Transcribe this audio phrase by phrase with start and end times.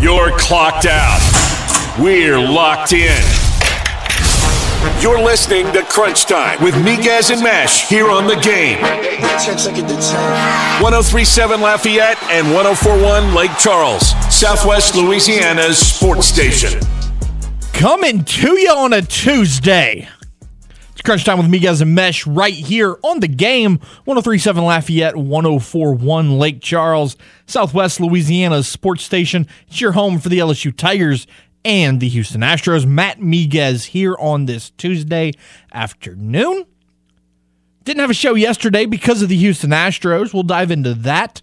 [0.00, 1.18] You're clocked out.
[1.98, 3.20] We're locked in.
[5.02, 8.80] You're listening to Crunch Time with Miguez and Mesh here on the game.
[8.80, 16.78] 1037 Lafayette and 1041 Lake Charles, Southwest Louisiana's sports station.
[17.72, 20.08] Coming to you on a Tuesday.
[21.08, 23.78] Crunch Time with Miguez and Mesh right here on the game.
[24.04, 27.16] 1037 Lafayette, 1041 Lake Charles,
[27.46, 29.46] Southwest Louisiana's sports station.
[29.68, 31.26] It's your home for the LSU Tigers
[31.64, 32.84] and the Houston Astros.
[32.84, 35.32] Matt Miguez here on this Tuesday
[35.72, 36.66] afternoon.
[37.84, 40.34] Didn't have a show yesterday because of the Houston Astros.
[40.34, 41.40] We'll dive into that.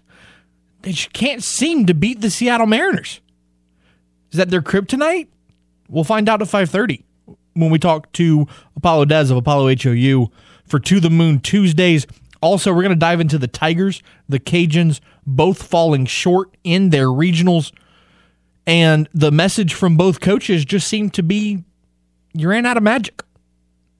[0.82, 3.20] They just can't seem to beat the Seattle Mariners.
[4.30, 5.26] Is that their kryptonite?
[5.88, 7.02] We'll find out at 5:30
[7.56, 8.46] when we talk to
[8.76, 10.30] Apollo Des of Apollo HOU
[10.66, 12.06] for To the Moon Tuesdays.
[12.42, 17.06] Also, we're going to dive into the Tigers, the Cajuns, both falling short in their
[17.06, 17.72] regionals.
[18.66, 21.64] And the message from both coaches just seemed to be
[22.34, 23.22] you ran out of magic.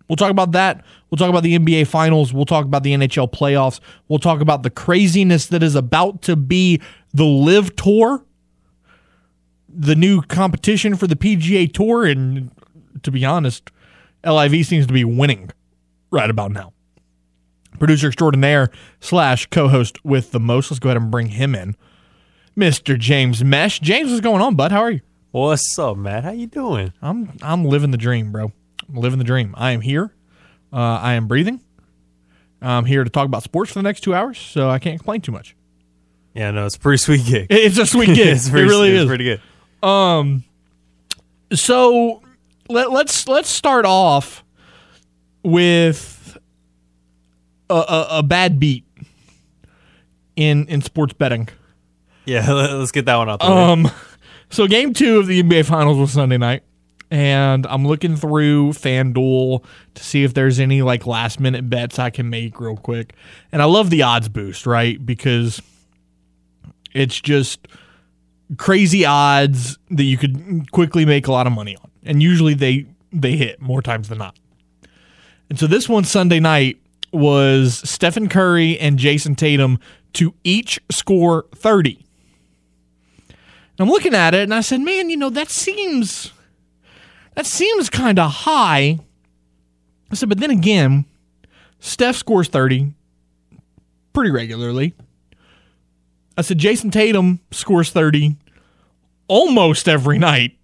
[0.09, 0.85] We'll talk about that.
[1.11, 2.33] We'll talk about the NBA Finals.
[2.33, 3.81] We'll talk about the NHL playoffs.
[4.09, 6.81] We'll talk about the craziness that is about to be
[7.13, 8.25] the LIV Tour,
[9.69, 12.05] the new competition for the PGA Tour.
[12.05, 12.51] And
[13.03, 13.71] to be honest,
[14.25, 15.51] LIV seems to be winning
[16.11, 16.73] right about now.
[17.79, 20.71] Producer extraordinaire slash co host with the most.
[20.71, 21.77] Let's go ahead and bring him in.
[22.57, 22.99] Mr.
[22.99, 23.81] James Mesh.
[23.81, 24.73] James, what's going on, bud?
[24.73, 25.01] How are you?
[25.31, 26.25] What's up, Matt?
[26.25, 26.95] How you doing?
[27.03, 28.51] I'm I'm living the dream, bro.
[28.89, 29.55] I'm living the dream.
[29.59, 30.15] I am here.
[30.73, 31.61] Uh, I am breathing.
[32.63, 35.21] I'm here to talk about sports for the next two hours, so I can't complain
[35.21, 35.55] too much.
[36.35, 37.47] Yeah, no, it's a pretty sweet gig.
[37.51, 38.29] It's a sweet gig.
[38.29, 39.07] it's pretty, it really it's is.
[39.07, 39.87] pretty good.
[39.87, 40.45] Um,
[41.53, 42.23] So
[42.69, 44.45] let, let's let's start off
[45.43, 46.37] with
[47.71, 48.85] a, a, a bad beat
[50.37, 51.49] in in sports betting.
[52.25, 53.53] Yeah, let's get that one out the way.
[53.53, 53.91] Um,
[54.51, 56.63] so game two of the NBA Finals was Sunday night,
[57.11, 59.65] and I'm looking through FanDuel
[59.95, 63.15] to see if there's any like last minute bets I can make real quick.
[63.53, 65.05] And I love the odds boost, right?
[65.05, 65.63] Because
[66.95, 67.69] it's just
[68.57, 72.87] crazy odds that you could quickly make a lot of money on, and usually they
[73.13, 74.37] they hit more times than not.
[75.49, 76.79] And so this one Sunday night
[77.13, 79.79] was Stephen Curry and Jayson Tatum
[80.15, 82.05] to each score 30.
[83.29, 83.37] And
[83.79, 86.33] I'm looking at it and I said, "Man, you know, that seems
[87.35, 88.99] that seems kind of high."
[90.11, 91.05] I said, "But then again,
[91.81, 92.93] Steph scores 30
[94.13, 94.95] pretty regularly."
[96.39, 98.37] I said, "Jayson Tatum scores 30
[99.29, 100.57] almost every night."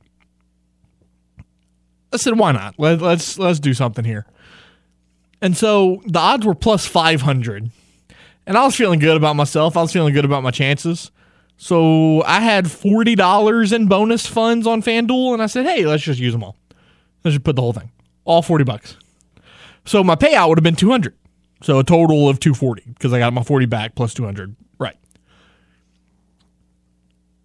[2.13, 2.75] I said, "Why not?
[2.79, 4.27] Let, let's let's do something here."
[5.41, 7.71] And so the odds were plus 500.
[8.47, 9.77] And I was feeling good about myself.
[9.77, 11.11] I was feeling good about my chances.
[11.57, 16.21] So I had $40 in bonus funds on FanDuel and I said, "Hey, let's just
[16.21, 16.57] use them all.
[17.25, 17.91] Let's just put the whole thing.
[18.25, 18.97] All 40 bucks."
[19.85, 21.15] So my payout would have been 200.
[21.63, 24.57] So a total of 240 because I got my 40 back plus 200.
[24.79, 24.97] Right.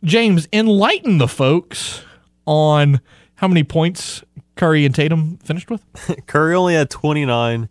[0.04, 2.04] James, enlighten the folks
[2.46, 3.00] on
[3.36, 4.24] how many points
[4.57, 5.81] Curry and Tatum finished with.
[6.28, 7.69] Curry only had 29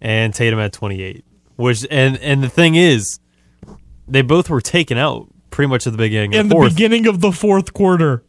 [0.00, 1.24] and Tatum had 28.
[1.56, 3.18] Which and and the thing is
[4.06, 7.20] they both were taken out pretty much at the beginning in the the beginning of
[7.20, 8.24] the fourth quarter.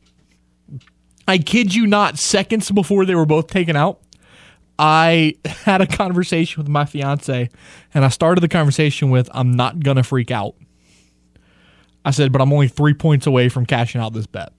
[1.27, 4.01] I kid you not, seconds before they were both taken out,
[4.79, 7.49] I had a conversation with my fiance,
[7.93, 10.55] and I started the conversation with, I'm not going to freak out.
[12.03, 14.53] I said, but I'm only three points away from cashing out this bet.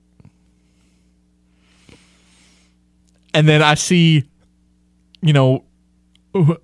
[3.33, 4.25] And then I see,
[5.23, 5.65] you know,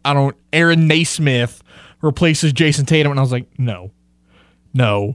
[0.04, 1.62] I don't, Aaron Nesmith
[2.02, 3.90] replaces Jayson Tatum, and I was like, no,
[4.74, 5.14] no,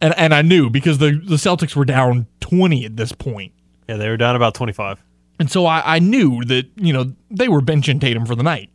[0.00, 3.52] and and I knew because the the Celtics were down twenty at this point,
[3.88, 5.02] yeah, they were down about 25.
[5.38, 8.70] and so I, I knew that you know they were benching Tatum for the night,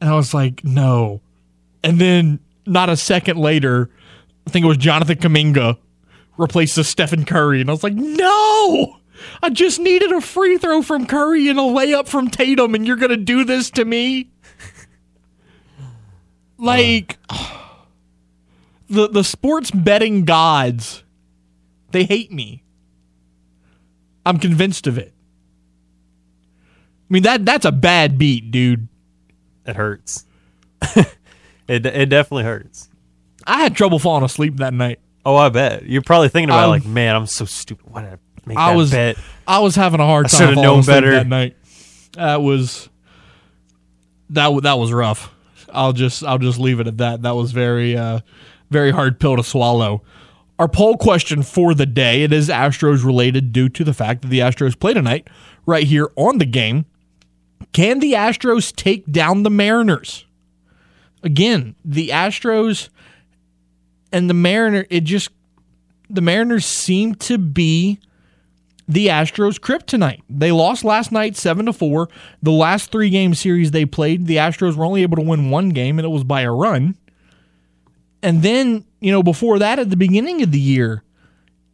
[0.00, 1.20] and I was like, no,
[1.82, 3.90] and then not a second later,
[4.46, 5.78] I think it was Jonathan Kuminga
[6.36, 8.98] replaces Stephen Curry, and I was like, no.
[9.42, 12.96] I just needed a free throw from Curry and a layup from Tatum, and you're
[12.96, 14.30] gonna do this to me?
[16.58, 17.18] Like
[18.88, 21.02] the the sports betting gods,
[21.90, 22.62] they hate me.
[24.24, 25.12] I'm convinced of it.
[27.08, 28.88] I mean that that's a bad beat, dude.
[29.66, 30.24] It hurts.
[30.96, 32.88] it it definitely hurts.
[33.46, 34.98] I had trouble falling asleep that night.
[35.24, 35.84] Oh, I bet.
[35.86, 37.86] You're probably thinking about it Um, like, man, I'm so stupid.
[37.90, 39.16] Why did I make I was bet?
[39.46, 41.10] I was having a hard I time should've known better.
[41.12, 41.56] that night.
[42.12, 42.88] That was
[44.30, 45.32] that that was rough.
[45.72, 47.22] I'll just I'll just leave it at that.
[47.22, 48.20] That was very uh
[48.70, 50.02] very hard pill to swallow.
[50.58, 54.28] Our poll question for the day, it is Astros related due to the fact that
[54.28, 55.28] the Astros play tonight
[55.66, 56.86] right here on the game.
[57.72, 60.24] Can the Astros take down the Mariners?
[61.22, 62.88] Again, the Astros
[64.12, 65.28] and the Mariner, it just
[66.08, 67.98] the Mariners seem to be
[68.88, 70.22] the Astros kryptonite.
[70.30, 72.08] They lost last night 7 to 4.
[72.42, 75.70] The last 3 game series they played, the Astros were only able to win one
[75.70, 76.96] game and it was by a run.
[78.22, 81.02] And then, you know, before that at the beginning of the year,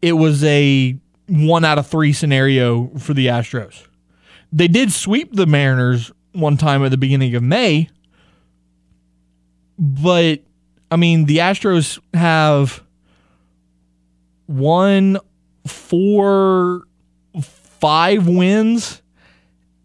[0.00, 0.98] it was a
[1.28, 3.86] 1 out of 3 scenario for the Astros.
[4.52, 7.88] They did sweep the Mariners one time at the beginning of May,
[9.78, 10.40] but
[10.90, 12.82] I mean, the Astros have
[14.46, 15.18] one,
[15.66, 16.82] four,
[17.82, 19.02] five wins,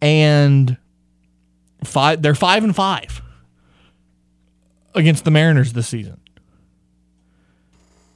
[0.04, 0.78] and
[1.84, 2.22] five.
[2.22, 3.24] They're five and five
[4.94, 6.20] against the Mariners this season.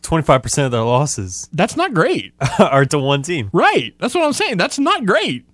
[0.03, 2.33] 25% of their losses That's not great.
[2.59, 3.49] are to one team.
[3.53, 3.95] Right.
[3.99, 4.57] That's what I'm saying.
[4.57, 5.45] That's not great.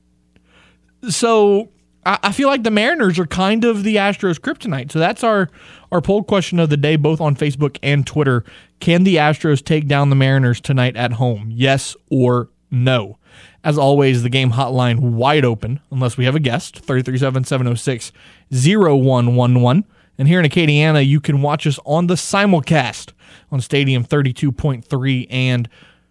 [1.09, 1.69] So
[2.05, 4.91] I, I feel like the Mariners are kind of the Astros kryptonite.
[4.91, 5.49] So that's our
[5.91, 8.43] our poll question of the day, both on Facebook and Twitter.
[8.81, 11.49] Can the Astros take down the Mariners tonight at home?
[11.51, 13.16] Yes or no?
[13.63, 18.11] As always, the game hotline wide open, unless we have a guest, 337 706
[18.51, 19.85] 0111.
[20.17, 23.11] And here in Acadiana, you can watch us on the simulcast
[23.51, 25.69] on Stadium 32.3 and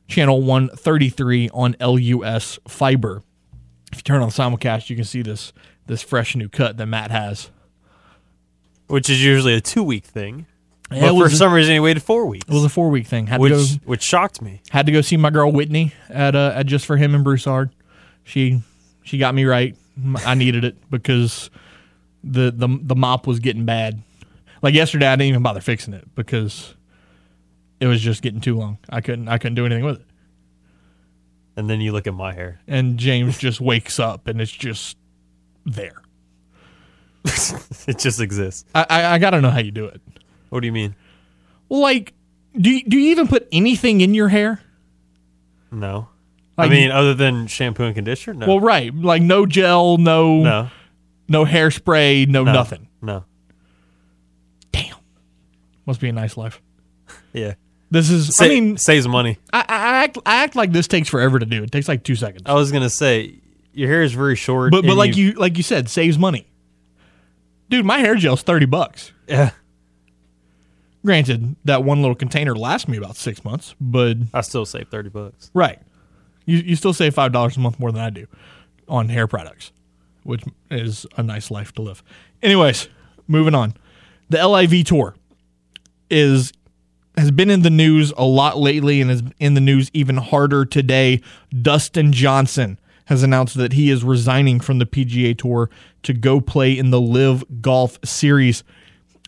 [0.08, 3.22] Channel 133 on LUS Fiber.
[3.90, 5.52] If you turn on the simulcast, you can see this
[5.86, 7.50] this fresh new cut that Matt has.
[8.88, 10.46] Which is usually a two week thing.
[10.90, 13.26] Yeah, but for some reason, he waited four weeks, It was a four week thing.
[13.26, 14.60] Had which to go which shocked me.
[14.70, 17.70] had to go see my girl Whitney at uh, at just for him and Broussard.
[18.24, 18.60] She
[19.02, 19.74] she got me right.
[20.24, 21.50] I needed it because
[22.22, 24.00] the the the mop was getting bad.
[24.62, 26.74] Like yesterday, I didn't even bother fixing it because
[27.80, 28.78] it was just getting too long.
[28.88, 30.06] I couldn't I couldn't do anything with it.
[31.56, 32.60] And then you look at my hair.
[32.68, 34.96] And James just wakes up and it's just
[35.64, 36.00] there.
[37.88, 38.64] It just exists.
[38.74, 40.00] I I, I got to know how you do it.
[40.50, 40.94] What do you mean?
[41.68, 42.12] Like,
[42.58, 44.60] do you, do you even put anything in your hair?
[45.70, 46.08] No.
[46.56, 48.34] Like- I mean, other than shampoo and conditioner?
[48.40, 48.46] No.
[48.46, 50.70] Well, right, like no gel, no no.
[51.28, 52.52] no hairspray, no, No.
[52.52, 52.88] nothing.
[53.02, 53.24] No.
[54.72, 54.96] Damn,
[55.84, 56.60] must be a nice life.
[57.32, 57.54] Yeah.
[57.90, 58.34] This is.
[58.36, 59.38] Sa- I mean, saves money.
[59.52, 61.62] I, I act I act like this takes forever to do.
[61.62, 62.42] It takes like two seconds.
[62.46, 63.34] I was gonna say
[63.74, 64.70] your hair is very short.
[64.72, 66.46] but but like you like you said, saves money.
[67.68, 69.12] Dude, my hair gel's thirty bucks.
[69.28, 69.50] yeah.
[71.06, 75.08] Granted, that one little container lasts me about six months, but I still save thirty
[75.08, 75.52] bucks.
[75.54, 75.80] right,
[76.46, 78.26] you you still save five dollars a month more than I do
[78.88, 79.70] on hair products,
[80.24, 82.02] which is a nice life to live.
[82.42, 82.88] Anyways,
[83.28, 83.74] moving on.
[84.30, 85.14] The LIV tour
[86.10, 86.52] is
[87.16, 90.64] has been in the news a lot lately and is in the news even harder
[90.64, 91.22] today.
[91.62, 95.70] Dustin Johnson has announced that he is resigning from the PGA Tour
[96.02, 98.64] to go play in the LIV Golf Series.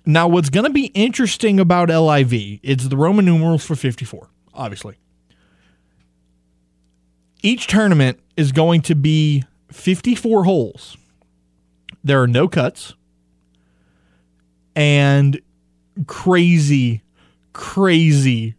[0.09, 4.97] Now, what's going to be interesting about LIV, it's the Roman numerals for 54, obviously.
[7.43, 10.97] Each tournament is going to be 54 holes.
[12.03, 12.95] There are no cuts
[14.75, 15.39] and
[16.07, 17.03] crazy,
[17.53, 18.55] crazy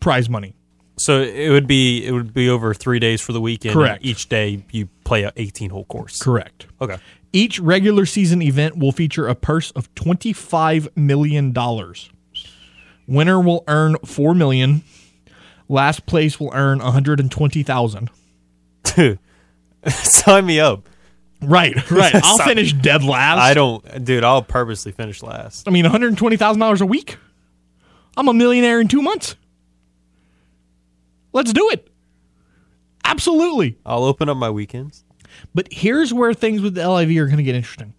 [0.00, 0.56] prize money.
[0.96, 3.74] So it would be it would be over three days for the weekend.
[3.74, 4.04] Correct.
[4.04, 6.20] Each day you play a eighteen hole course.
[6.20, 6.66] Correct.
[6.80, 6.98] Okay.
[7.32, 11.54] Each regular season event will feature a purse of $25 million.
[13.06, 14.82] Winner will earn 4 million.
[15.68, 18.08] Last place will earn $120,000.
[18.94, 19.18] Dude,
[19.88, 20.88] sign me up.
[21.40, 22.14] Right, right.
[22.22, 23.38] I'll So- finish dead last.
[23.40, 24.22] I don't, dude.
[24.24, 25.66] I'll purposely finish last.
[25.66, 27.16] I mean, $120,000 a week?
[28.16, 29.36] I'm a millionaire in two months.
[31.32, 31.88] Let's do it.
[33.04, 33.78] Absolutely.
[33.86, 35.02] I'll open up my weekends.
[35.54, 37.94] But here's where things with the LIV are going to get interesting.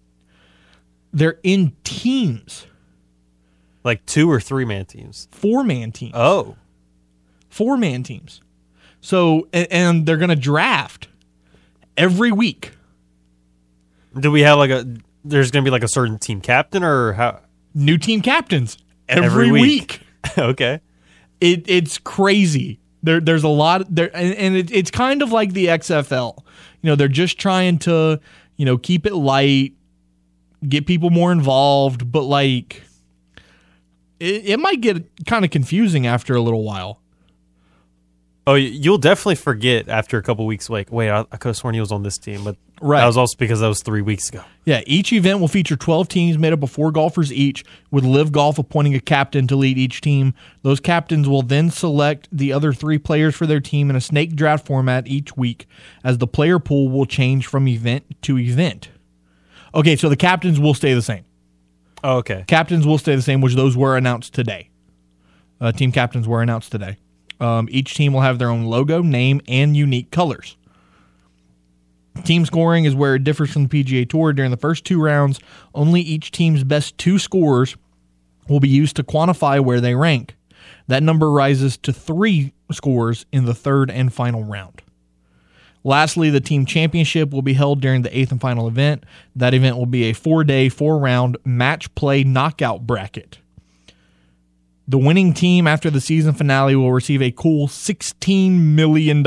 [1.12, 2.66] They're in teams,
[3.84, 5.28] Like two or three man teams.
[5.32, 6.14] four man teams.
[6.16, 6.56] Oh,
[7.50, 8.42] four man teams.
[9.02, 11.08] So, and, and they're going to draft
[11.98, 12.72] every week.
[14.20, 14.86] do we have like a?
[15.26, 17.40] There's gonna be like a certain team captain or how?
[17.74, 20.02] New team captains every, Every week.
[20.26, 20.38] week.
[20.38, 20.82] okay.
[21.40, 22.80] It, it's crazy.
[23.04, 26.44] There, there's a lot there, and, and it, it's kind of like the XFL.
[26.84, 28.20] You know, they're just trying to,
[28.58, 29.74] you know, keep it light,
[30.68, 32.84] get people more involved, but like,
[34.20, 37.00] it, it might get kind of confusing after a little while.
[38.46, 40.70] Oh, you'll definitely forget after a couple weeks.
[40.70, 43.00] Like, wait, I, I could have sworn he was on this team, but Right.
[43.00, 44.44] that was also because that was three weeks ago.
[44.66, 48.34] Yeah, each event will feature 12 teams made up of four golfers each, with LIV
[48.34, 50.34] Golf appointing a captain to lead each team.
[50.64, 54.36] Those captains will then select the other three players for their team in a snake
[54.36, 55.66] draft format each week,
[56.04, 58.90] as the player pool will change from event to event.
[59.74, 61.24] Okay, so the captains will stay the same.
[62.04, 62.44] Oh, okay.
[62.48, 64.70] Captains will stay the same, which those were announced today.
[65.62, 66.98] Uh, team captains were announced today.
[67.44, 70.56] Um, each team will have their own logo, name, and unique colors.
[72.24, 74.32] Team scoring is where it differs from the PGA Tour.
[74.32, 75.42] During the first two rounds,
[75.76, 77.76] only each team's best two scores
[78.48, 80.38] will be used to quantify where they rank.
[80.88, 84.82] That number rises to three scores in the third and final round.
[85.84, 89.06] Lastly, the team championship will be held during the eighth and final event.
[89.36, 93.40] That event will be a four day, four round match play knockout bracket.
[94.88, 99.24] The winning team after the season finale will receive a cool $16 million.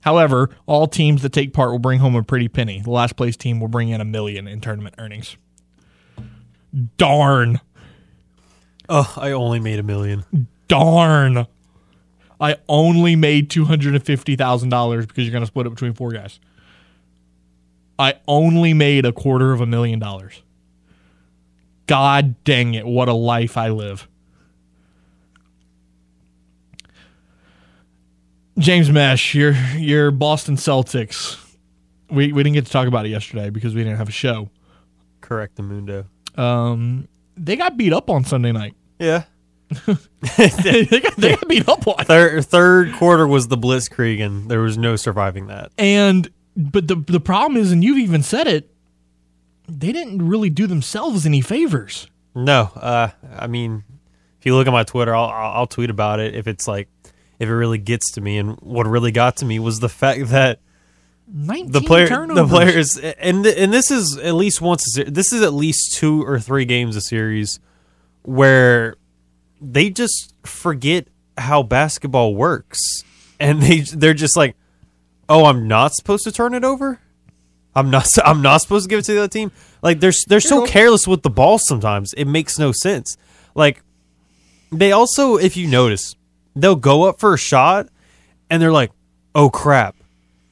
[0.00, 2.80] However, all teams that take part will bring home a pretty penny.
[2.80, 5.36] The last place team will bring in a million in tournament earnings.
[6.98, 7.60] Darn.
[8.88, 10.24] Oh, I only made a million.
[10.68, 11.46] Darn.
[12.40, 16.38] I only made $250,000 because you're going to split it between four guys.
[17.98, 20.42] I only made a quarter of a million dollars.
[21.86, 24.08] God dang it, what a life I live.
[28.58, 31.38] James Mesh, your your Boston Celtics.
[32.10, 34.50] We we didn't get to talk about it yesterday because we didn't have a show.
[35.20, 36.06] Correct the mundo.
[36.36, 38.74] Um, they got beat up on Sunday night.
[38.98, 39.24] Yeah.
[40.36, 42.04] they, got, they got beat up on.
[42.04, 45.72] Third third quarter was the blitzkrieg, and there was no surviving that.
[45.76, 48.70] And but the the problem is, and you've even said it,
[49.68, 52.08] they didn't really do themselves any favors.
[52.34, 53.84] No, uh, I mean,
[54.38, 56.88] if you look at my Twitter, I'll, I'll tweet about it if it's like
[57.38, 58.38] if it really gets to me.
[58.38, 60.60] And what really got to me was the fact that
[61.28, 62.36] Nineteen the player, turnovers.
[62.36, 64.96] the players, and th- and this is at least once.
[65.06, 67.58] This is at least two or three games a series
[68.22, 68.94] where
[69.60, 72.78] they just forget how basketball works,
[73.40, 74.54] and they they're just like,
[75.28, 77.00] oh, I'm not supposed to turn it over.
[77.76, 78.08] I'm not.
[78.24, 79.52] I'm not supposed to give it to the other team.
[79.82, 82.12] Like they're they're so careless with the ball sometimes.
[82.14, 83.16] It makes no sense.
[83.54, 83.82] Like
[84.72, 86.16] they also, if you notice,
[86.56, 87.88] they'll go up for a shot,
[88.50, 88.90] and they're like,
[89.34, 89.94] oh crap,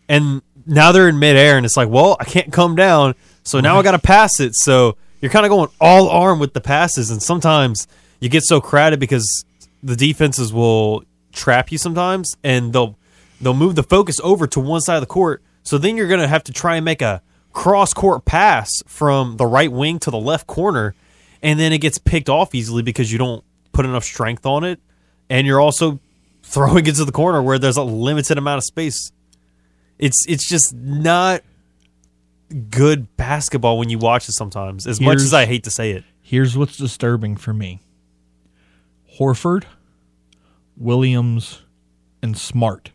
[0.08, 3.78] and now they're in midair, and it's like, well, I can't come down, so now
[3.78, 4.54] I got to pass it.
[4.54, 7.88] So you're kind of going all arm with the passes, and sometimes
[8.20, 9.44] you get so crowded because
[9.82, 12.96] the defenses will trap you sometimes, and they'll
[13.40, 15.42] they'll move the focus over to one side of the court.
[15.64, 19.46] So then you're gonna have to try and make a cross court pass from the
[19.46, 20.94] right wing to the left corner,
[21.42, 23.42] and then it gets picked off easily because you don't
[23.72, 24.78] put enough strength on it,
[25.28, 25.98] and you're also
[26.42, 29.10] throwing it to the corner where there's a limited amount of space.
[29.98, 31.42] It's it's just not
[32.70, 34.86] good basketball when you watch it sometimes.
[34.86, 36.04] As much as I hate to say it.
[36.20, 37.80] Here's what's disturbing for me:
[39.18, 39.64] Horford,
[40.76, 41.62] Williams,
[42.22, 42.90] and Smart.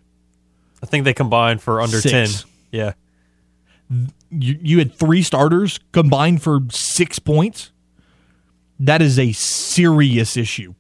[0.82, 2.42] I think they combined for under Six.
[2.44, 2.49] 10.
[2.72, 2.94] Yeah.
[4.30, 7.72] You you had three starters combined for six points.
[8.80, 10.76] That is a serious issue.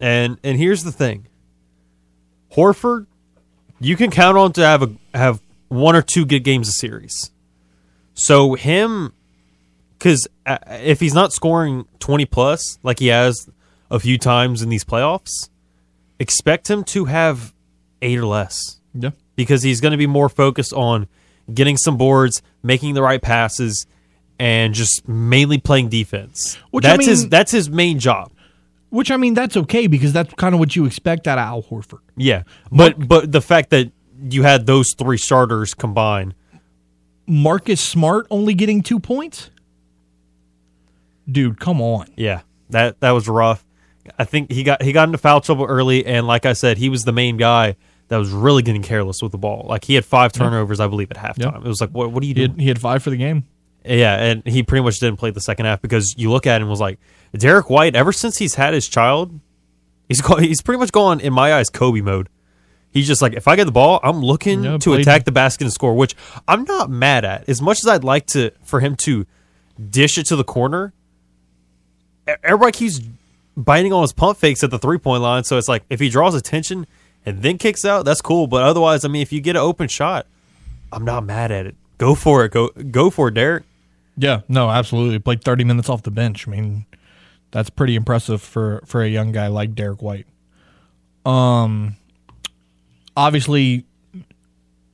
[0.00, 1.26] And and here's the thing.
[2.52, 3.06] Horford,
[3.78, 7.30] you can count on to have a have one or two good games a series.
[8.14, 9.12] So him
[9.98, 13.48] cuz uh, if he's not scoring 20 plus like he has
[13.90, 15.50] a few times in these playoffs,
[16.18, 17.52] expect him to have
[18.00, 19.10] 8 or less Yeah.
[19.40, 21.08] Because he's going to be more focused on
[21.52, 23.86] getting some boards, making the right passes
[24.38, 26.56] and just mainly playing defense.
[26.70, 28.32] Which, I that's his that's his main job.
[28.90, 31.62] Which I mean, that's okay because that's kind of what you expect out of Al
[31.62, 32.00] Horford.
[32.18, 33.90] Yeah, but but the fact that
[34.22, 36.34] you had those three starters combined,
[37.26, 39.48] Marcus Smart only getting two points.
[41.30, 42.08] Dude, come on.
[42.14, 43.64] yeah, that that was rough.
[44.18, 46.90] I think he got he got into foul trouble early, and like I said, he
[46.90, 47.76] was the main guy
[48.10, 49.64] that was really getting careless with the ball.
[49.68, 51.64] Like he had five turnovers, I believe, at halftime.
[51.64, 52.50] It was like, what what are you He doing?
[52.50, 53.44] had, he had five for the game.
[53.84, 56.64] Yeah, and he pretty much didn't play the second half because you look at him
[56.64, 56.98] and was like,
[57.34, 57.96] Derrick White.
[57.96, 59.40] Ever since he's had his child,
[60.08, 62.28] he's go- he's pretty much gone in my eyes Kobe mode.
[62.92, 65.64] He's just like, if I get the ball, I'm looking Yeah, to attack the basket
[65.64, 66.14] and score, which
[66.48, 67.48] I'm not mad at.
[67.48, 69.26] As much as I'd like to for him to
[69.88, 70.92] dish it to the corner,
[72.44, 73.00] everybody keeps
[73.56, 75.44] biting on his pump fakes at the three point line.
[75.44, 76.86] So it's like if he draws attention
[77.26, 78.46] and then kicks out, that's cool.
[78.46, 80.26] But otherwise, I mean, if you get an open shot,
[80.92, 81.76] I'm not mad at it.
[81.98, 82.52] Go for it.
[82.52, 83.64] Go go for it, Derrick.
[84.16, 85.18] Yeah, no, absolutely.
[85.18, 86.46] Played 30 minutes off the bench.
[86.48, 86.86] I mean,
[87.50, 90.26] that's pretty impressive for for a young guy like Derrick White.
[91.24, 91.96] Um,
[93.16, 93.84] obviously,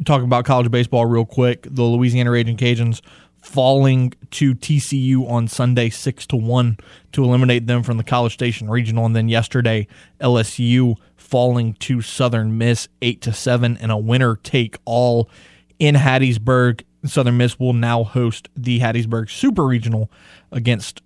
[0.05, 3.01] talking about college baseball real quick, the Louisiana Raging Cajuns
[3.41, 6.77] falling to TCU on Sunday six to one
[7.13, 9.87] to eliminate them from the College Station Regional, and then yesterday
[10.21, 15.29] LSU falling to Southern Miss eight to seven in a winner take all
[15.79, 16.83] in Hattiesburg.
[17.05, 20.11] Southern Miss will now host the Hattiesburg Super Regional
[20.53, 21.03] against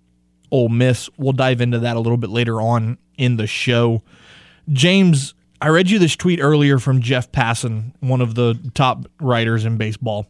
[0.51, 1.09] Ole Miss.
[1.17, 4.03] We'll dive into that a little bit later on in the show.
[4.69, 9.65] James, I read you this tweet earlier from Jeff Passan, one of the top writers
[9.65, 10.27] in baseball.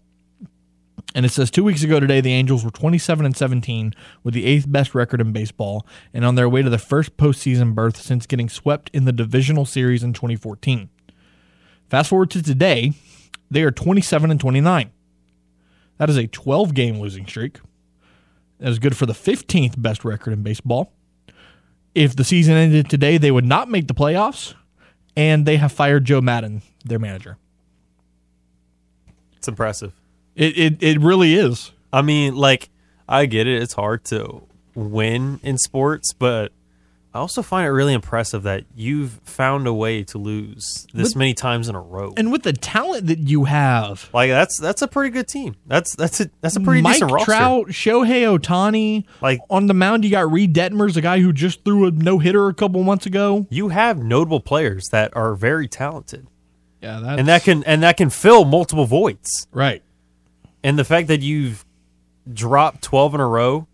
[1.14, 4.46] And it says two weeks ago today, the Angels were 27 and 17 with the
[4.46, 8.26] eighth best record in baseball and on their way to the first postseason berth since
[8.26, 10.90] getting swept in the divisional series in 2014.
[11.90, 12.94] Fast forward to today,
[13.50, 14.92] they are 27 and 29.
[15.98, 17.60] That is a 12 game losing streak.
[18.60, 20.94] That is good for the 15th best record in baseball.
[21.94, 24.54] If the season ended today, they would not make the playoffs,
[25.18, 27.38] and they have fired Joe Maddon, their manager.
[29.36, 29.94] It's impressive.
[30.36, 31.72] It it, it really is.
[31.94, 32.70] I mean, like,
[33.08, 33.62] I get it.
[33.62, 34.44] It's hard to
[34.76, 36.54] win in sports, but
[37.14, 41.16] I also find it really impressive that you've found a way to lose this With-
[41.18, 42.14] many times in a row.
[42.16, 45.58] And with the talent that you have, like that's that's a pretty good team.
[45.68, 47.26] That's that's a that's a pretty Mike decent roster.
[47.34, 51.66] Trout, Shohei Ohtani, Like- on the mound, you got Reid Detmers, a guy who just
[51.66, 53.46] threw a no hitter a couple months ago.
[53.50, 56.28] You have notable players that are very talented,
[56.82, 59.48] Yeah, that's, and that can and that can fill multiple voids.
[59.52, 59.84] right.
[60.64, 61.66] And the fact that you've
[62.32, 63.68] dropped twelve in a row,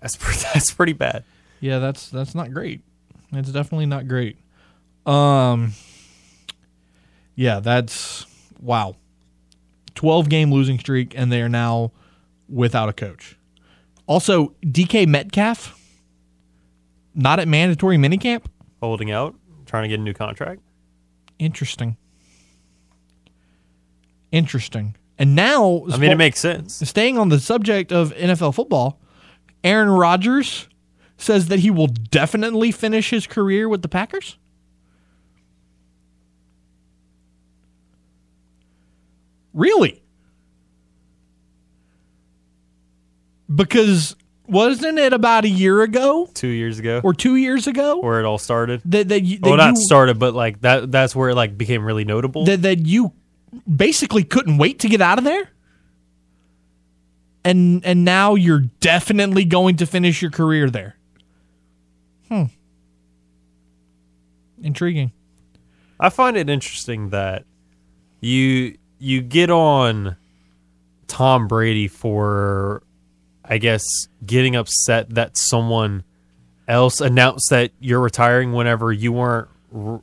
[0.00, 1.24] that's pretty, that's pretty bad.
[1.60, 2.82] Yeah, that's that's not great.
[3.32, 4.36] It's definitely not great.
[5.06, 5.72] Um
[7.34, 8.26] Yeah, that's
[8.60, 8.96] wow.
[9.94, 11.90] 12 game losing streak and they are now
[12.48, 13.36] without a coach.
[14.06, 15.76] Also, DK Metcalf
[17.14, 18.44] not at mandatory minicamp?
[18.80, 19.34] Holding out,
[19.66, 20.62] trying to get a new contract.
[21.40, 21.96] Interesting.
[24.30, 24.94] Interesting.
[25.18, 26.74] And now I mean, it makes sense.
[26.88, 29.00] staying on the subject of NFL football,
[29.64, 30.68] Aaron Rodgers
[31.16, 34.38] says that he will definitely finish his career with the Packers.
[39.52, 40.00] Really?
[43.52, 44.14] Because
[44.46, 48.24] wasn't it about a year ago Two years ago, or two years ago where it
[48.24, 48.80] all started.
[48.84, 50.92] that that, you, that well, not you started, but like that.
[50.92, 52.44] That's where it like became really notable.
[52.44, 53.12] that that you
[53.68, 55.50] basically couldn't wait to get out of there?
[57.44, 60.96] And and now you're definitely going to finish your career there.
[62.28, 62.44] Hmm.
[64.62, 65.12] Intriguing.
[66.00, 67.44] I find it interesting that
[68.20, 70.16] you you get on
[71.06, 72.82] Tom Brady for
[73.44, 73.84] I guess
[74.24, 76.04] getting upset that someone
[76.66, 80.02] else announced that you're retiring whenever you weren't r-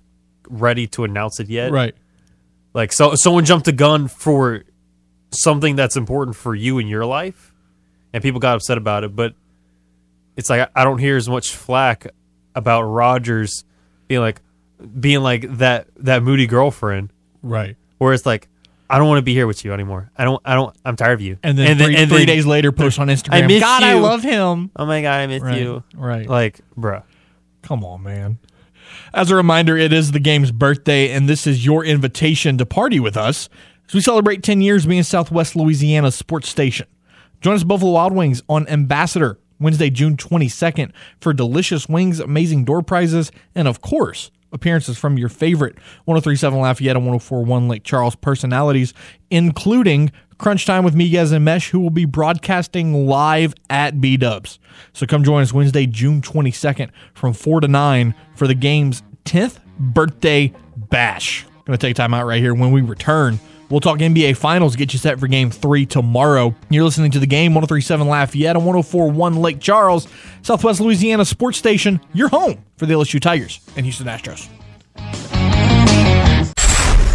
[0.49, 1.71] ready to announce it yet.
[1.71, 1.95] Right.
[2.75, 4.63] Like so someone jumped the gun for
[5.31, 7.51] something that's important for you in your life
[8.13, 9.33] and people got upset about it, but
[10.35, 12.05] it's like I don't hear as much flack
[12.53, 13.63] about Rodgers
[14.07, 14.41] being like
[14.99, 17.09] being like that that moody girlfriend
[17.41, 17.77] Right.
[17.97, 18.49] where it's like
[18.89, 20.11] I don't want to be here with you anymore.
[20.17, 21.37] I don't I don't I'm tired of you.
[21.43, 23.43] And then three, and three then- days later, post on Instagram.
[23.43, 24.69] I miss God, I love him.
[24.75, 25.61] Oh my god, I miss Right.
[25.61, 25.81] you.
[25.95, 26.27] Right.
[26.27, 27.03] Like, bruh.
[27.61, 28.37] Come on, man.
[29.15, 32.99] As a reminder, it is the game's birthday, and this is your invitation to party
[32.99, 33.47] with us
[33.87, 36.85] as we celebrate 10 years being Southwest Louisiana's sports station.
[37.39, 42.81] Join us Buffalo Wild Wings on Ambassador Wednesday, June 22nd for delicious wings, amazing door
[42.81, 48.93] prizes, and of course, appearances from your favorite 1037 Lafayette and 1041 Lake Charles personalities,
[49.31, 54.59] including Crunch Time with Miguez and Mesh, who will be broadcasting live at B Dubs.
[54.93, 59.59] So come join us Wednesday, June 22nd from 4 to 9 for the game's 10th
[59.79, 61.45] birthday bash.
[61.65, 63.39] Going to take time out right here when we return.
[63.69, 66.53] We'll talk NBA Finals, get you set for game three tomorrow.
[66.69, 70.07] You're listening to the game 1037 Lafayette and 1041 Lake Charles,
[70.43, 74.47] Southwest Louisiana Sports Station, your home for the LSU Tigers and Houston Astros.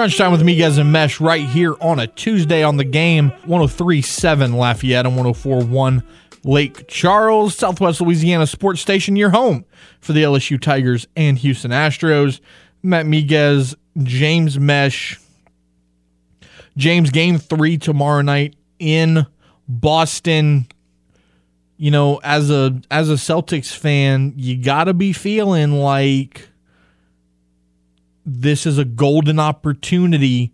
[0.00, 4.54] Crunch time with Miguez and Mesh right here on a Tuesday on the game 1037
[4.54, 6.02] Lafayette and 1041
[6.42, 9.66] Lake Charles, Southwest Louisiana Sports Station, your home
[10.00, 12.40] for the LSU Tigers and Houston Astros.
[12.82, 15.20] Matt Miguez, James Mesh.
[16.78, 19.26] James, game three tomorrow night in
[19.68, 20.66] Boston,
[21.76, 26.49] you know, as a as a Celtics fan, you got to be feeling like
[28.24, 30.52] this is a golden opportunity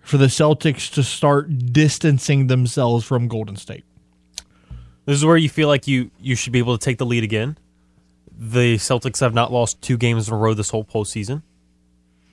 [0.00, 3.84] for the Celtics to start distancing themselves from Golden State.
[5.04, 7.24] This is where you feel like you you should be able to take the lead
[7.24, 7.58] again.
[8.36, 11.42] The Celtics have not lost two games in a row this whole postseason.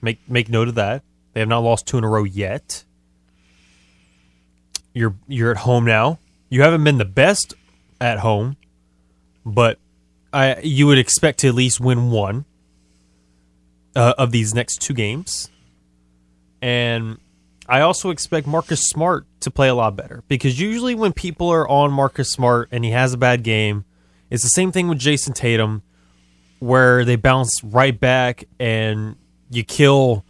[0.01, 1.03] Make make note of that.
[1.33, 2.83] They have not lost two in a row yet.
[4.93, 6.19] You're you're at home now.
[6.49, 7.53] You haven't been the best
[7.99, 8.55] at home,
[9.45, 9.79] but
[10.31, 12.45] I you would expect to at least win one
[13.95, 15.49] uh, of these next two games.
[16.61, 17.17] And
[17.67, 21.67] I also expect Marcus Smart to play a lot better because usually when people are
[21.67, 23.85] on Marcus Smart and he has a bad game,
[24.29, 25.83] it's the same thing with Jayson Tatum
[26.59, 29.15] where they bounce right back and
[29.49, 30.25] you kill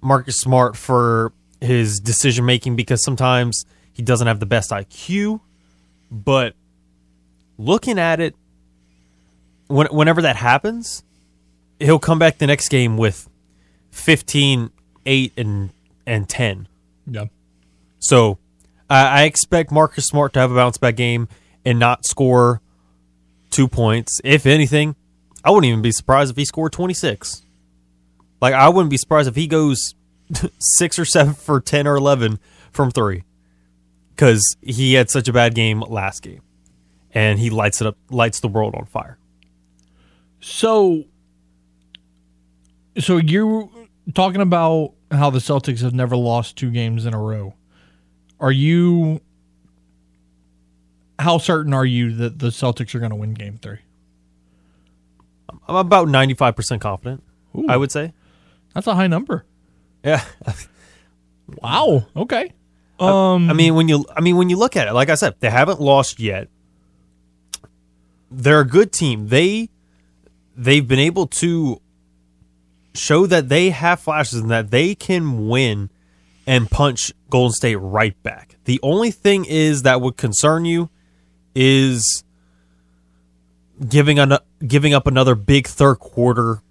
[0.00, 5.40] Marcus Smart for his decision making because sometimes he doesn't have the best IQ.
[6.10, 6.54] But
[7.58, 8.34] looking at it,
[9.66, 11.02] when, whenever that happens,
[11.78, 13.28] he'll come back the next game with
[13.90, 14.70] 15,
[15.04, 15.70] 8, and,
[16.06, 16.68] and 10.
[17.06, 17.26] Yeah.
[17.98, 18.38] So
[18.88, 21.28] I I expect Marcus Smart to have a bounce back game
[21.64, 22.60] and not score
[23.50, 24.20] two points.
[24.24, 24.96] If anything,
[25.44, 27.42] I wouldn't even be surprised if he scored 26.
[28.40, 29.94] Like, I wouldn't be surprised if he goes
[30.58, 32.38] six or seven for 10 or 11
[32.70, 33.24] from three
[34.10, 36.42] because he had such a bad game last game
[37.12, 39.18] and he lights it up, lights the world on fire.
[40.40, 41.04] So,
[42.98, 43.68] so you're
[44.14, 47.54] talking about how the Celtics have never lost two games in a row.
[48.40, 49.20] Are you?
[51.18, 53.78] How certain are you that the Celtics are going to win Game Three?
[55.68, 57.22] I'm about 95% confident,
[57.56, 57.66] Ooh.
[57.68, 58.12] I would say.
[58.74, 59.44] That's a high number.
[60.04, 60.24] Yeah.
[61.62, 62.06] Wow.
[62.16, 62.52] Okay.
[62.98, 63.50] Um.
[63.50, 65.50] I mean, when you I mean when you look at it, like I said, they
[65.50, 66.48] haven't lost yet.
[68.30, 69.28] They're a good team.
[69.28, 69.68] They
[70.56, 71.80] they've been able to
[72.96, 75.90] show that they have flashes and that they can win
[76.46, 78.56] and punch Golden State right back.
[78.64, 80.90] The only thing is that would concern you
[81.54, 82.24] is
[83.88, 86.62] giving an, giving up another big third quarter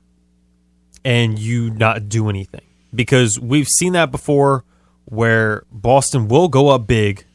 [1.03, 2.61] and you not do anything
[2.93, 4.63] because we've seen that before
[5.05, 7.25] where Boston will go up big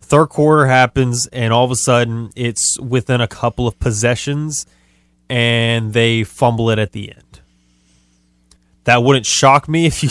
[0.00, 4.66] third quarter happens and all of a sudden it's within a couple of possessions
[5.30, 7.27] and they fumble it at the end
[8.88, 10.08] that wouldn't shock me if you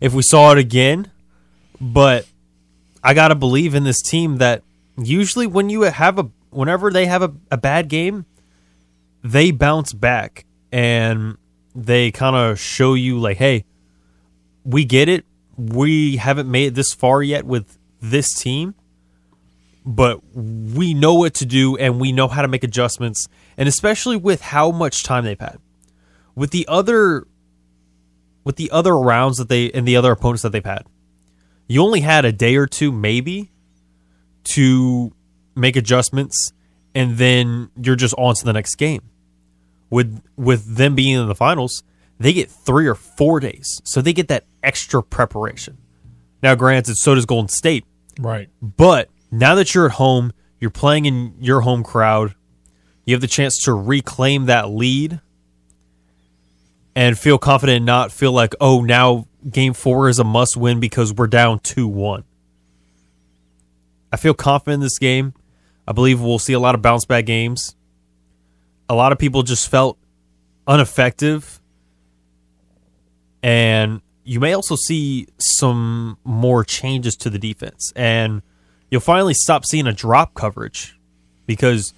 [0.00, 1.10] if we saw it again.
[1.78, 2.26] But
[3.02, 4.62] I got to believe in this team that
[4.96, 8.24] usually when you have a whenever they have a, a bad game
[9.22, 11.36] they bounce back and
[11.74, 13.66] they kind of show you like hey
[14.64, 15.26] we get it.
[15.58, 18.74] We haven't made it this far yet with this team
[19.84, 23.28] but we know what to do and we know how to make adjustments.
[23.58, 25.58] And especially with how much time they've had.
[26.34, 27.26] With the other
[28.44, 30.86] with the other rounds that they and the other opponents that they've had.
[31.66, 33.50] You only had a day or two maybe
[34.44, 35.12] to
[35.56, 36.52] make adjustments
[36.94, 39.02] and then you're just on to the next game.
[39.90, 41.82] With with them being in the finals
[42.18, 43.80] they get three or four days.
[43.84, 45.78] So they get that extra preparation.
[46.42, 47.84] Now granted so does golden state.
[48.20, 48.48] Right.
[48.62, 52.36] but now that you're at home, you're playing in your home crowd,
[53.04, 55.20] you have the chance to reclaim that lead
[56.94, 60.80] and feel confident and not feel like, oh, now game four is a must win
[60.80, 62.24] because we're down 2 1.
[64.12, 65.34] I feel confident in this game.
[65.86, 67.74] I believe we'll see a lot of bounce back games.
[68.88, 69.98] A lot of people just felt
[70.68, 71.60] ineffective.
[73.42, 77.92] And you may also see some more changes to the defense.
[77.94, 78.42] And
[78.90, 80.98] you'll finally stop seeing a drop coverage
[81.46, 81.92] because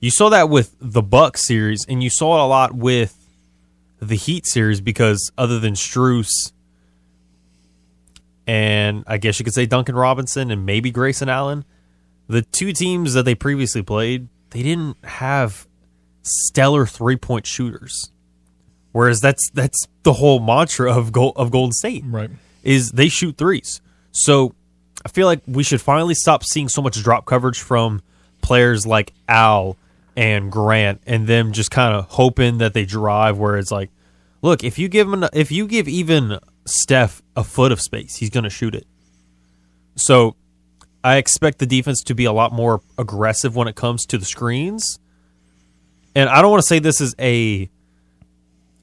[0.00, 3.25] you saw that with the Buck series and you saw it a lot with
[4.00, 6.28] the Heat series because other than Strus
[8.46, 11.64] and I guess you could say Duncan Robinson and maybe Grayson Allen,
[12.28, 15.66] the two teams that they previously played, they didn't have
[16.22, 18.10] stellar three point shooters.
[18.92, 22.30] Whereas that's that's the whole mantra of Gol- of Golden State Right.
[22.62, 23.80] is they shoot threes.
[24.12, 24.54] So
[25.04, 28.00] I feel like we should finally stop seeing so much drop coverage from
[28.42, 29.76] players like Al
[30.16, 33.38] and Grant, and them just kind of hoping that they drive.
[33.38, 33.90] Where it's like,
[34.42, 38.30] look, if you give him, if you give even Steph a foot of space, he's
[38.30, 38.86] going to shoot it.
[39.96, 40.36] So
[41.04, 44.24] I expect the defense to be a lot more aggressive when it comes to the
[44.24, 44.98] screens.
[46.14, 47.70] And I don't want to say this is a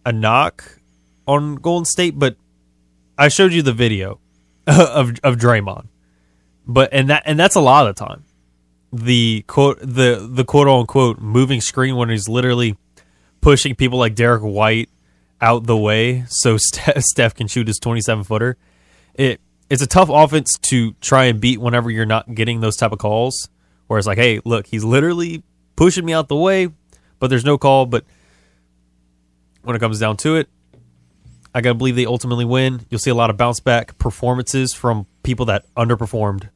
[0.05, 0.79] a knock
[1.27, 2.37] on Golden State, but
[3.17, 4.19] I showed you the video
[4.67, 5.87] of of Draymond,
[6.67, 8.23] but and that and that's a lot of the time.
[8.95, 12.77] The quote the the quote unquote moving screen when he's literally
[13.41, 14.89] pushing people like Derrick White
[15.41, 18.57] out the way so Steph, can shoot his 27 footer.
[19.15, 22.91] It it's a tough offense to try and beat whenever you're not getting those type
[22.91, 23.49] of calls.
[23.87, 25.43] Where it's like, hey, look, he's literally
[25.75, 26.69] pushing me out the way,
[27.19, 27.85] but there's no call.
[27.85, 28.05] But
[29.63, 30.47] when it comes down to it,
[31.53, 32.85] I gotta believe they ultimately win.
[32.89, 36.49] You'll see a lot of bounce back performances from people that underperformed,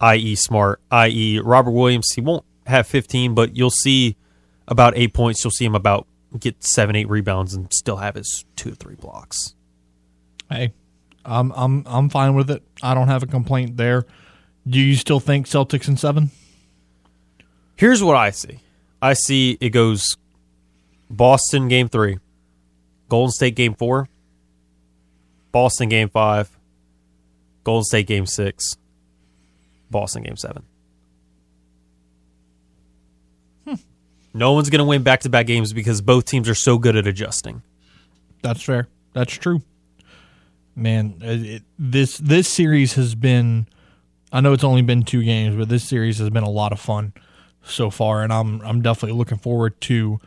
[0.00, 2.12] i.e., Smart, i.e., Robert Williams.
[2.14, 4.16] He won't have 15, but you'll see
[4.68, 5.44] about eight points.
[5.44, 6.06] You'll see him about
[6.38, 9.54] get seven, eight rebounds, and still have his two to three blocks.
[10.50, 10.72] Hey,
[11.24, 12.62] I'm I'm I'm fine with it.
[12.82, 14.06] I don't have a complaint there.
[14.66, 16.30] Do you still think Celtics in seven?
[17.76, 18.60] Here's what I see.
[19.00, 20.16] I see it goes
[21.10, 22.18] Boston game three,
[23.08, 24.08] Golden State game four,
[25.52, 26.50] Boston game five,
[27.64, 28.76] Golden State game six,
[29.90, 30.64] Boston game seven.
[33.64, 33.74] Hmm.
[34.34, 36.96] No one's going to win back to back games because both teams are so good
[36.96, 37.62] at adjusting.
[38.42, 38.88] That's fair.
[39.12, 39.62] That's true.
[40.74, 43.66] Man, it, this this series has been.
[44.32, 46.80] I know it's only been two games, but this series has been a lot of
[46.80, 47.14] fun
[47.64, 50.20] so far, and I'm I'm definitely looking forward to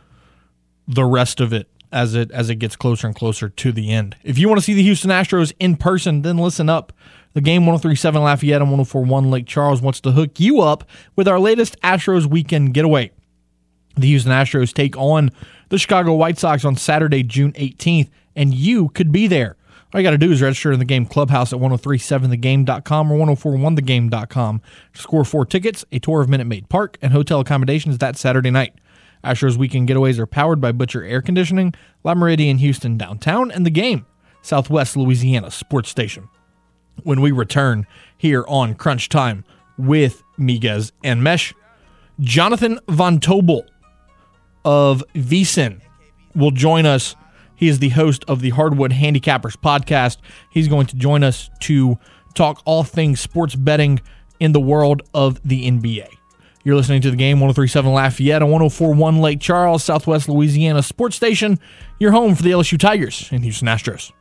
[0.88, 4.16] the rest of it as it as it gets closer and closer to the end.
[4.22, 6.92] If you want to see the Houston Astros in person, then listen up.
[7.32, 11.38] The game 1037 Lafayette and 1041 Lake Charles wants to hook you up with our
[11.38, 13.12] latest Astros weekend getaway.
[13.96, 15.30] The Houston Astros take on
[15.68, 19.56] the Chicago White Sox on Saturday, June 18th, and you could be there.
[19.92, 24.62] All you got to do is register in the game clubhouse at 1037thegame.com or 1041thegame.com.
[24.94, 28.50] To score four tickets, a tour of Minute Maid Park, and hotel accommodations that Saturday
[28.50, 28.74] night.
[29.24, 33.70] Astros weekend getaways are powered by Butcher Air Conditioning, La Meridian Houston downtown, and the
[33.70, 34.06] game,
[34.42, 36.28] Southwest Louisiana Sports Station.
[37.02, 39.44] When we return here on Crunch Time
[39.78, 41.54] with Miguez and Mesh,
[42.20, 43.64] Jonathan Von Tobel
[44.64, 45.80] of VSIN
[46.34, 47.16] will join us.
[47.56, 50.18] He is the host of the Hardwood Handicappers podcast.
[50.50, 51.98] He's going to join us to
[52.34, 54.00] talk all things sports betting
[54.38, 56.08] in the world of the NBA.
[56.62, 61.58] You're listening to the game 1037 Lafayette and 1041 Lake Charles, Southwest Louisiana Sports Station,
[61.98, 64.12] your home for the LSU Tigers and Houston Astros.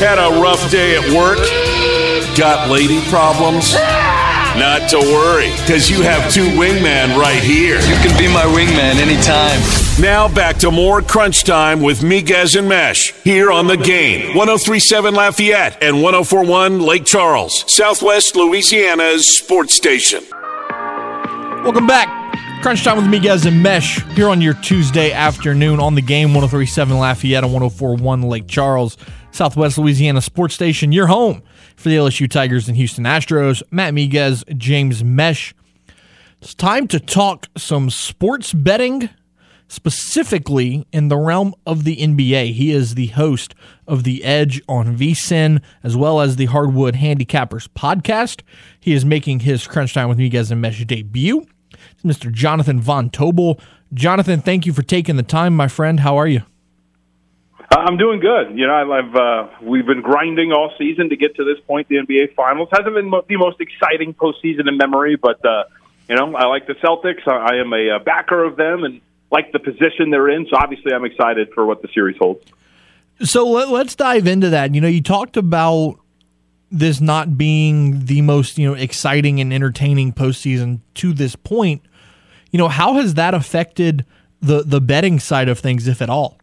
[0.00, 1.36] Had a rough day at work?
[2.34, 3.74] Got lady problems?
[4.58, 7.76] Not to worry, because you have two wingmen right here.
[7.76, 9.60] You can be my wingman anytime.
[10.02, 14.34] Now back to more crunch time with Miguez and Mesh here on the game.
[14.34, 20.24] 1037 Lafayette and 1041 Lake Charles, Southwest Louisiana's sports station.
[21.62, 22.08] Welcome back.
[22.62, 26.98] Crunch time with Miguez and Mesh here on your Tuesday afternoon on the game 1037
[26.98, 28.96] Lafayette and 1041 Lake Charles,
[29.32, 31.42] Southwest Louisiana Sports Station, your home
[31.76, 33.62] for the LSU Tigers and Houston Astros.
[33.70, 35.54] Matt Miguez, James Mesh.
[36.42, 39.08] It's time to talk some sports betting,
[39.68, 42.54] specifically in the realm of the NBA.
[42.54, 43.54] He is the host
[43.86, 48.42] of The Edge on VSIN, as well as the Hardwood Handicappers podcast.
[48.80, 51.46] He is making his Crunch Time with Miguez and Mesh debut.
[51.92, 52.32] It's Mr.
[52.32, 53.60] Jonathan Von Tobel.
[53.94, 56.00] Jonathan, thank you for taking the time, my friend.
[56.00, 56.42] How are you?
[57.70, 58.58] I'm doing good.
[58.58, 61.88] You know, I've uh, we've been grinding all season to get to this point.
[61.88, 65.64] The NBA Finals hasn't been the most exciting postseason in memory, but uh,
[66.08, 67.26] you know, I like the Celtics.
[67.28, 70.46] I, am a, a backer of them and like the position they're in.
[70.50, 72.44] So obviously, I'm excited for what the series holds.
[73.22, 74.74] So let, let's dive into that.
[74.74, 76.00] You know, you talked about
[76.72, 81.82] this not being the most you know exciting and entertaining postseason to this point.
[82.50, 84.04] You know, how has that affected
[84.40, 86.39] the the betting side of things, if at all?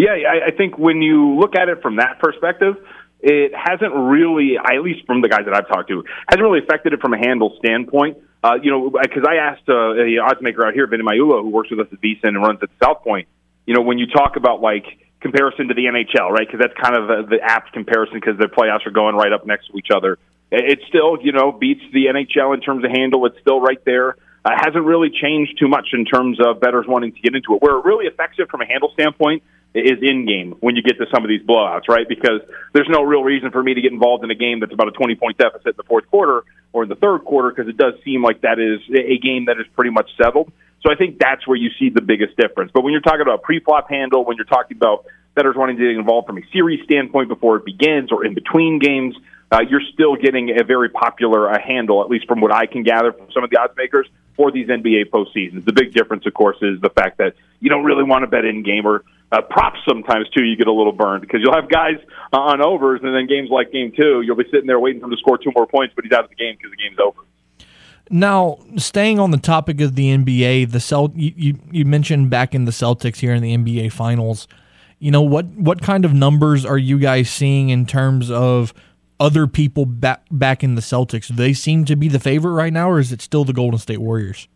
[0.00, 2.76] Yeah, I, I think when you look at it from that perspective,
[3.20, 6.94] it hasn't really, at least from the guys that I've talked to, hasn't really affected
[6.94, 8.16] it from a handle standpoint.
[8.42, 11.50] Uh, you know, because I asked uh, a odds maker out here, Vinny Maula, who
[11.50, 13.28] works with us at VSIN and runs at South Point.
[13.66, 14.86] You know, when you talk about like
[15.20, 16.48] comparison to the NHL, right?
[16.48, 19.44] Because that's kind of the, the apt comparison because their playoffs are going right up
[19.44, 20.16] next to each other.
[20.50, 23.26] It still, you know, beats the NHL in terms of handle.
[23.26, 24.16] It's still right there.
[24.42, 27.62] Uh, hasn't really changed too much in terms of bettors wanting to get into it.
[27.62, 29.42] Where it really affects it from a handle standpoint
[29.74, 32.08] is in game when you get to some of these blowouts, right?
[32.08, 32.40] Because
[32.72, 34.92] there's no real reason for me to get involved in a game that's about a
[34.92, 37.94] 20 point deficit in the fourth quarter or in the third quarter because it does
[38.04, 40.52] seem like that is a game that is pretty much settled.
[40.82, 42.72] So I think that's where you see the biggest difference.
[42.72, 45.04] But when you're talking about pre-flop handle, when you're talking about
[45.34, 48.78] bettors wanting to get involved from a series standpoint before it begins or in between
[48.78, 49.14] games,
[49.52, 52.82] uh, you're still getting a very popular uh, handle, at least from what I can
[52.82, 54.06] gather from some of the odds makers
[54.36, 55.64] for these NBA postseasons.
[55.64, 58.44] The big difference, of course, is the fact that you don't really want to bet
[58.44, 60.44] in game or uh, props sometimes too.
[60.44, 61.96] You get a little burned because you'll have guys
[62.32, 65.06] uh, on overs, and then games like game two, you'll be sitting there waiting for
[65.06, 66.98] him to score two more points, but he's out of the game because the game's
[66.98, 67.20] over.
[68.12, 72.54] Now, staying on the topic of the NBA, the Celt you, you, you mentioned back
[72.54, 74.48] in the Celtics here in the NBA Finals.
[74.98, 78.74] You know what what kind of numbers are you guys seeing in terms of
[79.20, 81.28] other people back back in the Celtics?
[81.28, 83.78] Do they seem to be the favorite right now, or is it still the Golden
[83.78, 84.48] State Warriors?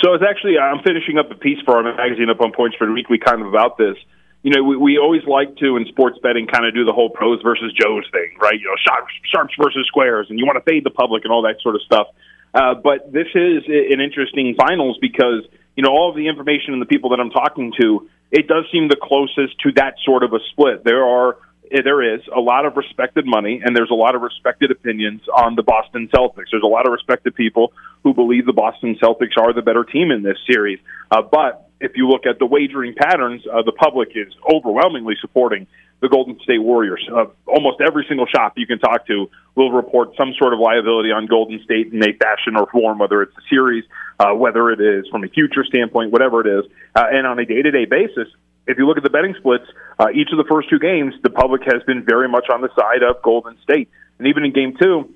[0.00, 2.86] So it's actually I'm finishing up a piece for our magazine up on Points for
[2.86, 3.96] the Weekly, kind of about this.
[4.42, 7.10] You know, we, we always like to in sports betting kind of do the whole
[7.10, 8.58] pros versus Joes thing, right?
[8.58, 11.42] You know, sharps, sharps versus squares, and you want to fade the public and all
[11.42, 12.08] that sort of stuff.
[12.54, 15.44] Uh, but this is an interesting finals because
[15.76, 18.64] you know all of the information and the people that I'm talking to, it does
[18.72, 20.84] seem the closest to that sort of a split.
[20.84, 21.38] There are
[21.80, 25.54] there is a lot of respected money and there's a lot of respected opinions on
[25.54, 26.50] the Boston Celtics.
[26.50, 27.72] There's a lot of respected people
[28.04, 30.78] who believe the Boston Celtics are the better team in this series.
[31.10, 35.66] Uh, but if you look at the wagering patterns, uh, the public is overwhelmingly supporting
[36.00, 37.08] the Golden State Warriors.
[37.10, 41.10] Uh, almost every single shop you can talk to will report some sort of liability
[41.10, 43.84] on Golden State in a fashion or form, whether it's a series,
[44.18, 46.70] uh, whether it is from a future standpoint, whatever it is.
[46.94, 48.28] Uh, and on a day to day basis,
[48.66, 49.64] if you look at the betting splits,
[49.98, 52.68] uh, each of the first two games, the public has been very much on the
[52.76, 53.88] side of Golden State.
[54.18, 55.14] And even in game two,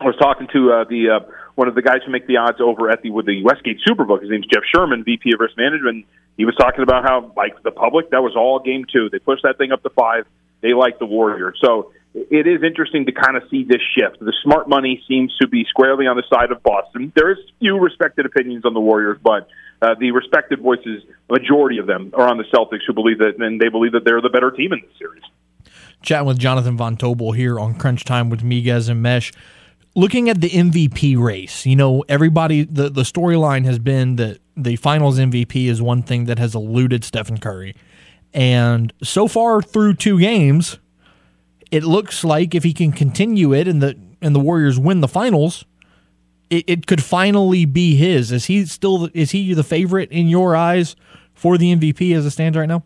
[0.00, 2.60] I was talking to uh, the uh, one of the guys who make the odds
[2.60, 4.20] over at the with the Westgate Superbook.
[4.20, 6.06] His name's Jeff Sherman, VP of Risk Management.
[6.36, 9.08] He was talking about how like the public that was all game two.
[9.10, 10.26] They pushed that thing up to five.
[10.60, 11.58] They like the Warriors.
[11.62, 14.20] So it is interesting to kind of see this shift.
[14.20, 17.12] The smart money seems to be squarely on the side of Boston.
[17.14, 19.48] There is few respected opinions on the Warriors, but
[19.82, 23.60] uh, the respected voices, majority of them, are on the Celtics, who believe that, and
[23.60, 25.22] they believe that they're the better team in this series.
[26.02, 29.32] Chatting with Jonathan Von Tobel here on Crunch Time with Miguez and Mesh.
[29.94, 34.76] Looking at the MVP race, you know, everybody, the, the storyline has been that the
[34.76, 37.74] finals MVP is one thing that has eluded Stephen Curry.
[38.32, 40.78] And so far through two games,
[41.70, 45.08] it looks like if he can continue it and the and the Warriors win the
[45.08, 45.64] finals,
[46.52, 48.30] it, it could finally be his.
[48.30, 50.94] Is he still is he the favorite in your eyes
[51.32, 52.84] for the MVP as it stands right now?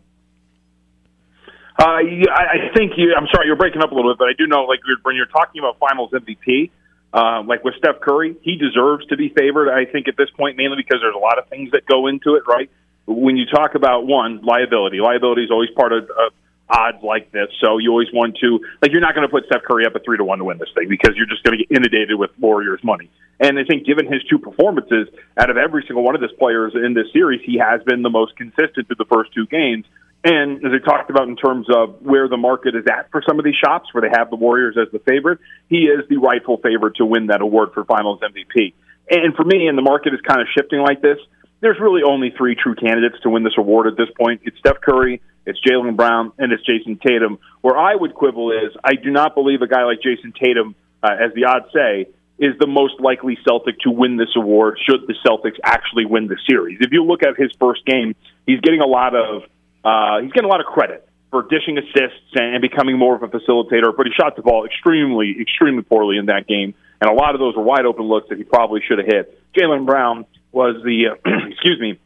[1.77, 3.13] Uh, I think you.
[3.15, 5.27] I'm sorry, you're breaking up a little bit, but I do know, like when you're
[5.27, 6.71] talking about Finals MVP,
[7.13, 9.69] uh, like with Steph Curry, he deserves to be favored.
[9.69, 12.35] I think at this point, mainly because there's a lot of things that go into
[12.35, 12.71] it, right?
[13.05, 16.33] When you talk about one liability, liability is always part of, of
[16.69, 17.47] odds like this.
[17.63, 20.03] So you always want to like you're not going to put Steph Curry up at
[20.03, 22.31] three to one to win this thing because you're just going to get inundated with
[22.39, 23.09] Warriors money.
[23.39, 26.73] And I think given his two performances out of every single one of his players
[26.75, 29.85] in this series, he has been the most consistent through the first two games.
[30.23, 33.37] And as I talked about in terms of where the market is at for some
[33.37, 36.57] of these shops, where they have the Warriors as the favorite, he is the rightful
[36.57, 38.73] favorite to win that award for Finals MVP.
[39.09, 41.17] And for me, and the market is kind of shifting like this,
[41.61, 44.41] there's really only three true candidates to win this award at this point.
[44.43, 47.39] It's Steph Curry, it's Jaylen Brown, and it's Jayson Tatum.
[47.61, 51.15] Where I would quibble is I do not believe a guy like Jayson Tatum, uh,
[51.19, 52.07] as the odds say,
[52.37, 56.37] is the most likely Celtic to win this award should the Celtics actually win the
[56.47, 56.79] series.
[56.81, 58.13] If you look at his first game,
[58.45, 59.43] he's getting a lot of
[59.83, 63.27] uh, he's getting a lot of credit for dishing assists and becoming more of a
[63.27, 67.35] facilitator, but he shot the ball extremely, extremely poorly in that game, and a lot
[67.35, 69.39] of those were wide open looks that he probably should have hit.
[69.53, 71.17] Jaylen Brown was the
[71.51, 71.99] excuse me,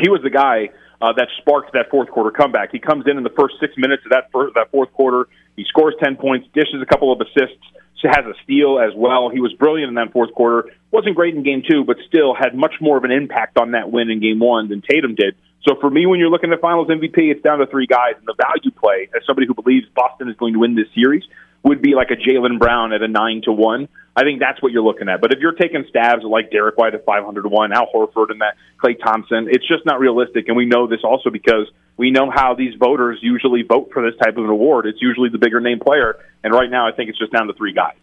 [0.00, 0.70] he was the guy
[1.00, 2.70] uh, that sparked that fourth quarter comeback.
[2.72, 5.28] He comes in in the first six minutes of that first, that fourth quarter.
[5.56, 7.64] He scores ten points, dishes a couple of assists,
[8.08, 9.28] has a steal as well.
[9.28, 10.70] He was brilliant in that fourth quarter.
[10.90, 13.90] wasn't great in game two, but still had much more of an impact on that
[13.90, 15.34] win in game one than Tatum did.
[15.68, 18.26] So for me, when you're looking at Finals MVP, it's down to three guys, and
[18.26, 21.22] the value play as somebody who believes Boston is going to win this series
[21.62, 23.88] would be like a Jaylen Brown at a nine to one.
[24.20, 25.22] I think that's what you're looking at.
[25.22, 28.42] But if you're taking stabs like Derrick White at 500 to one, Al Horford and
[28.42, 30.48] that Klay Thompson, it's just not realistic.
[30.48, 34.18] And we know this also because we know how these voters usually vote for this
[34.18, 34.84] type of an award.
[34.84, 37.54] It's usually the bigger name player, and right now I think it's just down to
[37.54, 37.96] three guys.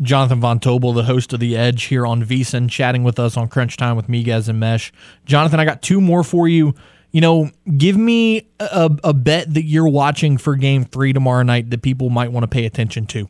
[0.00, 3.48] Jonathan Von Tobel, the host of The Edge here on VSiN, chatting with us on
[3.48, 4.92] Crunch Time with Miguez and Mesh.
[5.24, 6.74] Jonathan, I got two more for you
[7.10, 11.70] you know, give me a, a bet that you're watching for game three tomorrow night
[11.70, 13.28] that people might want to pay attention to.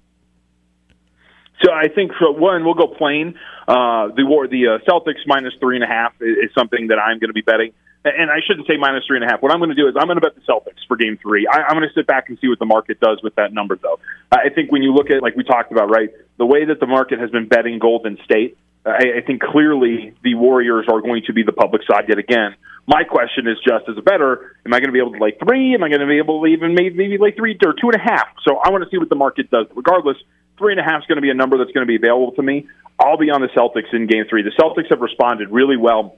[1.63, 3.35] So I think for one, we'll go plain.
[3.67, 6.99] Uh, the war, the uh, Celtics minus three and a half is, is something that
[6.99, 7.73] I'm going to be betting.
[8.05, 9.43] And I shouldn't say minus three and a half.
[9.43, 11.49] What I'm going to do is I'm going to bet the Celtics for Game Three.
[11.51, 13.77] I, I'm going to sit back and see what the market does with that number,
[13.77, 13.99] though.
[14.31, 16.87] I think when you look at like we talked about, right, the way that the
[16.87, 18.57] market has been betting Golden State,
[18.87, 22.55] I, I think clearly the Warriors are going to be the public side yet again.
[22.87, 25.37] My question is just as a better, am I going to be able to lay
[25.45, 25.75] three?
[25.75, 27.97] Am I going to be able to even maybe, maybe lay three or two and
[27.97, 28.29] a half?
[28.47, 29.67] So I want to see what the market does.
[29.75, 30.17] Regardless,
[30.59, 32.33] three and a half is going to be a number that's going to be available
[32.33, 32.69] to me.
[32.99, 34.43] I'll be on the Celtics in game three.
[34.43, 36.17] The Celtics have responded really well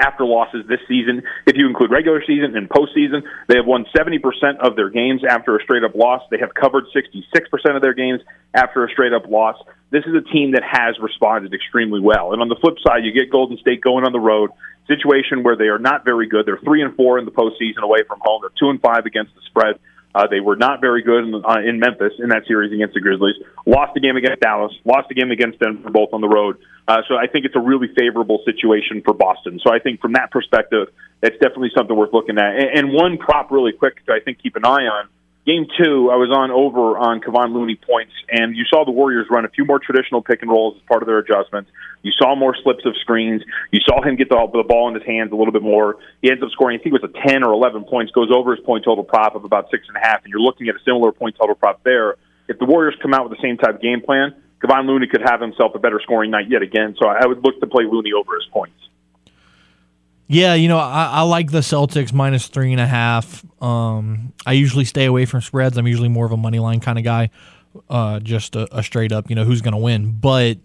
[0.00, 1.22] after losses this season.
[1.46, 4.18] If you include regular season and postseason, they have won 70%
[4.58, 6.22] of their games after a straight up loss.
[6.30, 8.20] They have covered 66% of their games
[8.54, 9.56] after a straight up loss.
[9.90, 12.32] This is a team that has responded extremely well.
[12.32, 14.50] And on the flip side, you get Golden State going on the road,
[14.88, 16.46] situation where they are not very good.
[16.46, 18.42] They're three and four in the postseason away from home.
[18.42, 19.78] They're two and five against the spread.
[20.14, 23.00] Uh, they were not very good in, uh, in Memphis in that series against the
[23.00, 23.34] Grizzlies.
[23.66, 24.72] Lost the game against Dallas.
[24.84, 26.58] Lost the game against Denver, both on the road.
[26.86, 29.58] Uh, so I think it's a really favorable situation for Boston.
[29.64, 30.88] So I think from that perspective,
[31.20, 32.54] that's definitely something worth looking at.
[32.54, 35.08] And, and one prop, really quick, to I think keep an eye on
[35.44, 39.26] Game two, I was on over on Kevon Looney points, and you saw the Warriors
[39.28, 41.68] run a few more traditional pick and rolls as part of their adjustments.
[42.00, 43.44] You saw more slips of screens.
[43.70, 45.96] You saw him get the, the ball in his hands a little bit more.
[46.22, 48.56] He ends up scoring, I think it was a 10 or 11 points, goes over
[48.56, 50.82] his point total prop of about six and a half, and you're looking at a
[50.82, 52.16] similar point total prop there.
[52.48, 54.32] If the Warriors come out with the same type of game plan,
[54.64, 56.96] Kevon Looney could have himself a better scoring night yet again.
[56.98, 58.80] So I would look to play Looney over his points.
[60.26, 63.44] Yeah, you know, I, I, like the Celtics minus three and a half.
[63.62, 65.76] Um, I usually stay away from spreads.
[65.76, 67.30] I'm usually more of a money line kind of guy,
[67.90, 70.12] uh, just a, a, straight up, you know, who's going to win.
[70.12, 70.58] But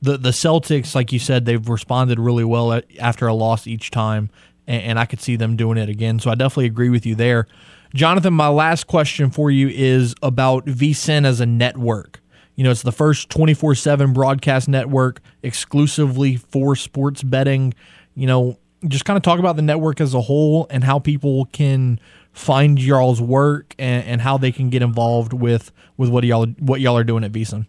[0.00, 4.30] the the Celtics, like you said, they've responded really well after a loss each time,
[4.66, 6.18] and, and I could see them doing it again.
[6.18, 7.46] So I definitely agree with you there.
[7.94, 12.20] Jonathan, my last question for you is about VSIN as a network.
[12.54, 17.74] You know, it's the first 24 7 broadcast network exclusively for sports betting.
[18.14, 18.58] You know,
[18.88, 22.00] just kind of talk about the network as a whole and how people can
[22.32, 26.80] find y'all's work and, and how they can get involved with with what y'all what
[26.80, 27.66] y'all are doing at VSIN.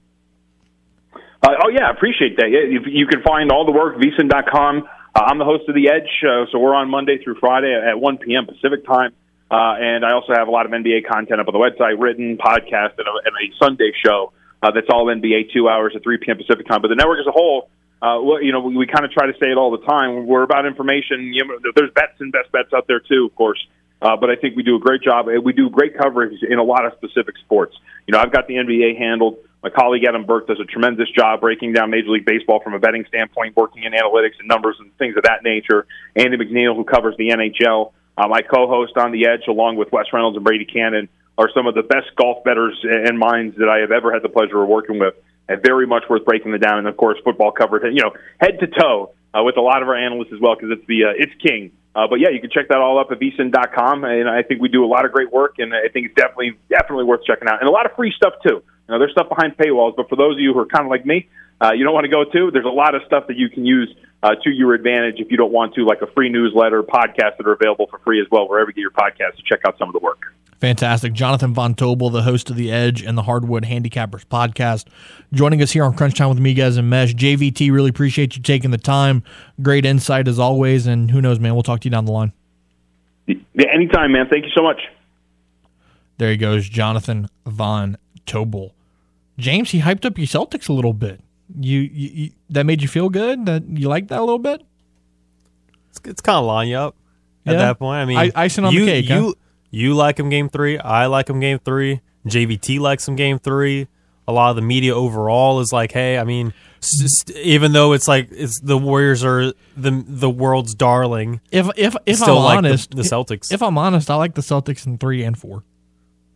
[1.14, 2.50] Uh, oh yeah, appreciate that.
[2.50, 4.88] You, you can find all the work vsin.com.
[5.14, 8.00] Uh, I'm the host of the Edge, uh, so we're on Monday through Friday at
[8.00, 8.46] 1 p.m.
[8.46, 9.12] Pacific time,
[9.50, 12.38] uh, and I also have a lot of NBA content up on the website, written
[12.38, 14.32] podcast, and a, and a Sunday show
[14.64, 16.38] uh, that's all NBA, two hours at 3 p.m.
[16.38, 16.82] Pacific time.
[16.82, 17.70] But the network as a whole
[18.02, 20.26] uh, well, you know, we, we kind of try to say it all the time.
[20.26, 21.34] We're about information.
[21.34, 23.60] You know, there's bets and best bets out there too, of course.
[24.02, 25.28] Uh, but I think we do a great job.
[25.28, 27.78] We do great coverage in a lot of specific sports.
[28.08, 29.38] You know, I've got the NBA handled.
[29.62, 32.80] My colleague Adam Burke does a tremendous job breaking down Major League Baseball from a
[32.80, 35.86] betting standpoint, working in analytics and numbers and things of that nature.
[36.16, 40.06] Andy McNeil, who covers the NHL, uh, my co-host on the Edge, along with Wes
[40.12, 43.80] Reynolds and Brady Cannon, are some of the best golf bettors and minds that I
[43.80, 45.14] have ever had the pleasure of working with
[45.50, 46.80] and very much worth breaking them down.
[46.80, 49.88] And of course, football covered, you know, head to toe uh, with a lot of
[49.88, 51.72] our analysts as well because it's the uh, it's king.
[51.94, 54.70] Uh, but yeah, you can check that all up at vsin.com, and I think we
[54.70, 57.60] do a lot of great work, and I think it's definitely definitely worth checking out,
[57.60, 58.64] and a lot of free stuff too.
[58.64, 60.90] You know, there's stuff behind paywalls, but for those of you who are kind of
[60.90, 61.28] like me,
[61.62, 62.52] uh, you don't want to go to.
[62.52, 65.38] There's a lot of stuff that you can use uh, to your advantage if you
[65.38, 68.48] don't want to, like a free newsletter, podcasts that are available for free as well,
[68.48, 70.34] wherever you get your podcasts check out some of the work.
[70.62, 71.14] Fantastic.
[71.14, 74.86] Jonathan Von Tobel, the host of The Edge and the Hardwood Handicappers podcast,
[75.34, 77.16] joining us here on Crunch Time with Miguez and Mesh.
[77.16, 79.24] JVT, really appreciate you taking the time.
[79.64, 80.86] Great insight as always.
[80.86, 82.32] And who knows, man, we'll talk to you down the line.
[83.26, 83.38] Yeah,
[83.74, 84.28] anytime, man.
[84.30, 84.80] Thank you so much.
[86.20, 87.98] There he goes, Jonathan Von
[88.28, 88.74] Tobel.
[89.40, 91.22] James, he hyped up your Celtics a little bit.
[91.60, 93.48] You, you, you that made you feel good?
[93.48, 94.62] That you liked that a little bit?
[95.90, 96.96] It's, it's kind of line you up
[97.48, 97.58] at yeah.
[97.58, 97.98] that point.
[97.98, 99.10] I mean, I, icing on you, the cake.
[99.10, 99.34] You, huh?
[99.72, 100.78] You like him game three.
[100.78, 102.02] I like him game three.
[102.28, 103.88] JVT likes him game three.
[104.28, 106.54] A lot of the media overall is like, hey, I mean,
[107.36, 111.42] even though it's like it's the Warriors are the the world's darling.
[111.52, 113.52] If if if I'm like honest, the, the, Celtics.
[113.52, 115.64] If I'm honest, I like the Celtics in three and four.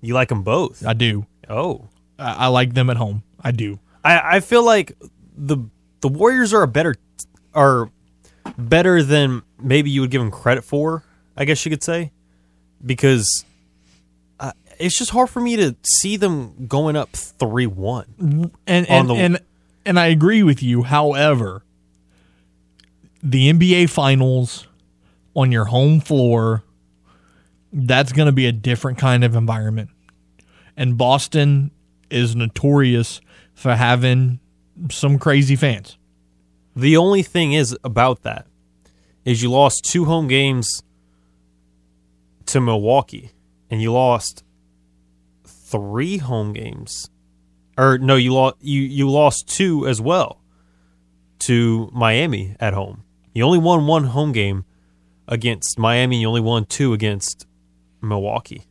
[0.02, 0.86] You like them both?
[0.86, 1.26] I do.
[1.50, 3.24] Oh, I, I like them at home.
[3.42, 3.80] I do.
[4.04, 4.98] I, I feel like
[5.38, 5.58] the
[6.02, 6.96] the Warriors are a better
[7.54, 7.92] are
[8.58, 11.04] better than maybe you would give them credit for.
[11.38, 12.12] I guess you could say
[12.86, 13.46] because
[14.40, 18.52] uh, it's just hard for me to see them going up three one.
[18.68, 19.40] And and, the, and
[19.86, 20.84] and I agree with you.
[20.84, 21.64] However,
[23.22, 24.68] the NBA Finals
[25.36, 26.64] on your home floor,
[27.72, 29.90] that's going to be a different kind of environment.
[30.78, 31.72] And Boston
[32.10, 33.22] is notorious
[33.54, 34.40] for having
[34.92, 35.98] some crazy fans.
[36.76, 38.48] The only thing is about that
[39.24, 40.84] is you lost two home games
[42.48, 43.32] to Milwaukee
[43.70, 44.44] and you lost
[45.44, 47.10] three home games.
[47.78, 50.42] Or no, you lost you, you lost two as well
[51.40, 53.04] to Miami at home.
[53.34, 54.66] You only won one home game
[55.28, 57.46] against Miami, you only won two against
[58.02, 58.64] Milwaukee.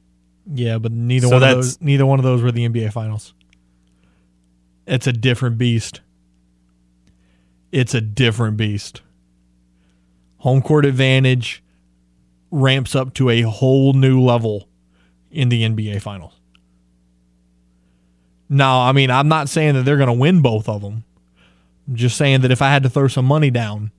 [0.53, 3.35] Yeah, but neither so one of those neither one of those were the NBA finals.
[4.87, 6.01] It's a different beast.
[7.73, 9.01] It's a different beast.
[10.39, 11.64] Home court advantage
[12.55, 14.69] ramps up to a whole new level
[15.31, 16.39] in the NBA Finals.
[18.49, 21.05] Now, I mean, I'm not saying that they're going to win both of them.
[21.89, 23.91] I'm just saying that if I had to throw some money down,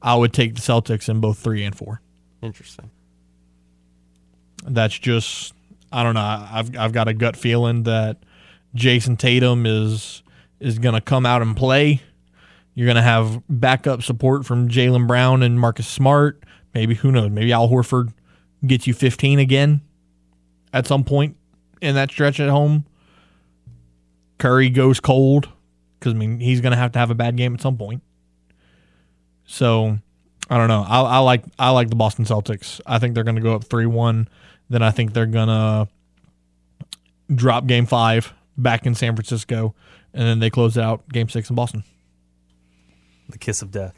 [0.00, 2.00] I would take the Celtics in both three and four.
[2.42, 2.90] Interesting.
[4.64, 5.52] That's just
[5.92, 6.46] I don't know.
[6.50, 8.18] I've I've got a gut feeling that
[8.74, 10.22] Jayson Tatum is
[10.60, 12.00] is going to come out and play.
[12.74, 16.42] You're going to have backup support from Jaylen Brown and Marcus Smart.
[16.74, 17.30] Maybe who knows?
[17.30, 18.12] Maybe Al Horford
[18.66, 19.80] gets you 15 again
[20.72, 21.36] at some point
[21.80, 22.84] in that stretch at home.
[24.38, 25.48] Curry goes cold
[25.98, 28.02] because I mean he's going to have to have a bad game at some point.
[29.44, 29.98] So
[30.48, 30.84] I don't know.
[30.86, 32.80] I, I like I like the Boston Celtics.
[32.86, 34.28] I think they're going to go up three one.
[34.68, 35.88] Then I think they're going to
[37.34, 39.74] drop Game Five back in San Francisco,
[40.14, 41.84] and then they close out Game Six in Boston.
[43.28, 43.94] The kiss of death.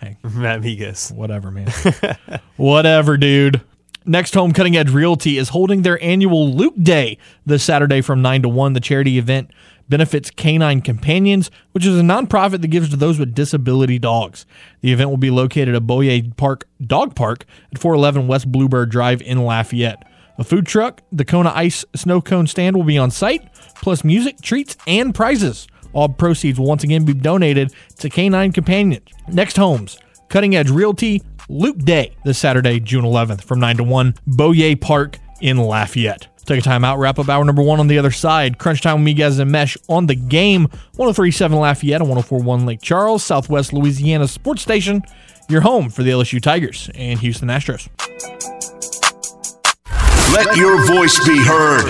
[0.00, 0.16] Hey.
[0.22, 1.12] Matt Miguez.
[1.12, 1.70] Whatever, man.
[2.56, 3.60] Whatever, dude.
[4.06, 8.42] Next Home Cutting Edge Realty is holding their annual Luke Day this Saturday from 9
[8.42, 8.72] to 1.
[8.72, 9.50] The charity event
[9.90, 14.46] benefits Canine Companions, which is a nonprofit that gives to those with disability dogs.
[14.80, 19.20] The event will be located at Boyer Park Dog Park at 411 West Bluebird Drive
[19.20, 20.02] in Lafayette.
[20.38, 24.40] A food truck, the Kona Ice snow cone stand will be on site, plus music,
[24.40, 25.66] treats, and prizes.
[25.92, 29.06] All proceeds will once again be donated to Canine Companions.
[29.28, 34.14] Next Homes, Cutting Edge Realty, Luke Day, this Saturday, June 11th from 9 to 1,
[34.26, 36.28] Boyer Park in Lafayette.
[36.46, 38.58] Take a time out, wrap up hour number one on the other side.
[38.58, 40.64] Crunch time with Miguez, and Mesh on the game.
[40.96, 45.02] 1037 Lafayette and 1041 Lake Charles, Southwest Louisiana Sports Station.
[45.48, 47.88] Your home for the LSU Tigers and Houston Astros.
[50.32, 51.82] Let your voice be heard.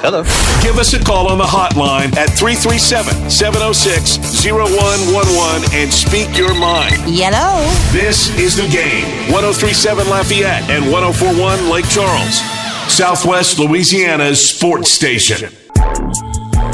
[0.00, 0.22] Hello.
[0.62, 6.94] Give us a call on the hotline at 337 706 0111 and speak your mind.
[7.08, 7.66] Yellow.
[7.90, 12.38] This is the game 1037 Lafayette and 1041 Lake Charles,
[12.86, 15.50] Southwest Louisiana's sports station.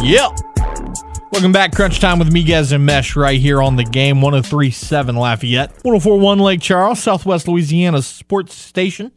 [0.03, 0.33] Yep.
[1.33, 5.71] Welcome back, Crunch Time with Miguez and Mesh right here on the game 1037 Lafayette,
[5.83, 9.11] 1041 Lake Charles, Southwest Louisiana's sports station.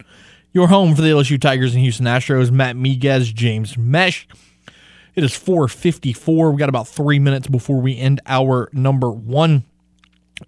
[0.57, 2.49] Your home for the LSU Tigers and Houston Astros.
[2.49, 4.27] Matt Miguez, James Mesh.
[5.13, 6.49] It is 454.
[6.49, 9.65] We got about three minutes before we end our number one.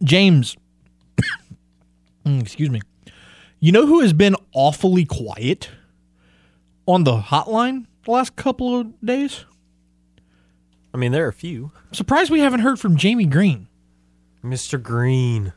[0.04, 0.58] James,
[2.26, 2.82] Mm, excuse me.
[3.60, 5.70] You know who has been awfully quiet
[6.88, 9.46] on the hotline the last couple of days?
[10.92, 11.72] I mean, there are a few.
[11.86, 13.68] I'm surprised we haven't heard from Jamie Green.
[14.44, 14.82] Mr.
[14.82, 15.54] Green.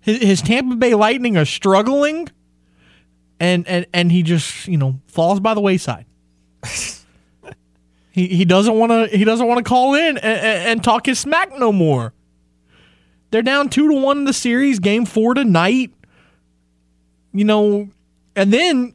[0.00, 2.30] His, his Tampa Bay Lightning are struggling,
[3.40, 6.04] and and and he just you know falls by the wayside.
[8.12, 11.06] he he doesn't want to he doesn't want to call in and, and, and talk
[11.06, 12.12] his smack no more.
[13.30, 15.92] They're down two to one in the series, game four tonight.
[17.32, 17.88] You know,
[18.36, 18.94] and then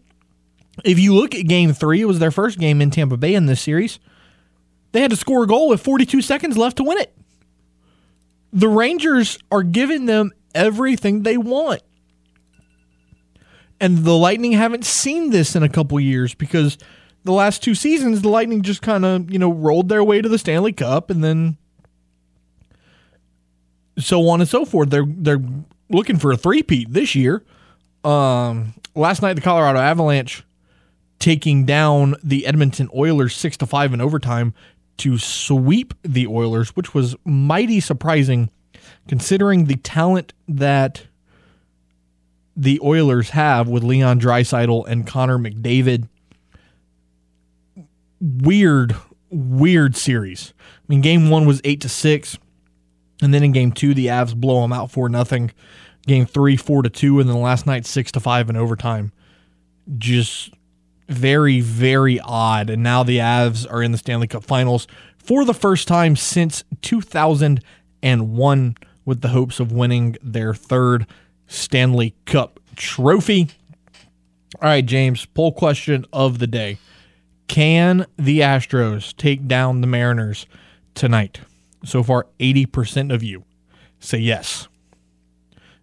[0.83, 3.45] if you look at game three, it was their first game in Tampa Bay in
[3.45, 3.99] this series.
[4.91, 7.13] They had to score a goal with 42 seconds left to win it.
[8.53, 11.81] The Rangers are giving them everything they want.
[13.79, 16.77] And the Lightning haven't seen this in a couple years because
[17.23, 20.29] the last two seasons, the Lightning just kind of, you know, rolled their way to
[20.29, 21.57] the Stanley Cup and then
[23.97, 24.89] so on and so forth.
[24.89, 25.43] They're they're
[25.89, 27.43] looking for a three-peat this year.
[28.03, 30.43] Um, last night, the Colorado Avalanche
[31.19, 34.53] taking down the Edmonton Oilers six to five in overtime
[34.97, 38.49] to sweep the Oilers, which was mighty surprising
[39.07, 41.07] considering the talent that
[42.55, 46.07] the Oilers have with Leon Draisaitl and Connor McDavid.
[48.21, 48.95] Weird,
[49.29, 50.53] weird series.
[50.59, 52.37] I mean, game one was eight to six,
[53.21, 55.51] and then in game two, the Avs blow them out for nothing.
[56.07, 59.11] Game three, four to two, and then last night six to five in overtime.
[59.97, 60.51] Just
[61.09, 62.69] very, very odd.
[62.69, 64.87] And now the Avs are in the Stanley Cup Finals
[65.17, 71.05] for the first time since 2001 with the hopes of winning their third
[71.47, 73.49] Stanley Cup trophy.
[74.61, 76.77] All right, James, poll question of the day.
[77.47, 80.47] Can the Astros take down the Mariners
[80.93, 81.41] tonight?
[81.83, 83.43] So far, 80% of you
[83.99, 84.67] say yes.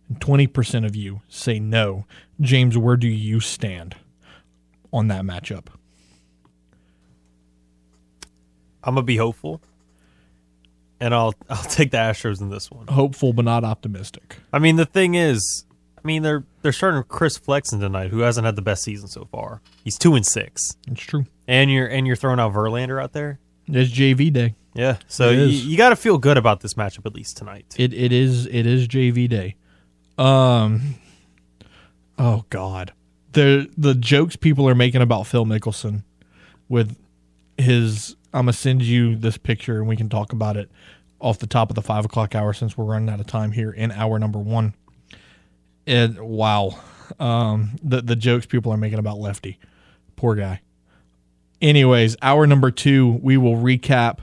[0.08, 2.06] And 20% of you say no.
[2.40, 3.94] James, where do you stand
[4.92, 5.66] on that matchup?
[8.84, 9.62] I'm gonna be hopeful,
[11.02, 12.86] and I'll I'll take the Astros in this one.
[12.86, 14.36] Hopeful but not optimistic.
[14.52, 15.64] I mean, the thing is,
[15.98, 19.26] I mean they're they're starting Chris Flexen tonight, who hasn't had the best season so
[19.30, 19.60] far.
[19.84, 21.26] He's two and six, It's true.
[21.46, 23.38] and you're and you're throwing out Verlander out there.
[23.66, 24.54] It's JV day.
[24.74, 27.74] Yeah, so you, you got to feel good about this matchup at least tonight.
[27.78, 29.56] It it is it is JV day.
[30.16, 30.94] Um
[32.18, 32.92] Oh God.
[33.32, 36.04] The the jokes people are making about Phil Mickelson
[36.68, 36.96] with
[37.58, 40.70] his I'm gonna send you this picture and we can talk about it
[41.20, 43.70] off the top of the five o'clock hour since we're running out of time here
[43.70, 44.74] in hour number one.
[45.86, 46.78] And wow,
[47.20, 49.58] um, the the jokes people are making about Lefty,
[50.16, 50.60] poor guy.
[51.60, 54.18] Anyways, hour number two, we will recap.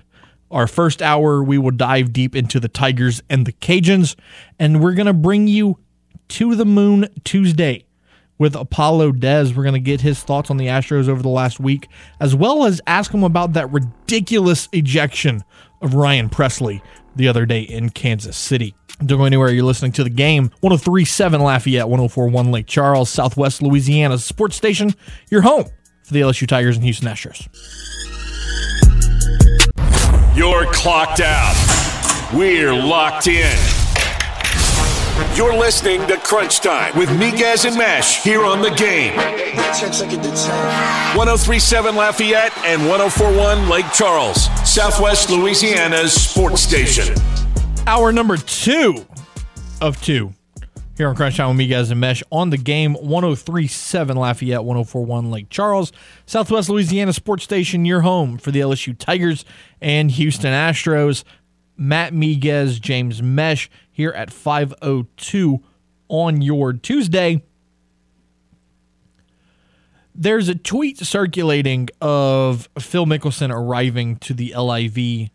[0.52, 4.16] Our first hour, we will dive deep into the Tigers and the Cajuns,
[4.58, 5.78] and we're gonna bring you
[6.30, 7.86] to the moon Tuesday
[8.40, 9.56] with Apollo Dez.
[9.56, 11.88] We're gonna get his thoughts on the Astros over the last week,
[12.20, 15.44] as well as ask him about that ridiculous ejection
[15.82, 16.82] of Ryan Pressly
[17.16, 18.74] the other day in Kansas City.
[19.06, 19.50] Don't go anywhere.
[19.50, 20.52] You're listening to the game.
[20.62, 24.94] 1037 Lafayette, 1041 Lake Charles, Southwest Louisiana's sports station.
[25.30, 25.66] Your home
[26.04, 27.48] for the LSU Tigers and Houston Astros.
[30.36, 31.56] You're clocked out.
[32.34, 33.79] We're locked in.
[35.36, 39.16] You're listening to Crunch Time with Miguez and Mesh here on the game.
[39.16, 47.16] 1037 Lafayette and 1041 Lake Charles, Southwest Louisiana's sports station.
[47.88, 49.06] Hour number two
[49.82, 50.34] of two
[51.00, 55.50] here on Crunch Time with Miguez and Mesh on the game 1037 Lafayette, 1041 Lake
[55.50, 55.94] Charles,
[56.26, 59.46] Southwest Louisiana Sports Station, your home for the LSU Tigers
[59.82, 61.24] and Houston Astros.
[61.80, 65.64] Matt Miguez, James Mesh here at 502
[66.10, 67.42] on your Tuesday.
[70.14, 75.30] There's a tweet circulating of Phil Mickelson arriving to the LIV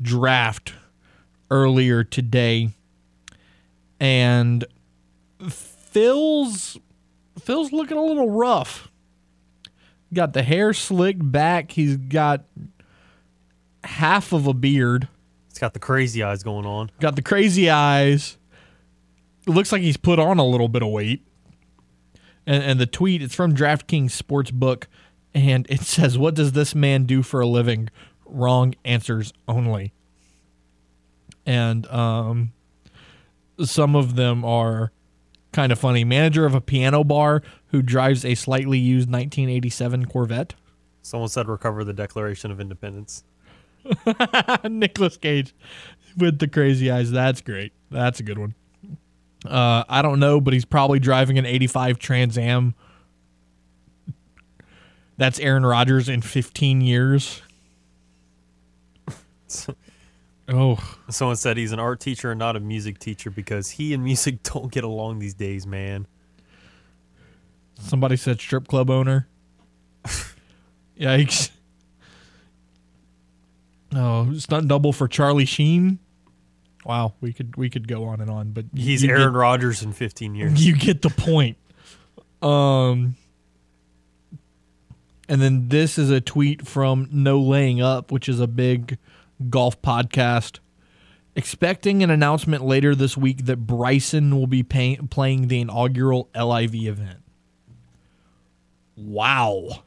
[0.00, 0.72] draft
[1.50, 2.70] earlier today.
[4.00, 4.64] And
[5.50, 6.78] Phil's
[7.38, 8.88] Phil's looking a little rough.
[10.14, 11.72] Got the hair slicked back.
[11.72, 12.44] He's got
[13.84, 15.06] half of a beard.
[15.60, 16.90] Got the crazy eyes going on.
[17.00, 18.38] Got the crazy eyes.
[19.46, 21.22] It looks like he's put on a little bit of weight.
[22.46, 24.84] And, and the tweet, it's from DraftKings Sportsbook,
[25.34, 27.90] and it says, What does this man do for a living?
[28.24, 29.92] Wrong answers only.
[31.44, 32.52] And um,
[33.62, 34.92] some of them are
[35.52, 36.04] kind of funny.
[36.04, 40.54] Manager of a piano bar who drives a slightly used 1987 Corvette.
[41.02, 43.24] Someone said recover the Declaration of Independence.
[44.68, 45.54] Nicolas Cage
[46.16, 47.10] with the crazy eyes.
[47.10, 47.72] That's great.
[47.90, 48.54] That's a good one.
[49.46, 52.74] Uh, I don't know, but he's probably driving an 85 Trans Am.
[55.16, 57.42] That's Aaron Rodgers in 15 years.
[60.52, 60.78] Oh,
[61.08, 64.42] Someone said he's an art teacher and not a music teacher because he and music
[64.52, 66.08] don't get along these days, man.
[67.78, 69.28] somebody said strip club owner.
[70.98, 71.50] Yikes.
[73.94, 75.98] Oh, stunt double for Charlie Sheen.
[76.84, 79.38] Wow, we could we could go on and on, but you- He's you Aaron get-
[79.38, 80.64] Rodgers in 15 years.
[80.66, 81.56] you get the point.
[82.42, 83.16] Um,
[85.28, 88.96] and then this is a tweet from No Laying Up, which is a big
[89.50, 90.58] golf podcast.
[91.36, 96.74] Expecting an announcement later this week that Bryson will be pay- playing the inaugural LIV
[96.74, 97.18] event.
[98.96, 99.84] Wow.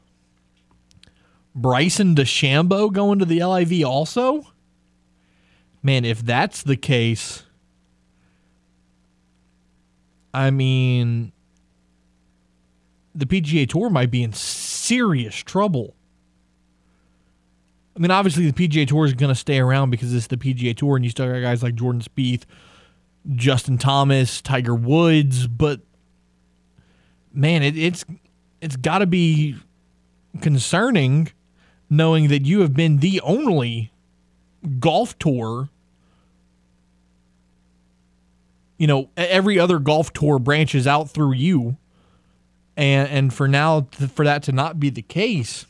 [1.54, 4.46] Bryson DeChambeau going to the LIV also?
[5.82, 7.44] Man, if that's the case,
[10.32, 11.32] I mean,
[13.14, 15.94] the PGA Tour might be in serious trouble.
[17.96, 20.76] I mean, obviously, the PGA Tour is going to stay around because it's the PGA
[20.76, 22.42] Tour, and you still got guys like Jordan Spieth,
[23.36, 25.80] Justin Thomas, Tiger Woods, but
[27.32, 28.04] man, it, it's
[28.60, 29.56] it's got to be
[30.40, 31.30] concerning
[31.96, 33.90] knowing that you have been the only
[34.80, 35.68] golf tour
[38.78, 41.76] you know every other golf tour branches out through you.
[42.76, 45.66] And and for now for that to not be the case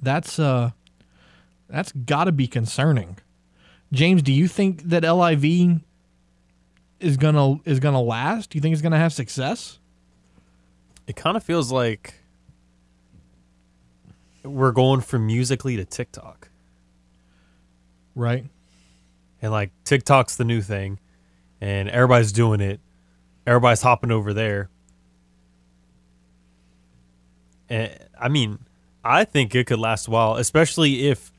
[0.00, 0.70] that's uh
[1.68, 3.18] that's got to be concerning.
[3.92, 5.80] James do you think that LIV
[7.00, 8.50] is gonna is gonna last?
[8.50, 9.78] Do you think it's gonna have success?
[11.06, 12.14] It kind of feels like
[14.44, 16.48] we're going from Musical.ly to TikTok.
[18.14, 18.44] right
[19.42, 20.98] And like TikTok's the new thing
[21.60, 22.80] and everybody's doing it.
[23.46, 24.68] Everybody's hopping over there.
[27.68, 28.58] And I mean,
[29.02, 31.32] I think it could last a while, especially if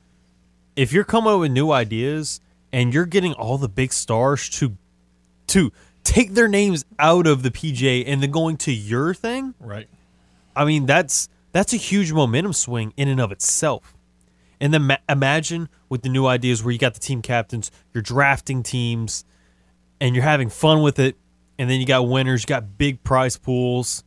[0.75, 2.41] if you're coming up with new ideas
[2.73, 4.77] and you're getting all the big stars to
[5.47, 5.71] to
[6.03, 9.53] take their names out of the PJ and then going to your thing.
[9.59, 9.87] right
[10.55, 13.95] I mean, that's that's a huge momentum swing in and of itself.
[14.59, 18.01] And then ma- imagine with the new ideas where you got the team captains, you're
[18.01, 19.23] drafting teams,
[20.01, 21.15] and you're having fun with it,
[21.57, 24.03] and then you got winners, you got big prize pools.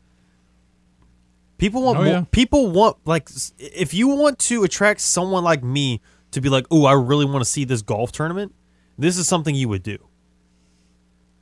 [1.56, 2.24] People want Oh, more, yeah.
[2.30, 3.28] people want like
[3.58, 6.00] if you want to attract someone like me
[6.32, 8.54] to be like, "Oh, I really want to see this golf tournament."
[8.98, 9.98] This is something you would do.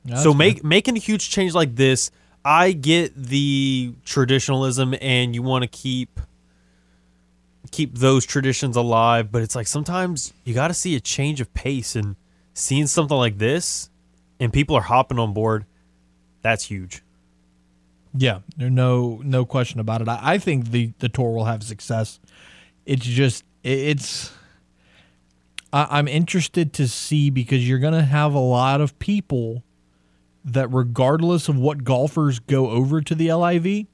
[0.05, 0.63] That's so good.
[0.63, 2.11] making a huge change like this,
[2.47, 6.21] I get the traditionalism and you want to keep
[7.71, 11.53] keep those traditions alive, but it's like sometimes you got to see a change of
[11.53, 12.15] pace and
[12.53, 13.89] seeing something like this
[14.39, 15.65] and people are hopping on board.
[16.41, 17.03] That's huge.
[18.15, 20.07] Yeah, no no question about it.
[20.07, 22.17] I, I think the the tour will have success.
[22.85, 24.31] It's just it, it's.
[25.73, 29.65] I, I'm interested to see because you're going to have a lot of people
[30.53, 33.87] that, regardless of what golfers go over to the LIV,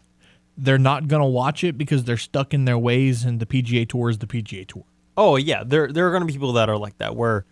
[0.56, 3.88] they're not going to watch it because they're stuck in their ways, and the PGA
[3.88, 4.84] Tour is the PGA Tour.
[5.18, 7.46] Oh yeah, there there are going to be people that are like that where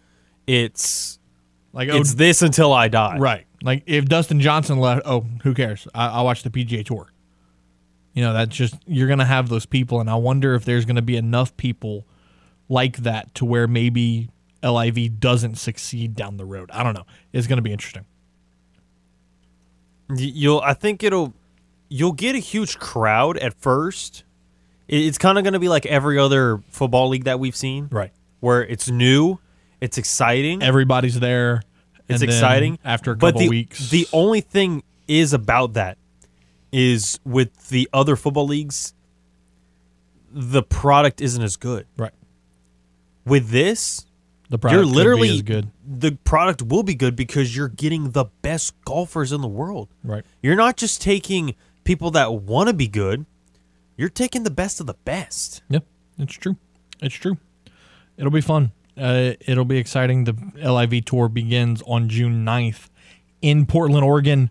[0.47, 1.19] it's
[1.73, 3.17] Like oh, it's this until I die.
[3.17, 3.45] Right.
[3.63, 5.87] Like if Dustin Johnson left, oh, who cares?
[5.93, 7.11] I, I'll watch the PGA Tour.
[8.13, 10.85] You know, that's just you're going to have those people, and I wonder if there's
[10.85, 12.05] going to be enough people
[12.67, 14.29] like that to where maybe
[14.63, 16.69] LIV doesn't succeed down the road.
[16.73, 17.05] I don't know.
[17.31, 18.05] It's going to be interesting.
[20.15, 21.33] You'll I think it'll
[21.89, 24.23] you'll get a huge crowd at first.
[24.87, 27.87] It's kind of going to be like every other football league that we've seen.
[27.91, 28.11] Right.
[28.41, 29.39] Where it's new,
[29.79, 30.61] it's exciting.
[30.61, 31.61] Everybody's there.
[32.09, 33.89] It's exciting after a but couple the, weeks.
[33.89, 35.97] The only thing is about that
[36.71, 38.93] is with the other football leagues,
[40.31, 41.85] the product isn't as good.
[41.97, 42.13] right.
[43.25, 44.05] With this,
[44.51, 45.71] The product you're literally good.
[45.87, 49.87] The product will be good because you're getting the best golfers in the world.
[50.03, 50.25] Right.
[50.41, 53.25] You're not just taking people that want to be good.
[53.95, 55.63] You're taking the best of the best.
[55.69, 55.79] Yeah,
[56.17, 56.57] it's true.
[57.01, 57.37] It's true.
[58.17, 58.73] It'll be fun.
[58.97, 60.25] Uh, it'll be exciting.
[60.25, 62.89] The LIV tour begins on June 9th
[63.41, 64.49] in Portland, Oregon.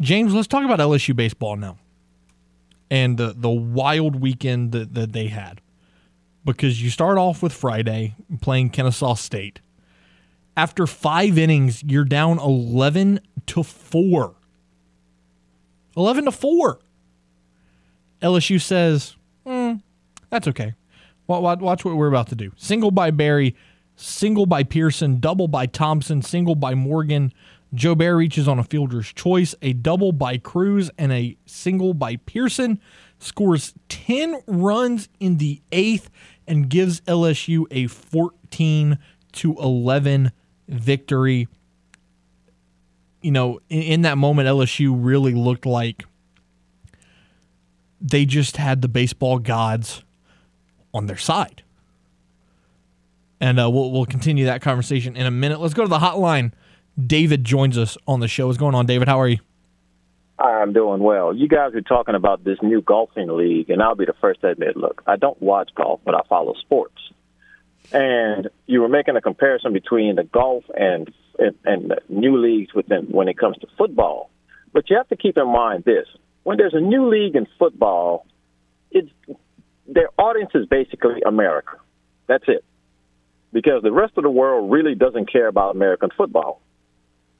[0.00, 1.78] James, let's talk about LSU baseball now
[2.90, 5.60] and the, the wild weekend that, that they had.
[6.44, 9.60] Because you start off with Friday playing Kennesaw State.
[10.56, 14.34] After five innings, you're down 11 to 4.
[15.96, 16.80] 11 to 4.
[18.22, 19.16] LSU says,
[19.46, 19.74] hmm,
[20.28, 20.74] that's okay.
[21.26, 22.52] Wa- wa- Watch what we're about to do.
[22.56, 23.54] Single by Berry,
[23.96, 27.32] single by Pearson, double by Thompson, single by Morgan.
[27.72, 32.16] Joe Bear reaches on a fielder's choice, a double by Crews, and a single by
[32.16, 32.80] Pearson.
[33.20, 36.10] Scores 10 runs in the eighth
[36.46, 38.98] and gives LSU a 14
[39.32, 40.32] to 11
[40.68, 41.46] victory.
[43.20, 46.04] You know, in, in that moment, LSU really looked like
[48.00, 50.02] they just had the baseball gods
[50.94, 51.62] on their side.
[53.38, 55.60] And uh, we'll we'll continue that conversation in a minute.
[55.60, 56.52] Let's go to the hotline.
[56.98, 58.46] David joins us on the show.
[58.46, 59.08] What's going on, David?
[59.08, 59.38] How are you?
[60.40, 61.34] I'm doing well.
[61.34, 64.48] You guys are talking about this new golfing league, and I'll be the first to
[64.48, 66.96] admit, look, I don't watch golf, but I follow sports.
[67.92, 73.06] And you were making a comparison between the golf and and, and new leagues within
[73.06, 74.30] when it comes to football.
[74.72, 76.06] But you have to keep in mind this:
[76.42, 78.26] when there's a new league in football,
[78.90, 79.10] it's
[79.86, 81.78] their audience is basically America.
[82.28, 82.64] That's it,
[83.52, 86.62] because the rest of the world really doesn't care about American football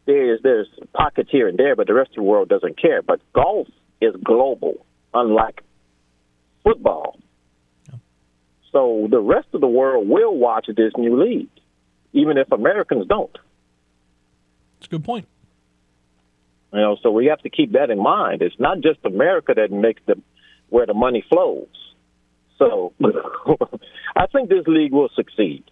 [0.06, 3.02] there's there's pockets here and there, but the rest of the world doesn't care.
[3.02, 3.68] But golf
[4.00, 4.84] is global,
[5.14, 5.62] unlike
[6.64, 7.18] football.
[8.72, 11.50] So the rest of the world will watch this new league,
[12.12, 13.36] even if Americans don't.
[14.78, 15.26] It's a good point.
[16.72, 18.42] You know, so we have to keep that in mind.
[18.42, 20.20] It's not just America that makes the
[20.68, 21.66] where the money flows.
[22.58, 22.92] So
[24.16, 25.64] I think this league will succeed.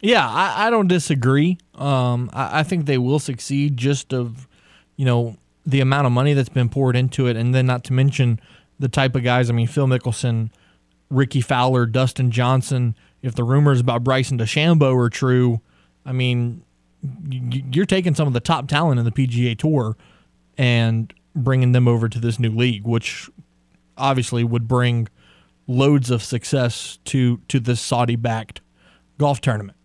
[0.00, 1.58] Yeah, I, I don't disagree.
[1.74, 4.48] Um, I, I think they will succeed just of,
[4.96, 5.36] you know,
[5.66, 8.40] the amount of money that's been poured into it, and then not to mention
[8.78, 9.50] the type of guys.
[9.50, 10.50] I mean, Phil Mickelson,
[11.10, 12.96] Ricky Fowler, Dustin Johnson.
[13.22, 15.60] If the rumors about Bryson DeChambeau are true,
[16.06, 16.62] I mean,
[17.28, 19.96] you're taking some of the top talent in the PGA Tour
[20.56, 23.28] and bringing them over to this new league, which
[23.96, 25.08] obviously would bring
[25.66, 28.60] loads of success to to this Saudi-backed
[29.18, 29.76] golf tournament.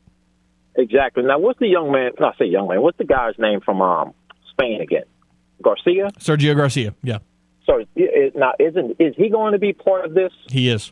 [0.77, 1.23] Exactly.
[1.23, 2.11] Now, what's the young man?
[2.19, 2.81] Not say young man.
[2.81, 4.13] What's the guy's name from um,
[4.51, 5.03] Spain again?
[5.61, 6.09] Garcia.
[6.19, 7.19] Sergio Garcia, yeah,
[7.97, 10.31] i- Now, isn't is he going to be part of this?
[10.49, 10.91] he is.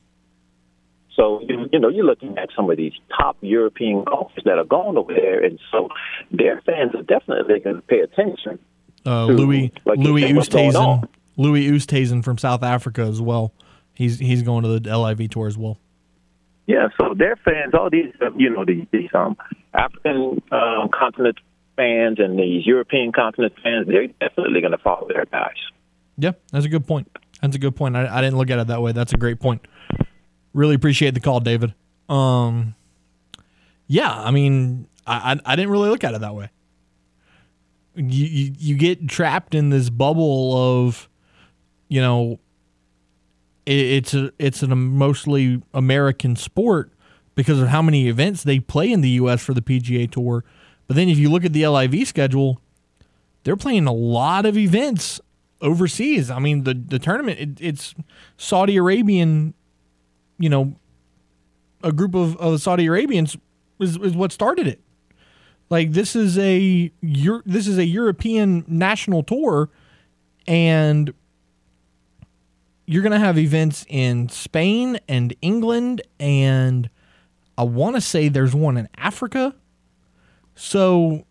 [1.16, 4.64] So you, you know, you're looking at some of these top European golfers that are
[4.64, 5.90] going over there, and so
[6.32, 8.58] their fans are definitely going to pay attention.
[9.06, 11.08] Uh, to, Louis like Louis Oosthuizen.
[11.38, 13.54] Louis Oosthuizen from South Africa as well.
[13.94, 15.78] He's he's going to the LIV tour as well.
[16.66, 19.36] Yeah, so their fans, all these, uh, you know, these, these um,
[19.74, 21.38] African um, continent
[21.76, 25.58] fans and these European continent fans, they're definitely going to follow their guys.
[26.18, 27.10] Yeah, that's a good point.
[27.42, 27.98] That's a good point.
[27.98, 28.94] I, I didn't look at it that way.
[28.94, 29.68] That's a great point.
[30.54, 31.74] Really appreciate the call, David.
[32.08, 32.76] Um,
[33.88, 36.50] yeah, I mean, I, I I didn't really look at it that way.
[37.96, 41.10] you, you you get trapped in this bubble of,
[41.90, 42.40] you know,
[43.66, 46.92] it's a it's a um, mostly American sport
[47.36, 49.42] because of how many events they play in the U.S.
[49.42, 50.44] for the PGA Tour.
[50.88, 52.62] But then if you look at the LIV schedule,
[53.44, 55.20] they're playing a lot of events
[55.62, 56.30] overseas.
[56.30, 57.96] I mean, the the tournament it, it's
[58.38, 59.54] Saudi Arabian,
[60.38, 60.76] you know,
[61.84, 63.38] a group of, of Saudi Arabians
[63.80, 64.82] is, is what started it.
[65.70, 69.70] Like this is a this is a European national tour,
[70.46, 71.14] and
[72.86, 76.90] you're gonna have events in Spain and England, and
[77.58, 79.56] I want to say there's one in Africa.
[80.56, 81.26] So,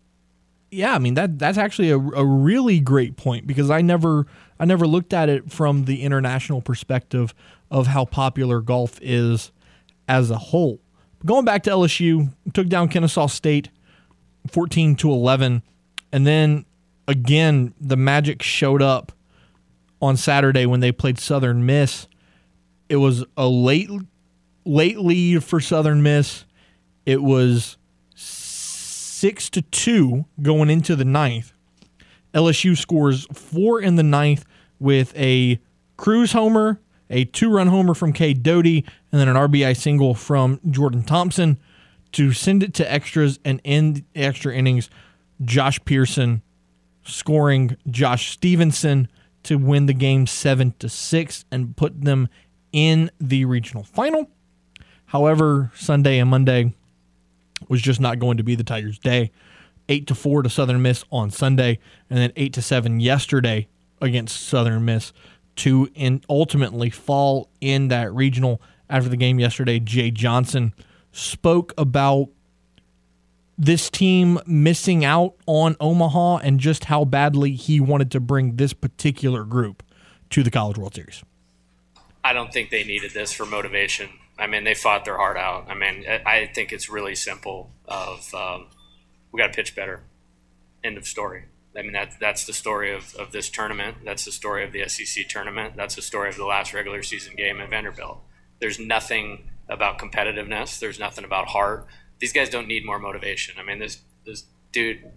[0.71, 4.25] yeah, I mean that that's actually a, a really great point because I never
[4.59, 7.33] I never looked at it from the international perspective
[7.69, 9.51] of how popular golf is
[10.07, 10.79] as a whole.
[11.25, 13.69] Going back to LSU, took down Kennesaw State
[14.49, 15.63] 14 to 11.
[16.11, 16.65] And then
[17.07, 19.11] again, the Magic showed up
[20.03, 22.07] on Saturday when they played Southern Miss.
[22.89, 23.89] It was a late
[24.65, 26.45] late lead for Southern Miss.
[27.05, 27.77] It was
[28.13, 31.53] six to two going into the ninth.
[32.33, 34.45] LSU scores four in the ninth
[34.79, 35.59] with a
[35.95, 41.03] Crews homer, a two-run homer from Cade Doughty, and then an RBI single from Jordan
[41.03, 41.57] Thompson
[42.11, 44.89] to send it to extras and end extra innings.
[45.43, 46.41] Josh Pearson
[47.05, 49.07] scoring Josh Stevenson
[49.43, 52.29] to win the game seven to six and put them
[52.71, 54.29] in the regional final.
[55.05, 56.73] However, Sunday and Monday
[57.69, 59.31] was just not going to be the Tigers' day.
[59.89, 61.77] Eight to four to Southern Miss on Sunday,
[62.09, 63.67] and then eight to seven yesterday
[64.01, 65.13] against Southern Miss
[65.57, 68.61] to in ultimately fall in that regional.
[68.89, 70.73] After the game yesterday, Jay Johnson
[71.11, 72.29] spoke about
[73.57, 78.73] this team missing out on Omaha and just how badly he wanted to bring this
[78.73, 79.83] particular group
[80.31, 81.23] to the College World Series.
[82.23, 84.09] I don't think they needed this for motivation.
[84.39, 85.69] I mean, they fought their heart out.
[85.69, 87.71] I mean, I think it's really simple.
[87.85, 88.67] Of um,
[89.31, 90.03] we got to pitch better.
[90.83, 91.45] End of story.
[91.77, 93.97] I mean, that, that's the story of, of this tournament.
[94.05, 95.75] That's the story of the SEC tournament.
[95.75, 98.19] That's the story of the last regular season game at Vanderbilt.
[98.59, 100.79] There's nothing about competitiveness.
[100.79, 101.87] There's nothing about heart.
[102.23, 103.55] These guys don't need more motivation.
[103.59, 105.11] I mean, this this dude.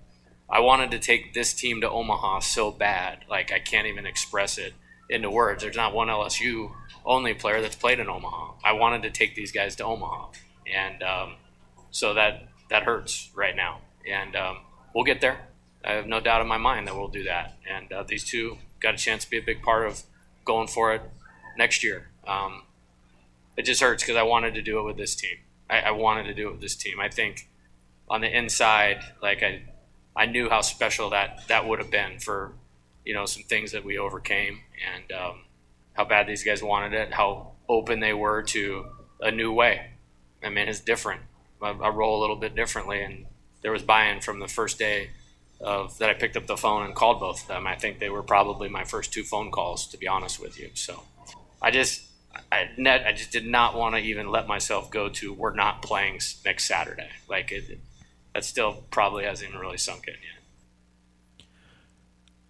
[0.50, 4.58] I wanted to take this team to Omaha so bad, like I can't even express
[4.58, 4.72] it
[5.08, 5.62] into words.
[5.62, 6.72] There's not one LSU
[7.04, 8.54] only player that's played in Omaha.
[8.64, 10.30] I wanted to take these guys to Omaha,
[10.74, 11.34] and um,
[11.92, 13.82] so that that hurts right now.
[14.10, 14.56] And um,
[14.92, 15.46] we'll get there.
[15.84, 17.56] I have no doubt in my mind that we'll do that.
[17.72, 20.02] And uh, these two got a chance to be a big part of
[20.44, 21.02] going for it
[21.56, 22.08] next year.
[22.26, 22.64] Um,
[23.56, 25.36] it just hurts because I wanted to do it with this team.
[25.68, 27.00] I, I, wanted to do it with this team.
[27.00, 27.48] I think
[28.08, 29.62] on the inside, like I,
[30.14, 32.52] I knew how special that that would have been for,
[33.04, 34.60] you know, some things that we overcame
[34.94, 35.44] and um,
[35.92, 38.86] how bad these guys wanted it, how open they were to
[39.20, 39.90] a new way.
[40.42, 41.22] I mean, it's different.
[41.60, 43.26] I, I roll a little bit differently, and
[43.62, 45.10] there was buy-in from the first day
[45.60, 47.66] of that I picked up the phone and called both of them.
[47.66, 50.70] I think they were probably my first two phone calls, to be honest with you.
[50.74, 51.02] So
[51.60, 52.05] I just
[52.52, 55.82] I net I just did not want to even let myself go to we're not
[55.82, 57.08] playing next Saturday.
[57.28, 57.78] Like it,
[58.34, 61.46] that still probably hasn't even really sunk in yet.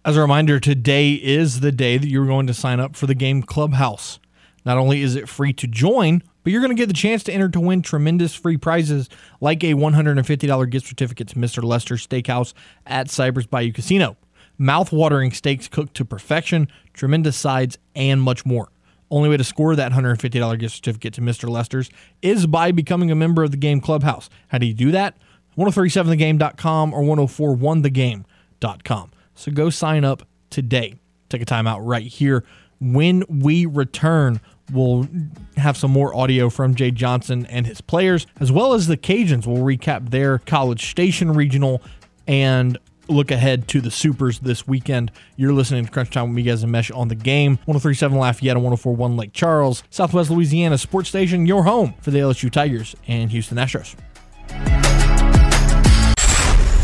[0.05, 3.15] As a reminder, today is the day that you're going to sign up for the
[3.15, 4.19] game Clubhouse.
[4.65, 7.33] Not only is it free to join, but you're going to get the chance to
[7.33, 9.09] enter to win tremendous free prizes
[9.41, 11.61] like a $150 gift certificate to Mr.
[11.61, 12.53] Lester Steakhouse
[12.85, 14.15] at Cypress Bayou Casino,
[14.57, 18.69] mouth-watering steaks cooked to perfection, tremendous sides, and much more.
[19.09, 21.49] Only way to score that $150 gift certificate to Mr.
[21.49, 21.89] Lester's
[22.21, 24.29] is by becoming a member of the Game Clubhouse.
[24.49, 25.17] How do you do that?
[25.57, 29.11] 1037thegame.com or 1041thegame.com.
[29.35, 30.95] So go sign up today.
[31.29, 32.43] Take a time out right here.
[32.79, 34.39] When we return,
[34.71, 35.07] we'll
[35.55, 39.47] have some more audio from Jay Johnson and his players, as well as the Cajuns.
[39.47, 41.81] We'll recap their College Station Regional
[42.27, 42.77] and
[43.09, 45.11] look ahead to the Supers this weekend.
[45.35, 47.57] You're listening to Crunch Time with Miguez, and Mesh on the game.
[47.65, 52.51] 1037 Lafayette and 1041 Lake Charles, Southwest Louisiana Sports Station, your home for the LSU
[52.51, 53.95] Tigers and Houston Astros.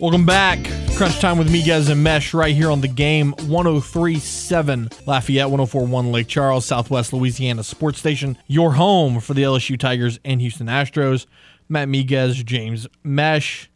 [0.00, 0.58] Welcome back.
[0.96, 6.26] Crunch time with Miguez and Mesh right here on the game 1037 Lafayette, 1041 Lake
[6.26, 11.26] Charles, Southwest Louisiana Sports Station, your home for the LSU Tigers and Houston Astros.
[11.68, 13.70] Matt Miguez, James Mesh.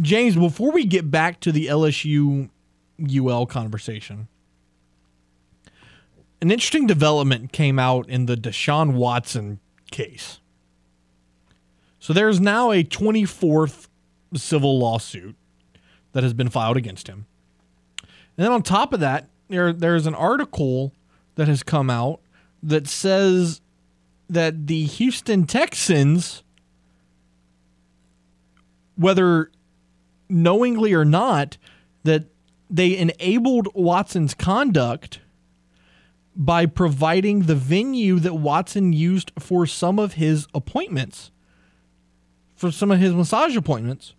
[0.00, 2.48] James, before we get back to the LSU
[3.04, 4.28] UL conversation,
[6.40, 9.58] an interesting development came out in the Deshaun Watson
[9.90, 10.38] case.
[11.98, 13.88] So there's now a 24th
[14.38, 15.36] civil lawsuit
[16.12, 17.26] that has been filed against him.
[18.00, 20.92] And then on top of that, there there's an article
[21.34, 22.20] that has come out
[22.62, 23.60] that says
[24.28, 26.42] that the Houston Texans
[28.96, 29.50] whether
[30.28, 31.56] knowingly or not
[32.04, 32.24] that
[32.70, 35.20] they enabled Watson's conduct
[36.36, 41.30] by providing the venue that Watson used for some of his appointments,
[42.56, 44.14] for some of his massage appointments.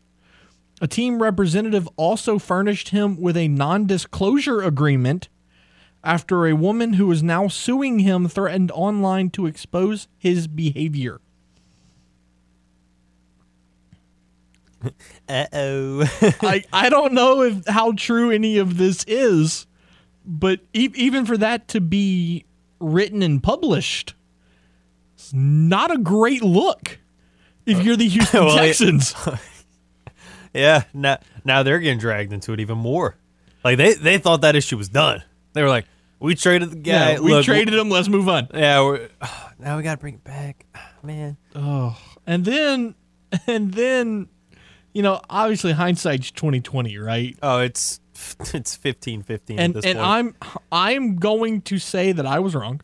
[0.82, 5.30] A team representative also furnished him with a non disclosure agreement
[6.04, 11.20] after a woman who is now suing him threatened online to expose his behavior.
[15.28, 16.02] Uh oh.
[16.42, 19.66] I, I don't know if how true any of this is,
[20.24, 22.46] but e- even for that to be
[22.80, 24.14] written and published,
[25.16, 27.00] it's not a great look.
[27.66, 29.16] If you're the Houston Well, it- Texans,
[30.56, 30.84] yeah.
[30.93, 33.16] Now, now they're getting dragged into it even more.
[33.64, 35.24] Like they, they thought that issue was done.
[35.53, 35.86] They were like,
[36.20, 37.14] we traded the guy.
[37.14, 37.89] yeah, we Look, traded him.
[37.89, 38.47] Let's move on.
[38.53, 38.82] Yeah.
[38.82, 39.10] We're,
[39.60, 41.38] now we got to bring it back, ah, man.
[41.56, 42.95] Oh, and then,
[43.47, 44.28] and then,
[44.93, 47.38] you know, obviously hindsight's twenty twenty, right?
[47.41, 47.99] Oh, it's
[48.53, 50.36] it's fifteen fifteen and at this and point.
[50.41, 52.82] I'm I'm going to say that I was wrong.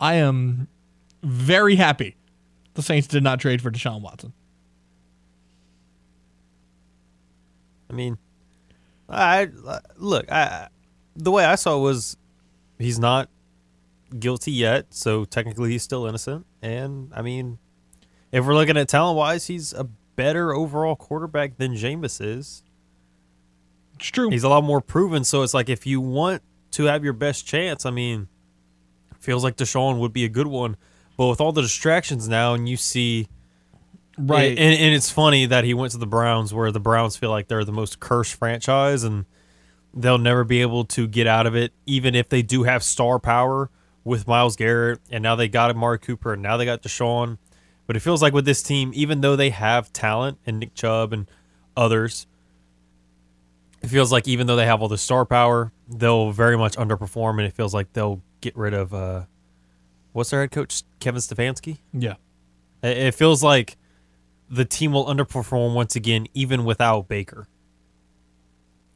[0.00, 0.68] I am
[1.22, 2.16] very happy
[2.74, 4.32] the Saints did not trade for Deshaun Watson.
[7.90, 8.18] I mean,
[9.08, 9.48] I
[9.96, 10.30] look.
[10.30, 10.68] I
[11.16, 12.16] the way I saw it was
[12.78, 13.28] he's not
[14.16, 16.46] guilty yet, so technically he's still innocent.
[16.62, 17.58] And I mean,
[18.30, 19.84] if we're looking at talent wise, he's a
[20.16, 22.62] better overall quarterback than Jameis is.
[23.96, 24.30] It's true.
[24.30, 25.24] He's a lot more proven.
[25.24, 28.28] So it's like if you want to have your best chance, I mean,
[29.18, 30.76] feels like Deshaun would be a good one.
[31.16, 33.28] But with all the distractions now, and you see
[34.28, 34.50] right.
[34.50, 37.48] and, and it's funny that he went to the Browns, where the Browns feel like
[37.48, 39.24] they're the most cursed franchise, and
[39.94, 43.18] they'll never be able to get out of it, even if they do have star
[43.18, 43.70] power
[44.04, 47.38] with Myles Garrett, and now they got Amari Cooper, and now they got Deshaun.
[47.86, 51.12] But it feels like with this team, even though they have talent and Nick Chubb
[51.12, 51.28] and
[51.76, 52.26] others,
[53.82, 57.38] it feels like even though they have all the star power, they'll very much underperform,
[57.38, 59.24] and it feels like they'll get rid of uh,
[60.12, 61.78] what's their head coach, Kevin Stefanski.
[61.92, 62.14] yeah.
[62.82, 63.76] It it feels like
[64.50, 67.46] the team will underperform once again, even without Baker.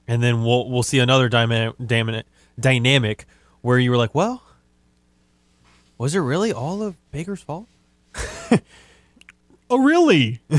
[0.07, 2.27] And then we'll we'll see another dynamic dynamic,
[2.59, 3.27] dynamic
[3.63, 4.43] where you were like, well,
[5.97, 7.69] was it really all of Baker's fault?
[9.71, 10.41] Oh, really?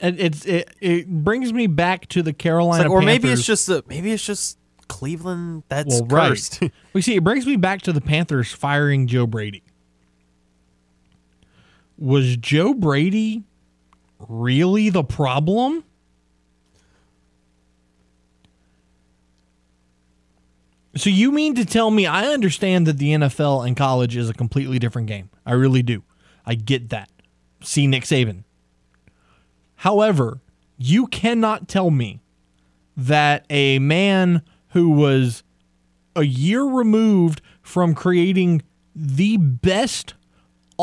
[0.00, 3.68] and it's it, it brings me back to the Carolina like, or maybe it's just
[3.68, 6.28] a, maybe it's just Cleveland that's well, right.
[6.30, 6.62] cursed.
[6.92, 9.62] we see it brings me back to the Panthers firing Joe Brady.
[12.02, 13.44] Was Joe Brady
[14.18, 15.84] really the problem?
[20.96, 24.34] So you mean to tell me I understand that the NFL and college is a
[24.34, 25.30] completely different game.
[25.46, 26.02] I really do.
[26.44, 27.08] I get that.
[27.62, 28.42] See Nick Saban.
[29.76, 30.40] However,
[30.78, 32.20] you cannot tell me
[32.96, 35.44] that a man who was
[36.16, 40.14] a year removed from creating the best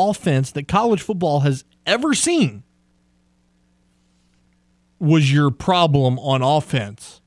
[0.08, 2.62] offense that college football has ever seen
[4.98, 7.20] was your problem on offense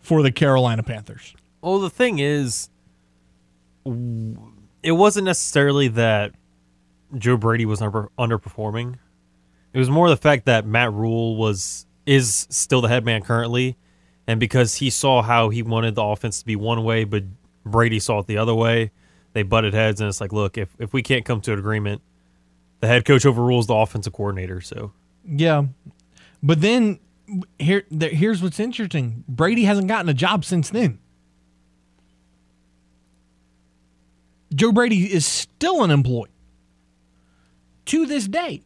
[0.00, 1.34] for the Carolina Panthers.
[1.60, 2.68] Well, the thing is,
[3.84, 6.32] it wasn't necessarily that
[7.16, 8.98] Joe Brady was under, underperforming.
[9.72, 13.76] It was more the fact that Matt Rhule was is still the head man currently,
[14.26, 17.24] and because he saw how he wanted the offense to be one way, but
[17.64, 18.90] Brady saw it the other way,
[19.34, 22.00] they butted heads, and it's like, look, if if we can't come to an agreement,
[22.80, 24.60] the head coach overrules the offensive coordinator.
[24.62, 24.92] So
[25.28, 25.66] Yeah.
[26.42, 26.98] But then
[27.58, 29.24] here here's what's interesting.
[29.28, 30.98] Brady hasn't gotten a job since then.
[34.54, 36.30] Joe Brady is still unemployed
[37.86, 38.62] to this day.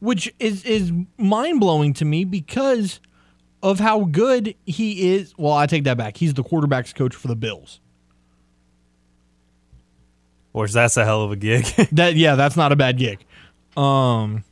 [0.00, 3.00] Which is is mind-blowing to me because
[3.62, 5.34] of how good he is.
[5.36, 6.16] Well, I take that back.
[6.16, 7.80] He's the quarterback's coach for the Bills.
[10.52, 11.66] Which that's a hell of a gig.
[11.92, 13.24] That yeah, that's not a bad gig.
[13.76, 14.44] Um,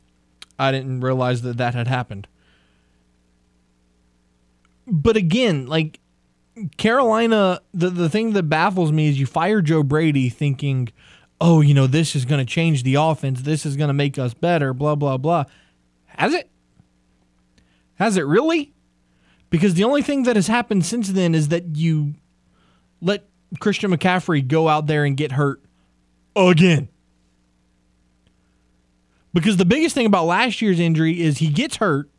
[0.57, 2.27] I didn't realize that that had happened.
[4.87, 5.99] but again, like
[6.77, 10.89] Carolina, the the thing that baffles me is you fire Joe Brady thinking,
[11.39, 13.41] "Oh, you know, this is going to change the offense.
[13.41, 15.45] This is going to make us better." Blah blah blah.
[16.07, 16.49] Has it?
[17.95, 18.73] Has it really?
[19.49, 22.13] Because the only thing that has happened since then is that you
[23.01, 23.27] let
[23.59, 25.61] Christian McCaffrey go out there and get hurt
[26.35, 26.89] again.
[29.33, 32.09] Because the biggest thing about last year's injury is he gets hurt,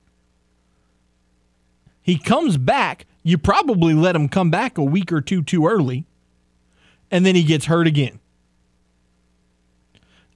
[2.03, 3.07] he comes back.
[3.23, 6.07] You probably let him come back a week or two too early,
[7.11, 8.19] and then he gets hurt again.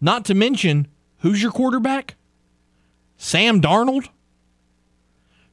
[0.01, 0.89] Not to mention,
[1.20, 2.16] who's your quarterback?
[3.16, 4.09] Sam Darnold?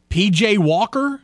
[0.10, 1.22] PJ Walker?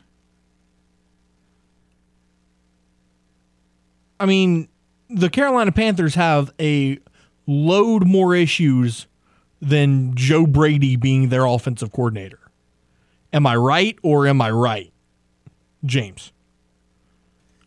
[4.20, 4.70] I mean,
[5.10, 7.00] the Carolina Panthers have a
[7.46, 9.08] load more issues
[9.62, 12.40] than Joe Brady being their offensive coordinator.
[13.34, 14.92] Am I right or am I right,
[15.86, 16.32] James?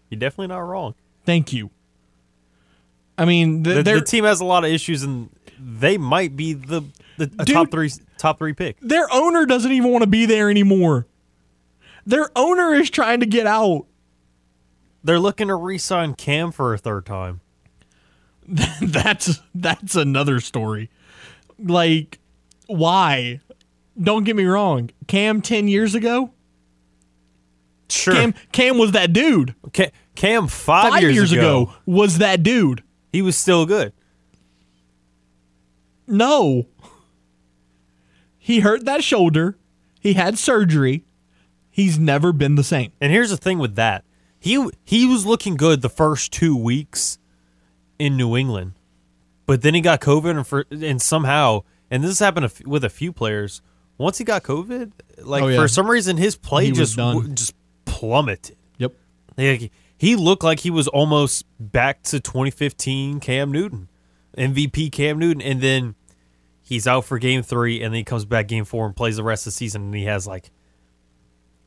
[0.09, 0.95] You're definitely not wrong.
[1.24, 1.70] Thank you.
[3.18, 5.28] I mean, The, their the team has a lot of issues, and
[5.59, 6.82] they might be the,
[7.18, 7.47] the Dude.
[7.49, 8.78] top three top three pick.
[8.80, 11.07] their owner doesn't even want to be there anymore.
[12.07, 13.86] Their owner is trying to get out.
[15.03, 17.40] They're looking to re-sign Cam for a third time.
[18.82, 20.90] that's that's another story.
[21.59, 22.18] Like,
[22.66, 23.40] why?
[24.01, 24.90] Don't get me wrong.
[25.07, 26.32] Cam ten years ago,
[27.88, 29.55] Sure, Cam Cam was that dude.
[29.72, 32.82] Ca- Cam five, Five years, years ago, ago was that dude.
[33.12, 33.92] he was still good.
[36.07, 36.66] No.
[38.38, 39.57] He hurt that shoulder.
[40.01, 41.05] He had surgery.
[41.70, 42.92] He's never been the same.
[43.01, 44.05] And here's the thing with that:
[44.41, 47.18] he he was looking good the first two weeks
[47.99, 48.72] in New England,
[49.47, 53.12] but then he got COVID, and, for, and somehow, and this happened with a few
[53.12, 53.61] players.
[53.99, 55.61] Once he got COVID, like Oh, yeah.
[55.61, 56.99] for some reason, his play He just
[57.34, 58.57] just plummeted.
[58.78, 58.95] Yep.
[59.36, 63.88] Like, he looked like he was almost back to 2015 Cam Newton,
[64.38, 65.95] MVP Cam Newton, and then
[66.62, 69.22] he's out for Game Three, and then he comes back Game Four and plays the
[69.22, 70.51] rest of the season, and he has like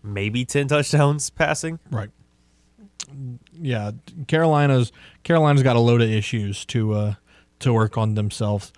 [0.02, 1.80] maybe 10 touchdowns passing.
[1.92, 2.10] Right.
[3.54, 3.92] Yeah,
[4.28, 4.92] Carolina's
[5.24, 7.14] Carolina's got a load of issues to uh,
[7.60, 8.72] to work on themselves.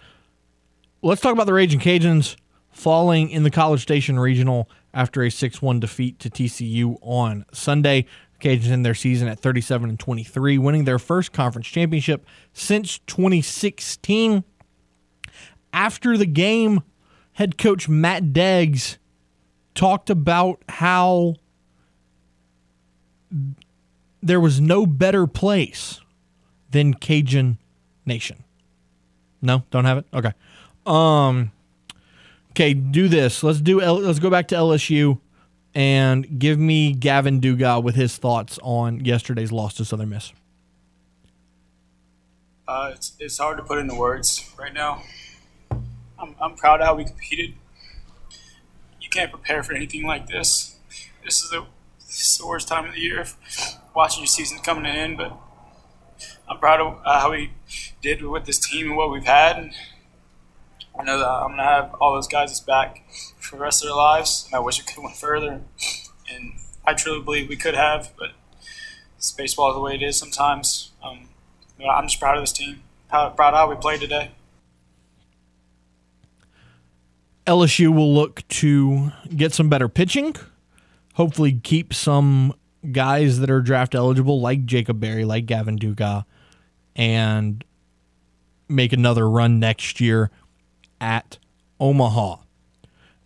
[1.01, 2.36] Let's talk about the Raging Cajuns
[2.72, 8.05] falling in the College Station Regional after a 6-1 defeat to TCU on Sunday.
[8.41, 14.43] Cajuns end their season at 37 and 23, winning their first conference championship since 2016.
[15.72, 16.84] After the game,
[17.34, 18.97] head coach Matt Deggs
[19.74, 21.36] talked about how
[24.26, 26.01] there was no better place
[26.71, 27.59] than Cajun
[28.05, 28.43] Nation.
[29.41, 30.05] No, don't have it.
[30.13, 30.34] Okay.
[30.86, 31.51] Um.
[32.51, 33.43] Okay, do this.
[33.43, 33.80] Let's do.
[33.80, 35.19] Let's go back to LSU
[35.76, 40.34] and give me Gavin Dugas with his thoughts on yesterday's loss to Southern Miss.
[42.67, 45.03] Uh, it's, it's hard to put into words right now.
[46.17, 47.53] I'm, I'm proud of how we competed.
[48.99, 50.78] You can't prepare for anything like this.
[51.23, 51.65] This is the,
[51.99, 53.28] this is the worst time of the year
[53.96, 55.36] watching your season coming in, but
[56.48, 57.52] I'm proud of uh, how we
[58.02, 59.58] did with this team and what we've had.
[59.58, 59.72] And
[61.00, 63.04] I know that I'm to have all those guys back
[63.39, 64.46] for the rest of their lives.
[64.46, 65.62] And I wish we could have went further.
[66.32, 66.54] And
[66.86, 68.32] I truly believe we could have, but
[69.18, 70.91] it's baseball the way it is sometimes.
[71.04, 71.30] Um,
[71.78, 72.84] but I'm just proud of this team.
[73.10, 74.32] Proud, proud how we played today.
[77.48, 80.36] LSU will look to get some better pitching.
[81.14, 82.54] Hopefully, keep some
[82.92, 86.26] guys that are draft eligible, like Jacob Berry, like Gavin Dugas,
[86.96, 87.64] and
[88.68, 90.32] make another run next year
[90.99, 91.38] at
[91.80, 92.38] Omaha.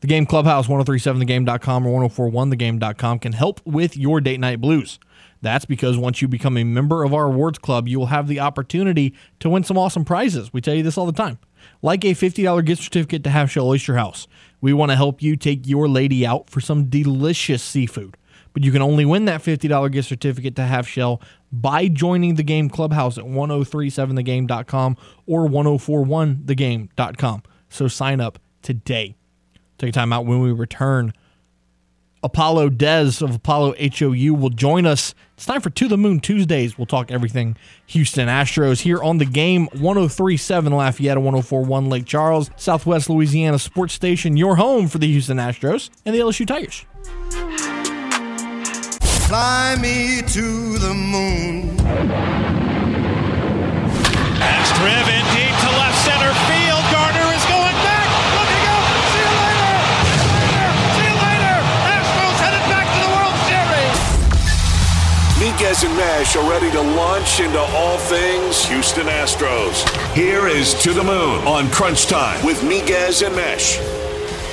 [0.01, 4.97] The Game Clubhouse, 1037thegame.com or 1041thegame.com can help with your date night blues.
[5.41, 8.39] That's because once you become a member of our awards club, you will have the
[8.39, 10.53] opportunity to win some awesome prizes.
[10.53, 11.37] We tell you this all the time.
[11.81, 14.27] Like a $50 gift certificate to Half Shell Oyster House.
[14.61, 18.17] We want to help you take your lady out for some delicious seafood.
[18.53, 21.21] But you can only win that $50 gift certificate to Half Shell
[21.51, 24.97] by joining the Game Clubhouse at 1037thegame.com
[25.27, 27.43] or 1041thegame.com.
[27.69, 29.15] So sign up today.
[29.77, 31.13] Take a time out when we return.
[32.21, 35.13] Apollo Dez of Apollo HOU will join us.
[35.35, 36.77] It's time for To the Moon Tuesdays.
[36.77, 37.55] We'll talk everything
[37.87, 44.35] Houston Astros here on the game 1037 Lafayette, 1041 Lake Charles, Southwest Louisiana Sports Station,
[44.35, 46.85] your home for the Houston Astros and the LSU Tigers.
[49.29, 51.77] Fly me to the moon.
[54.41, 56.81] That's driven deep to left center field.
[56.89, 58.09] Gardner is going back.
[58.33, 58.89] Looking up.
[59.13, 59.69] See you later.
[60.09, 60.65] See you later.
[60.97, 61.61] See you later.
[61.93, 64.01] Astros headed back to the World Series.
[65.37, 69.85] Miguez and Mesh are ready to launch into all things Houston Astros.
[70.15, 73.77] Here is To the Moon on Crunch Time with Miguez and Mesh.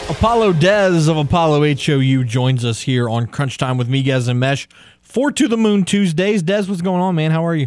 [0.08, 4.68] Apollo Dez of Apollo HOU joins us here on Crunch Time with Miguez and Mesh
[5.00, 6.44] for To the Moon Tuesdays.
[6.44, 7.32] Dez, what's going on, man?
[7.32, 7.66] How are you?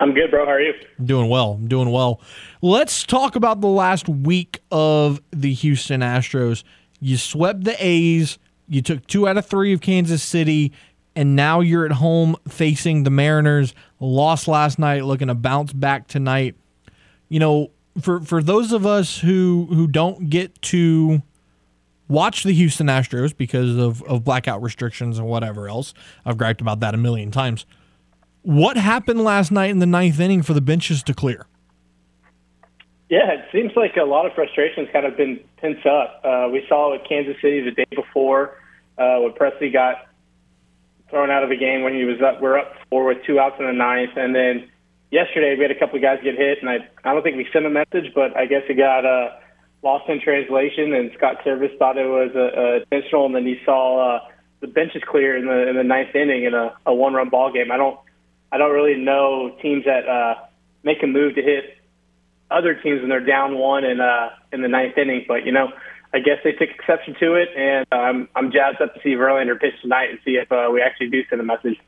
[0.00, 0.44] I'm good, bro.
[0.44, 0.74] How are you?
[1.02, 1.52] Doing well.
[1.52, 2.20] I'm doing well.
[2.60, 6.62] Let's talk about the last week of the Houston Astros.
[7.00, 8.38] You swept the A's.
[8.68, 10.74] You took two out of three of Kansas City,
[11.16, 13.74] and now you're at home facing the Mariners.
[13.98, 16.54] Lost last night, looking to bounce back tonight.
[17.30, 21.22] You know, for for those of us who who don't get to
[22.10, 25.94] watch the Houston Astros because of, of blackout restrictions and whatever else,
[26.26, 27.64] I've griped about that a million times.
[28.42, 31.46] What happened last night in the ninth inning for the benches to clear?
[33.08, 36.20] Yeah, it seems like a lot of frustration's kind of been pent up.
[36.24, 38.58] Uh, we saw with Kansas City the day before
[38.98, 40.06] uh, when Pressly got
[41.10, 42.40] thrown out of the game when he was up.
[42.40, 44.70] We're up four with two outs in the ninth, and then
[45.10, 47.48] yesterday we had a couple of guys get hit, and I I don't think we
[47.52, 49.30] sent a message, but I guess it got uh,
[49.82, 53.56] lost in translation, and Scott Servais thought it was uh, uh, intentional, and then he
[53.64, 54.28] saw uh,
[54.60, 57.52] the benches clear in the in the ninth inning in a, a one run ball
[57.52, 57.70] game.
[57.72, 57.98] I don't
[58.52, 60.34] I don't really know teams that uh,
[60.82, 61.76] make a move to hit
[62.50, 65.68] other teams when they're down one in uh, in the ninth inning, but you know.
[66.12, 69.60] I guess they took exception to it, and um, I'm jazzed up to see Verlander
[69.60, 71.78] pitch tonight and see if uh, we actually do send a message.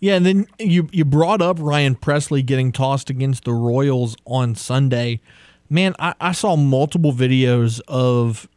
[0.00, 4.54] Yeah, and then you you brought up Ryan Pressly getting tossed against the Royals on
[4.54, 5.20] Sunday.
[5.68, 8.48] Man, I, I saw multiple videos of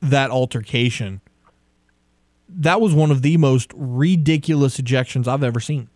[0.00, 1.20] that altercation.
[2.48, 5.88] That was one of the most ridiculous ejections I've ever seen.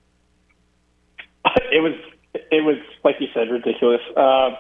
[1.71, 1.93] It was
[2.51, 4.01] it was like you said, ridiculous.
[4.17, 4.57] Uh,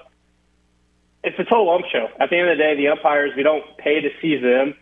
[1.24, 2.08] it's a total ump show.
[2.20, 4.74] At the end of the day, the umpires we don't pay to see them.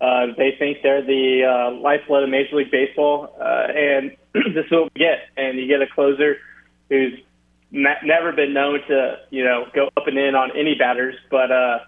[0.00, 4.16] Uh, they think they're the uh, lifeblood of Major League Baseball, uh, and
[4.54, 5.28] this is what we get.
[5.36, 6.38] And you get a closer
[6.88, 7.20] who's
[7.74, 11.16] never been known to, you know, go up and in on any batters.
[11.30, 11.78] But uh,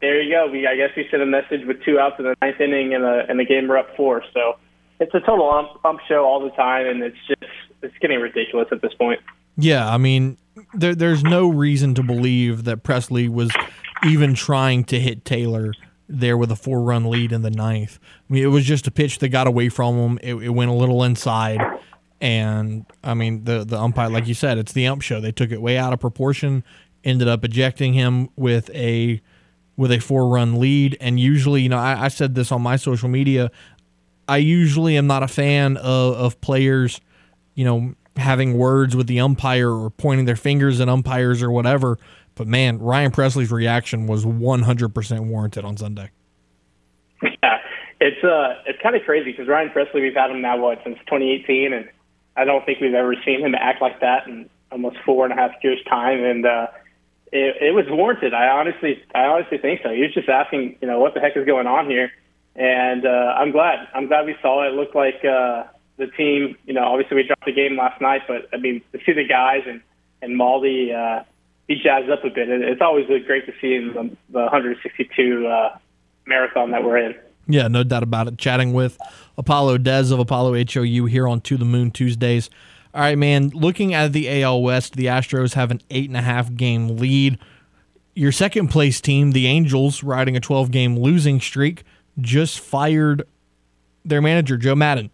[0.00, 0.50] there you go.
[0.50, 3.04] We I guess we sent a message with two outs in the ninth inning, and
[3.04, 4.22] the and the game we're up four.
[4.32, 4.56] So
[4.98, 7.52] it's a total ump, ump show all the time, and it's just
[7.82, 9.20] it's getting ridiculous at this point.
[9.56, 10.38] Yeah, I mean,
[10.74, 13.50] there, there's no reason to believe that Pressly was
[14.04, 15.74] even trying to hit Taylor
[16.08, 17.98] there with a four run lead in the ninth.
[18.02, 20.18] I mean, it was just a pitch that got away from him.
[20.22, 21.60] It, it went a little inside.
[22.20, 25.20] And I mean, the, the umpire, like you said, it's the ump show.
[25.20, 26.64] They took it way out of proportion,
[27.02, 29.20] ended up ejecting him with a
[29.76, 30.98] with a four run lead.
[31.00, 33.50] And usually, you know, I, I said this on my social media.
[34.28, 37.00] I usually am not a fan of, of players,
[37.54, 41.98] you know, having words with the umpire or pointing their fingers at umpires or whatever.
[42.34, 46.10] But man, Ryan Pressly's reaction was 100% warranted on Sunday.
[47.42, 47.58] Yeah,
[48.00, 50.96] it's uh, it's kind of crazy because Ryan Pressly, we've had him now what since
[51.00, 51.86] 2018, and
[52.40, 55.36] I don't think we've ever seen him act like that in almost four and a
[55.36, 56.24] half years' time.
[56.24, 56.66] And uh,
[57.32, 58.34] it, it was warranted.
[58.34, 59.90] I honestly, I honestly think so.
[59.90, 62.10] He was just asking, you know, what the heck is going on here,
[62.56, 63.86] and uh, I'm glad.
[63.94, 64.72] I'm glad we saw it.
[64.72, 65.24] It looked like.
[65.24, 65.64] Uh,
[66.00, 68.98] the team, you know, obviously we dropped the game last night, but I mean, to
[69.06, 69.80] see the guys and
[70.22, 71.24] and Maldi uh,
[71.68, 75.46] be jazzed up a bit, it, it's always great to see in the, the 162
[75.46, 75.78] uh,
[76.26, 77.14] marathon that we're in.
[77.52, 78.38] Yeah, no doubt about it.
[78.38, 78.98] Chatting with
[79.38, 82.50] Apollo Dez of Apollo HOU here on To the Moon Tuesdays.
[82.94, 83.50] All right, man.
[83.50, 87.38] Looking at the AL West, the Astros have an eight and a half game lead.
[88.14, 91.84] Your second place team, the Angels, riding a 12 game losing streak,
[92.20, 93.22] just fired
[94.04, 95.10] their manager, Joe Maddon.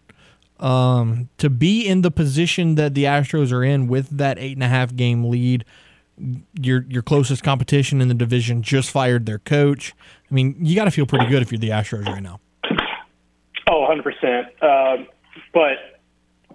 [0.59, 4.63] um, to be in the position that the Astros are in with that eight and
[4.63, 5.63] a half game lead.
[6.59, 9.93] Your your closest competition in the division just fired their coach.
[10.29, 12.39] I mean, you got to feel pretty good if you're the Astros right now.
[13.69, 15.07] Oh, 100 uh, percent.
[15.53, 15.97] But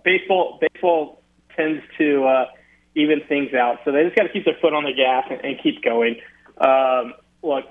[0.04, 1.22] baseball baseball
[1.56, 2.46] tends to uh,
[2.94, 5.40] even things out, so they just got to keep their foot on the gas and,
[5.44, 6.16] and keep going.
[6.58, 7.64] Um, look,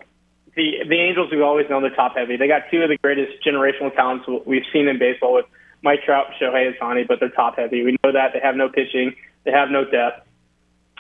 [0.56, 2.38] the the Angels we've always know they're top heavy.
[2.38, 5.46] They got two of the greatest generational talents we've seen in baseball with
[5.82, 7.84] Mike Trout, Shohei Ohtani, but they're top heavy.
[7.84, 10.28] We know that they have no pitching, they have no depth.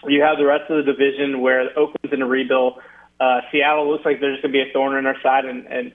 [0.07, 2.79] You have the rest of the division where Oakland's in a rebuild.
[3.19, 5.65] Uh, Seattle looks like they're just going to be a thorn in our side, and,
[5.67, 5.93] and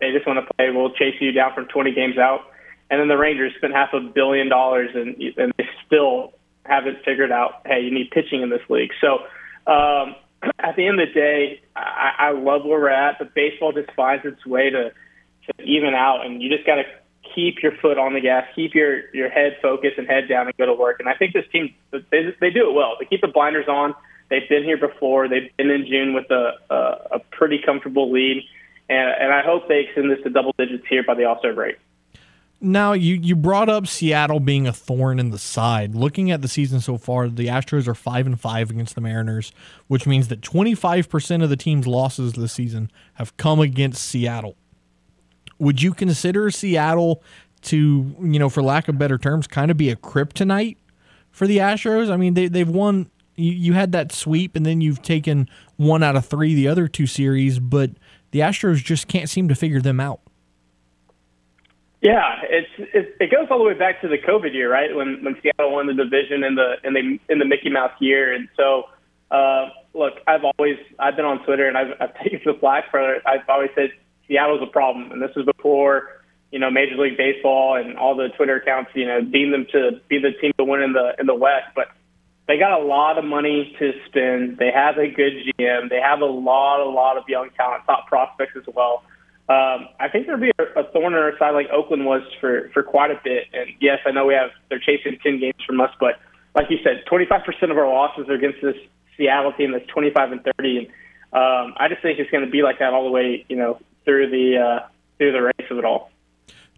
[0.00, 0.70] they just want to play.
[0.70, 2.40] We'll chase you down from 20 games out.
[2.90, 6.34] And then the Rangers spent half a billion dollars, and, and they still
[6.64, 8.90] haven't figured out, hey, you need pitching in this league.
[9.00, 9.18] So
[9.70, 10.14] um,
[10.58, 13.90] at the end of the day, I, I love where we're at, but baseball just
[13.92, 16.82] finds its way to, to even out, and you just got to
[17.36, 20.56] keep your foot on the gas, keep your your head focused and head down and
[20.56, 20.98] go to work.
[20.98, 22.96] And I think this team they they do it well.
[22.98, 23.94] They keep the blinders on.
[24.28, 25.28] They've been here before.
[25.28, 26.74] They've been in June with a a,
[27.12, 28.42] a pretty comfortable lead,
[28.88, 31.52] and and I hope they extend this to double digits here by the All Star
[31.52, 31.76] break.
[32.58, 35.94] Now you you brought up Seattle being a thorn in the side.
[35.94, 39.52] Looking at the season so far, the Astros are five and five against the Mariners,
[39.88, 44.02] which means that twenty five percent of the team's losses this season have come against
[44.02, 44.56] Seattle.
[45.58, 47.22] Would you consider Seattle
[47.62, 50.76] to, you know, for lack of better terms, kind of be a kryptonite
[51.30, 52.10] for the Astros?
[52.10, 53.10] I mean, they they've won.
[53.36, 56.88] You, you had that sweep, and then you've taken one out of three the other
[56.88, 57.90] two series, but
[58.30, 60.20] the Astros just can't seem to figure them out.
[62.00, 64.94] Yeah, it's it, goes all the way back to the COVID year, right?
[64.94, 68.32] When when Seattle won the division in the in the in the Mickey Mouse year,
[68.32, 68.84] and so
[69.30, 73.14] uh, look, I've always I've been on Twitter and I've, I've taken the flack for
[73.14, 73.22] it.
[73.26, 73.90] I've always said
[74.28, 76.20] Seattle's a problem, and this was before
[76.50, 80.00] you know Major League Baseball and all the Twitter accounts you know deemed them to
[80.08, 81.88] be the team to win in the in the West, but
[82.46, 84.58] they got a lot of money to spend.
[84.58, 85.90] They have a good GM.
[85.90, 89.02] They have a lot, a lot of young talent, top prospects as well.
[89.48, 92.70] Um, I think there'll be a, a thorn in our side like Oakland was for
[92.74, 93.44] for quite a bit.
[93.52, 96.20] And yes, I know we have they're chasing ten games from us, but
[96.56, 98.76] like you said, 25% of our losses are against this
[99.16, 100.78] Seattle team that's 25 and 30.
[100.78, 100.86] And
[101.32, 103.78] um, I just think it's going to be like that all the way, you know,
[104.06, 104.88] through the uh,
[105.18, 106.10] through the race of it all.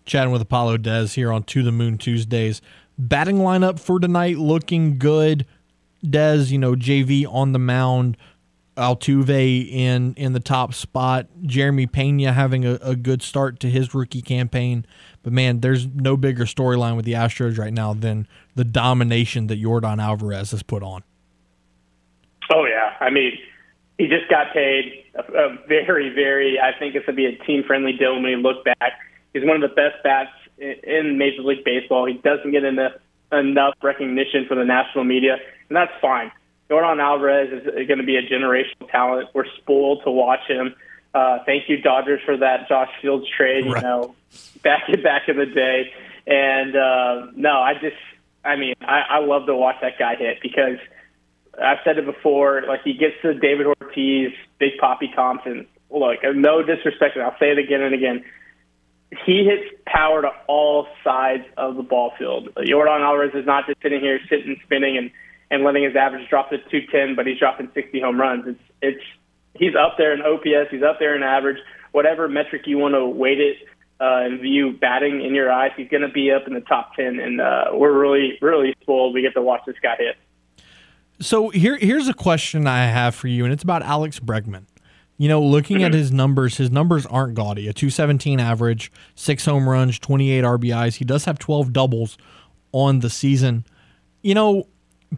[0.04, 2.60] Chatting with Apollo Dez here on To the Moon Tuesdays.
[2.98, 5.46] Batting lineup for tonight looking good.
[6.04, 8.16] Dez, you know, JV on the mound.
[8.76, 11.26] Altuve in in the top spot.
[11.42, 14.86] Jeremy Pena having a, a, good start to his rookie campaign.
[15.24, 19.60] But man, there's no bigger storyline with the Astros right now than the domination that
[19.60, 21.02] Yordan Alvarez has put on.
[22.50, 23.36] Oh yeah, I mean,
[23.98, 26.58] he just got paid a, a very, very.
[26.60, 28.92] I think it's gonna be a team friendly deal when we look back.
[29.34, 32.06] He's one of the best bats in, in Major League Baseball.
[32.06, 32.92] He doesn't get enough
[33.32, 35.36] enough recognition from the national media,
[35.68, 36.30] and that's fine
[36.70, 39.30] Yordan Alvarez is going to be a generational talent.
[39.34, 40.74] We're spoiled to watch him.
[41.14, 43.64] Uh, thank you, Dodgers, for that Josh Fields trade.
[43.64, 43.76] Right.
[43.76, 44.14] You know,
[44.62, 45.92] back in back in the day.
[46.26, 47.96] And uh, no, I just,
[48.44, 50.76] I mean, I, I love to watch that guy hit because
[51.54, 52.64] I've said it before.
[52.68, 55.66] Like he gets to David Ortiz, Big Papi Thompson.
[55.90, 58.24] Look, no disrespect, and I'll say it again and again.
[59.24, 62.54] He hits power to all sides of the ball field.
[62.56, 65.10] Yordan Alvarez is not just sitting here, sitting, spinning, and
[65.50, 68.44] and letting his average drop to 210, but he's dropping 60 home runs.
[68.46, 69.04] It's it's
[69.54, 71.58] he's up there in OPS, he's up there in average,
[71.92, 73.56] whatever metric you want to weight it
[74.00, 76.94] uh, and view batting in your eyes, he's going to be up in the top
[76.94, 79.14] 10, and uh, we're really really spoiled.
[79.14, 80.16] We get to watch this guy hit.
[81.20, 84.66] So here here's a question I have for you, and it's about Alex Bregman.
[85.16, 85.98] You know, looking at mm-hmm.
[85.98, 87.66] his numbers, his numbers aren't gaudy.
[87.66, 90.94] A 217 average, six home runs, 28 RBIs.
[90.96, 92.16] He does have 12 doubles
[92.70, 93.66] on the season.
[94.22, 94.68] You know,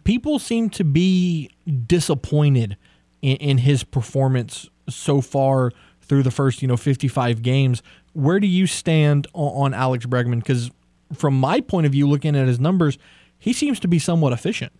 [0.03, 1.51] people seem to be
[1.85, 2.77] disappointed
[3.21, 5.71] in, in, his performance so far
[6.01, 7.83] through the first, you know, 55 games.
[8.13, 10.39] Where do you stand on, on Alex Bregman?
[10.39, 10.71] Because
[11.13, 12.97] from my point of view, looking at his numbers,
[13.37, 14.71] he seems to be somewhat efficient.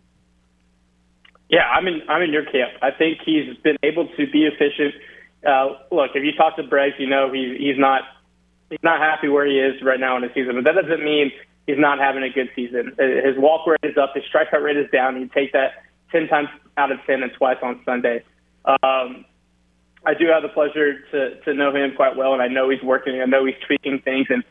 [1.52, 2.02] Yeah, I'm in.
[2.08, 2.72] I'm in your camp.
[2.82, 4.96] I think he's been able to be efficient.
[5.46, 8.04] Uh, look, if you talk to Braggs, you know he's he's not
[8.70, 10.56] he's not happy where he is right now in the season.
[10.56, 11.30] But that doesn't mean
[11.68, 12.96] he's not having a good season.
[12.98, 15.20] His walk rate is up, his strikeout rate is down.
[15.20, 16.48] You take that ten times
[16.78, 18.24] out of ten and twice on Sunday.
[18.64, 19.26] Um,
[20.06, 22.82] I do have the pleasure to to know him quite well, and I know he's
[22.82, 23.20] working.
[23.22, 24.42] I know he's tweaking things, and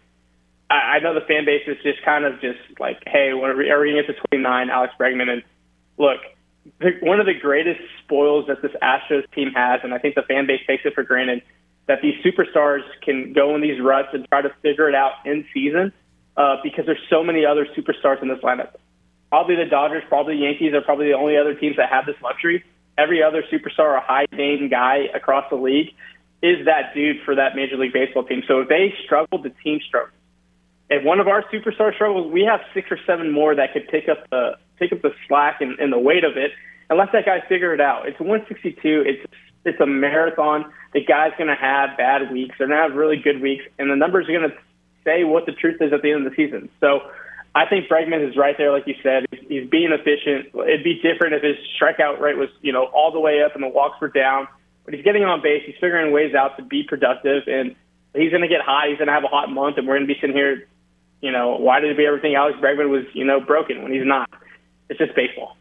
[0.69, 3.57] I, I know the fan base is just kind of just like, hey, when are
[3.57, 5.31] we, are we going to get to 29, Alex Bregman?
[5.31, 5.43] And
[5.99, 6.21] look,
[6.79, 10.23] the, one of the greatest spoils that this Astros team has, and I think the
[10.23, 11.43] fan base takes it for granted,
[11.87, 15.45] that these superstars can go in these ruts and try to figure it out in
[15.53, 15.93] season
[16.37, 18.75] uh, because there's so many other superstars in this lineup.
[19.31, 22.17] Probably the Dodgers, probably the Yankees are probably the only other teams that have this
[22.23, 22.65] luxury.
[22.99, 25.89] Every other superstar or high name guy across the league
[26.43, 28.43] is that dude for that Major League Baseball team.
[28.47, 30.17] So if they struggle, the team struggles.
[30.89, 34.09] If one of our superstars struggles, we have six or seven more that could pick
[34.09, 36.51] up the pick up the slack and, and the weight of it.
[36.89, 38.09] And let that guy figure it out.
[38.09, 39.05] It's 162.
[39.07, 39.33] It's
[39.65, 40.73] it's a marathon.
[40.95, 42.57] The guy's going to have bad weeks.
[42.59, 44.57] They're going to have really good weeks, and the numbers are going to
[45.05, 46.71] say what the truth is at the end of the season.
[46.81, 47.01] So
[47.55, 49.27] I think Bregman is right there, like you said.
[49.31, 50.55] He's being efficient.
[50.55, 53.63] It'd be different if his strikeout rate was, you know, all the way up and
[53.63, 54.49] the walks were down.
[54.85, 55.63] But he's getting on base.
[55.67, 57.77] He's figuring ways out to be productive, and
[58.15, 58.89] he's going to get hot.
[58.89, 60.67] He's going to have a hot month, and we're going to be sitting here,
[61.21, 64.07] you know, why did it be everything Alex Bregman was, you know, broken when he's
[64.07, 64.31] not?
[64.91, 65.57] It's just baseball.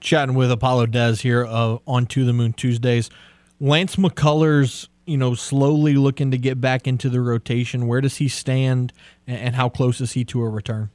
[0.00, 3.10] Chatting with Apollo Dez here uh, on To the Moon Tuesdays.
[3.58, 7.86] Lance McCullers you know, slowly looking to get back into the rotation.
[7.86, 8.92] Where does he stand,
[9.26, 10.90] and how close is he to a return?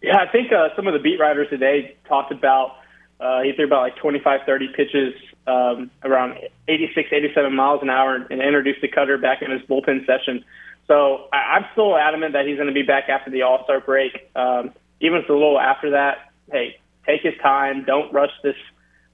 [0.00, 2.76] Yeah, I think uh, some of the beat writers today talked about
[3.18, 5.12] uh, he threw about like 25, 30 pitches
[5.48, 6.38] um, around
[6.68, 10.44] 86, 87 miles an hour and introduced the cutter back in his bullpen session.
[10.86, 13.80] So I, I'm still adamant that he's going to be back after the All Star
[13.80, 14.30] break.
[14.36, 17.84] Um, even if it's a little after that, hey, take his time.
[17.84, 18.56] Don't rush this.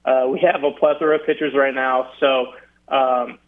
[0.03, 2.53] Uh, we have a plethora of pitchers right now, so
[2.87, 3.39] um,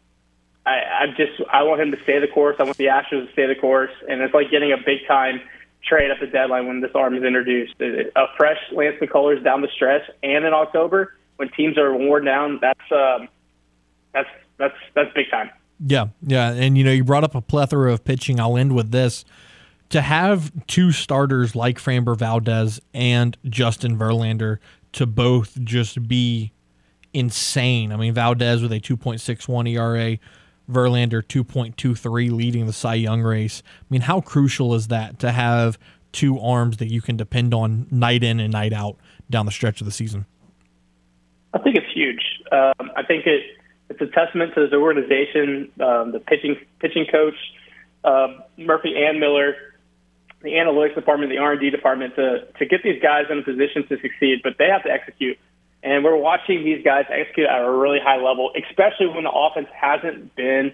[0.65, 2.55] I, I just I want him to stay the course.
[2.59, 5.41] I want the Astros to stay the course, and it's like getting a big time
[5.83, 7.79] trade at the deadline when this arm is introduced.
[7.79, 12.59] A fresh Lance McCullers down the stretch, and in October when teams are worn down,
[12.61, 13.29] that's um,
[14.13, 15.49] that's that's that's big time.
[15.85, 18.39] Yeah, yeah, and you know you brought up a plethora of pitching.
[18.39, 19.23] I'll end with this:
[19.89, 24.57] to have two starters like Framber Valdez and Justin Verlander
[24.93, 26.51] to both just be
[27.13, 27.91] insane.
[27.91, 30.17] I mean, Valdez with a 2.61 ERA,
[30.69, 33.63] Verlander 2.23 leading the Cy Young race.
[33.65, 35.79] I mean, how crucial is that to have
[36.11, 38.97] two arms that you can depend on night in and night out
[39.29, 40.25] down the stretch of the season?
[41.53, 42.21] I think it's huge.
[42.51, 43.43] Um, I think it
[43.89, 47.35] it's a testament to the organization, um, the pitching pitching coach,
[48.03, 48.27] uh,
[48.57, 49.55] Murphy and Miller,
[50.41, 53.43] the analytics department, the R and D department to to get these guys in a
[53.43, 54.41] position to succeed.
[54.43, 55.37] But they have to execute,
[55.83, 59.67] and we're watching these guys execute at a really high level, especially when the offense
[59.73, 60.73] hasn't been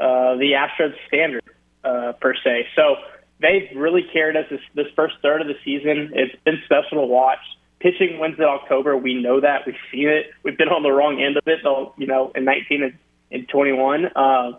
[0.00, 1.42] uh, the Astros standard
[1.84, 2.66] uh, per se.
[2.76, 2.96] So
[3.40, 6.10] they've really carried us this, this first third of the season.
[6.14, 7.40] It's been special to watch
[7.80, 8.96] pitching wins in October.
[8.96, 9.66] We know that.
[9.66, 10.26] We've seen it.
[10.42, 11.94] We've been on the wrong end of it, though.
[11.98, 12.98] You know, in 19 and,
[13.30, 14.16] and 21.
[14.16, 14.56] Um,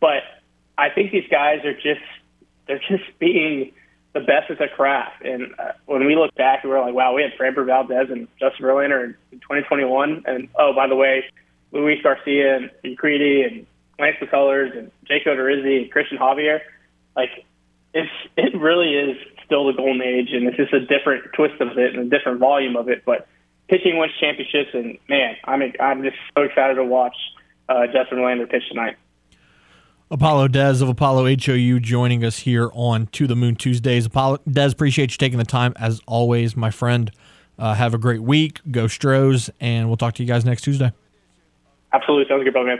[0.00, 0.22] but
[0.76, 2.04] I think these guys are just
[2.66, 3.72] they're just being
[4.14, 5.22] the best at the craft.
[5.24, 8.28] And uh, when we look back, we were like, wow, we had Framber Valdez and
[8.38, 10.22] Justin Verlander in, in 2021.
[10.26, 11.24] And oh, by the way,
[11.72, 13.66] Luis Garcia and, and Creedy and
[13.98, 16.60] Lance McCullers and Jake Odorizzi and Cristian Javier.
[17.16, 17.44] Like,
[17.92, 21.78] it's it really is still the golden age, and it's just a different twist of
[21.78, 23.04] it and a different volume of it.
[23.04, 23.28] But
[23.68, 27.16] pitching wins championships, and man, I'm I'm just so excited to watch
[27.68, 28.96] uh, Justin Verlander pitch tonight.
[30.14, 34.06] Apollo Dez of Apollo HOU joining us here on To the Moon Tuesdays.
[34.06, 37.10] Apollo Dez, appreciate you taking the time as always, my friend.
[37.58, 38.60] Uh, have a great week.
[38.70, 40.92] Go Stros, and we'll talk to you guys next Tuesday.
[41.92, 42.78] Absolutely, sounds good, brother, man.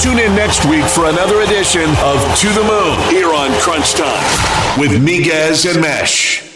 [0.00, 4.78] Tune in next week for another edition of To the Moon here on Crunch Time
[4.80, 6.48] with Miguez and Mesh.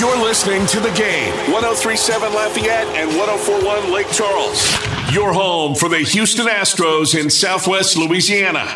[0.00, 4.91] You're listening to the game 1037 Lafayette and 1041 Lake Charles.
[5.10, 8.66] Your home for the Houston Astros in Southwest Louisiana.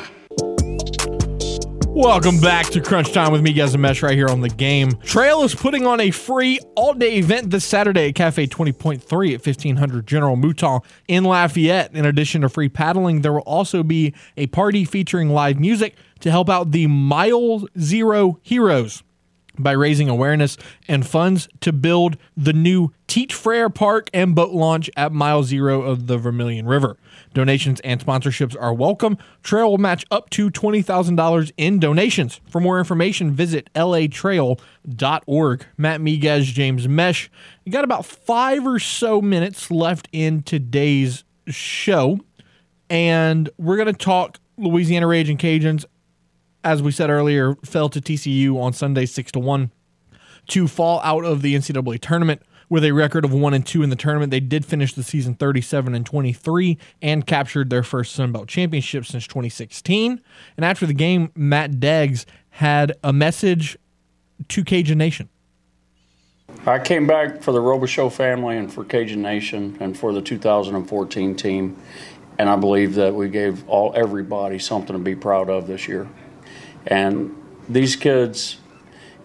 [1.89, 4.93] Welcome back to Crunch Time with Miguez and Mesh, right here on the game.
[5.03, 8.99] Trail is putting on a free all day event this Saturday at Cafe 20.3
[9.35, 11.95] at 1500 General Mouton in Lafayette.
[11.95, 16.31] In addition to free paddling, there will also be a party featuring live music to
[16.31, 19.03] help out the Mile Zero Heroes
[19.59, 20.57] by raising awareness
[20.89, 25.83] and funds to build the new Teach Frere Park and boat launch at mile zero
[25.83, 26.97] of the Vermilion River.
[27.35, 29.17] Donations and sponsorships are welcome.
[29.43, 32.41] Trail will match up to $20,000 in donations.
[32.51, 35.67] For more information, visit latrail.org.
[35.77, 37.31] Matt Miguez, James Mesh.
[37.69, 42.21] Got about five or so minutes left in today's show,
[42.91, 45.85] and we're going to talk Louisiana Raging Cajuns
[46.67, 49.71] as we said earlier, fell to TCU on Sunday six to one
[50.49, 53.91] to fall out of the NCAA tournament with a record of one and two in
[53.91, 54.33] the tournament.
[54.33, 59.07] They did finish the season 37 and 23 and captured their first Sun Belt championship
[59.07, 60.21] since 2016.
[60.57, 63.79] And after the game, Matt Deggs had a message
[64.49, 65.29] to Cajun Nation.
[66.67, 71.37] I came back for the Robichaux family and for Cajun Nation and for the 2014
[71.37, 71.77] team,
[72.39, 76.09] and I believe that we gave all everybody something to be proud of this year.
[76.87, 77.35] And
[77.69, 78.59] these kids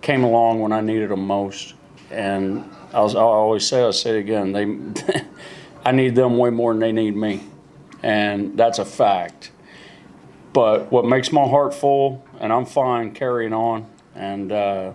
[0.01, 1.75] came along when I needed them most.
[2.09, 5.23] And I, was, I always say, I say it again, they,
[5.85, 7.43] I need them way more than they need me.
[8.03, 9.51] And that's a fact.
[10.53, 13.85] But what makes my heart full, and I'm fine carrying on,
[14.15, 14.91] and uh,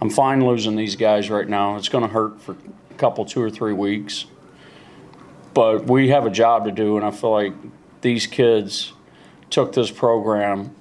[0.00, 1.76] I'm fine losing these guys right now.
[1.76, 2.56] It's going to hurt for
[2.90, 4.26] a couple, two or three weeks.
[5.54, 7.54] But we have a job to do, and I feel like
[8.02, 8.92] these kids
[9.48, 10.76] took this program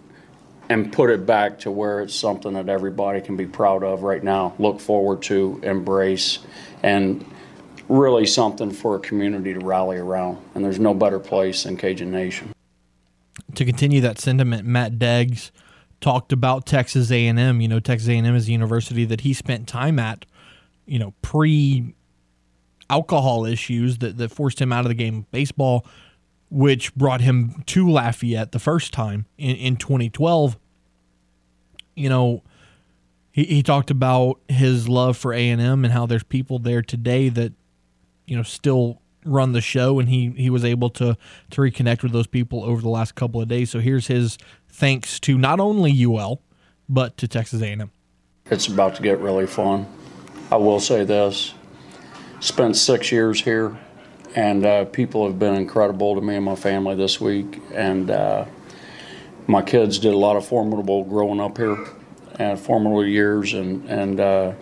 [0.69, 4.23] and put it back to where it's something that everybody can be proud of right
[4.23, 6.39] now, look forward to, embrace,
[6.83, 7.25] and
[7.89, 10.37] really something for a community to rally around.
[10.53, 12.53] And there's no better place than Cajun Nation.
[13.55, 15.49] To continue that sentiment, Matt Deggs
[16.01, 17.61] talked about Texas A&M.
[17.61, 20.25] You know, Texas A&M is a university that he spent time at,
[20.85, 21.95] you know, pre
[22.91, 25.85] alcohol issues that, that forced him out of the game of baseball
[26.49, 30.57] which brought him to Lafayette the first time in, in 2012.
[31.95, 32.43] You know,
[33.31, 37.53] he, he talked about his love for A&M and how there's people there today that,
[38.25, 41.17] you know, still run the show, and he he was able to
[41.51, 43.69] to reconnect with those people over the last couple of days.
[43.69, 44.37] So here's his
[44.69, 46.41] thanks to not only UL
[46.87, 47.91] but to Texas A&M.
[48.47, 49.85] It's about to get really fun.
[50.51, 51.53] I will say this:
[52.39, 53.77] spent six years here,
[54.35, 57.61] and uh, people have been incredible to me and my family this week.
[57.73, 58.45] And uh,
[59.47, 61.77] my kids did a lot of formidable growing up here,
[62.35, 64.53] and formidable years, and and uh,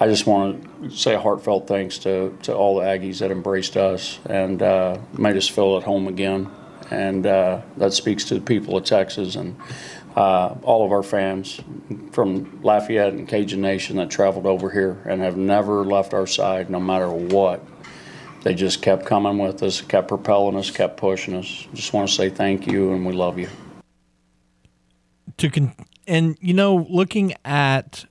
[0.00, 3.76] I just want to say a heartfelt thanks to, to all the Aggies that embraced
[3.76, 6.48] us and uh, made us feel at home again.
[6.90, 9.56] And uh, that speaks to the people of Texas and
[10.14, 11.60] uh, all of our fans
[12.12, 16.70] from Lafayette and Cajun Nation that traveled over here and have never left our side
[16.70, 17.60] no matter what.
[18.48, 21.68] They just kept coming with us, kept propelling us, kept pushing us.
[21.74, 23.46] Just want to say thank you and we love you.
[25.36, 25.74] To con-
[26.06, 28.06] and you know, looking at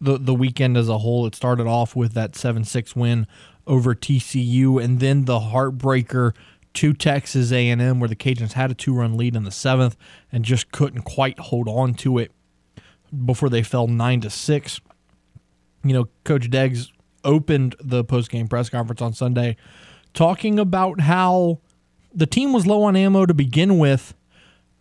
[0.00, 1.26] the the weekend as a whole.
[1.26, 3.26] It started off with that seven six win
[3.66, 6.34] over TCU, and then the heartbreaker
[6.74, 9.50] to Texas A and M, where the Cajuns had a two run lead in the
[9.50, 9.96] seventh
[10.30, 12.30] and just couldn't quite hold on to it
[13.26, 14.80] before they fell nine to six.
[15.82, 16.92] You know, Coach Deggs
[17.24, 19.56] opened the post game press conference on Sunday
[20.12, 21.58] talking about how
[22.14, 24.14] the team was low on ammo to begin with,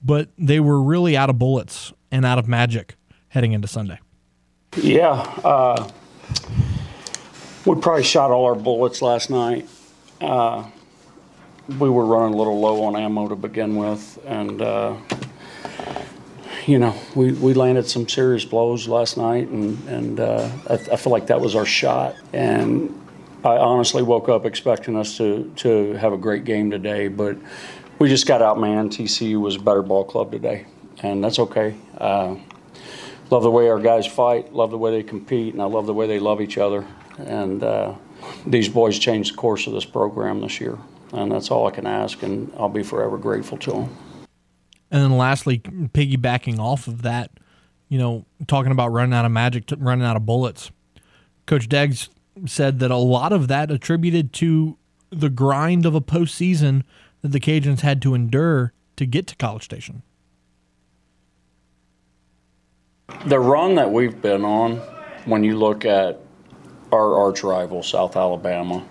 [0.02, 2.96] but they were really out of bullets and out of magic
[3.30, 4.00] heading into Sunday.
[4.78, 5.12] Yeah,
[5.44, 5.90] uh,
[7.66, 9.68] we probably shot all our bullets last night.
[10.22, 10.66] Uh,
[11.80, 14.96] we were running a little low on ammo to begin with, and uh,
[16.68, 20.96] you know, we, we landed some serious blows last night, and and uh, I, I
[20.96, 22.16] feel like that was our shot.
[22.32, 23.00] And
[23.44, 27.38] I honestly woke up expecting us to to have a great game today, but
[28.00, 28.90] we just got out, man.
[28.90, 30.66] TCU was a better ball club today,
[31.02, 31.76] and that's okay.
[31.98, 32.36] Uh,
[33.30, 35.94] love the way our guys fight, love the way they compete, and I love the
[35.94, 36.86] way they love each other.
[37.18, 37.96] And uh,
[38.46, 40.78] these boys changed the course of this program this year,
[41.12, 43.98] and that's all I can ask, and I'll be forever grateful to them.
[44.94, 47.32] And then lastly, piggybacking off of that,
[47.90, 50.70] you know, talking about running out of magic, running out of bullets.
[51.48, 52.10] Coach Deggs
[52.46, 54.78] said that a lot of that attributed to
[55.10, 56.84] the grind of a postseason
[57.24, 60.04] that the Cajuns had to endure to get to College Station.
[63.26, 64.78] The run that we've been on,
[65.26, 66.20] when you look at
[66.92, 68.86] our arch rival, South Alabama,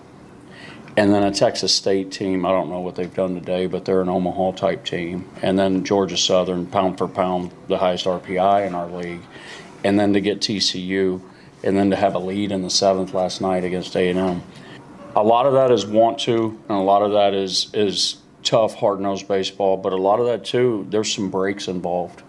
[0.95, 4.01] and then a Texas State team, I don't know what they've done today, but they're
[4.01, 5.29] an Omaha type team.
[5.41, 9.21] And then Georgia Southern, pound for pound, the highest RPI in our league.
[9.83, 11.21] And then to get TCU,
[11.63, 14.43] and then to have a lead in the seventh last night against A&M.
[15.15, 18.75] A lot of that is want to, and a lot of that is is tough,
[18.75, 19.77] hard nosed baseball.
[19.77, 22.23] But a lot of that too, there's some breaks involved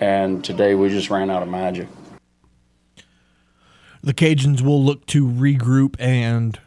[0.00, 1.88] and today we just ran out of magic.
[4.02, 6.58] The Cajuns will look to regroup and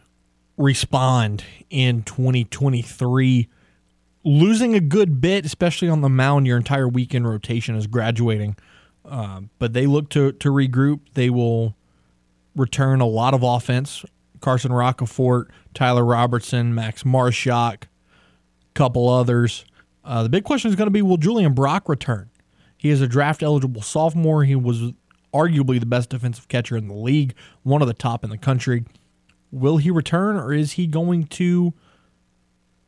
[0.62, 3.50] respond in 2023.
[4.24, 8.56] Losing a good bit, especially on the mound, your entire weekend rotation is graduating.
[9.04, 11.00] Uh, but they look to, to regroup.
[11.16, 11.76] They will
[12.56, 14.06] return a lot of offense.
[14.40, 17.84] Carson Roccaforte, Tyler Robertson, Max Marshak,
[18.74, 19.66] couple others.
[20.04, 22.30] Uh, the big question is going to be will Julian Brock return?
[22.78, 24.44] He is a draft eligible sophomore.
[24.44, 24.94] He was
[25.34, 28.84] arguably the best defensive catcher in the league, one of the top in the country.
[29.52, 31.74] Will he return or is he going to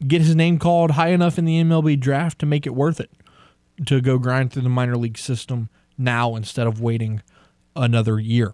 [0.07, 3.11] get his name called high enough in the MLB draft to make it worth it
[3.85, 7.21] to go grind through the minor league system now instead of waiting
[7.75, 8.53] another year?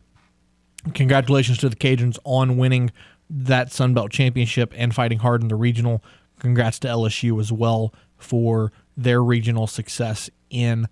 [0.94, 2.91] Congratulations to the Cajuns on winning
[3.30, 6.03] that Sun Belt championship and fighting hard in the regional.
[6.40, 10.88] Congrats to LSU as well for their regional success in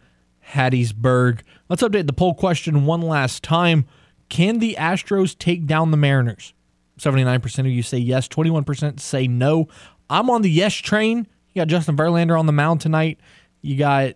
[0.52, 1.42] Hattiesburg.
[1.70, 3.86] Let's update the poll question one last time.
[4.30, 6.54] Can the Astros take down the Mariners?
[6.98, 9.68] 79% of you say yes, 21% say no.
[10.10, 11.28] I'm on the yes train.
[11.54, 13.20] You got Justin Verlander on the mound tonight.
[13.62, 14.14] You got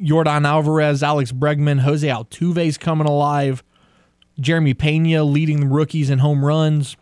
[0.00, 3.62] Yordan Alvarez, Alex Bregman, Jose Altuve's coming alive.
[4.40, 6.96] Jeremy Pena leading the rookies in home runs.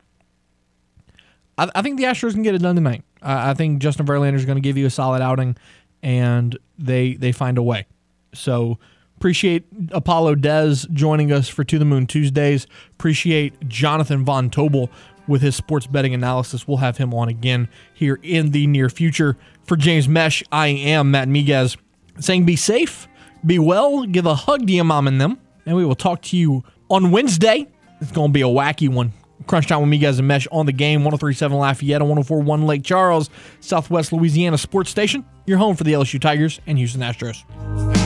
[1.57, 3.05] I, I think the Astros can get it done tonight.
[3.23, 5.57] I think Justin Verlander is going to give you a solid outing,
[6.03, 7.87] and they they find a way.
[8.33, 8.79] So
[9.21, 12.67] appreciate Apollo Dez joining us for To the Moon Tuesdays.
[12.93, 14.89] Appreciate Jonathan Von Tobel
[15.29, 16.67] with his sports betting analysis.
[16.67, 19.37] We'll have him on again here in the near future.
[19.65, 21.77] For James Mesh, I am Matt Miguez
[22.19, 23.09] saying be safe,
[23.45, 26.39] be well, give a hug to your mom and them, and we will talk to
[26.39, 27.69] you on Wednesday.
[28.01, 29.13] It's going to be a wacky one.
[29.47, 33.29] Crunch time with Miguez and Mesh on the game 1037 Lafayette 1041 Lake Charles,
[33.61, 38.00] Southwest Louisiana Sports Station, your home for the LSU Tigers and Houston Astros.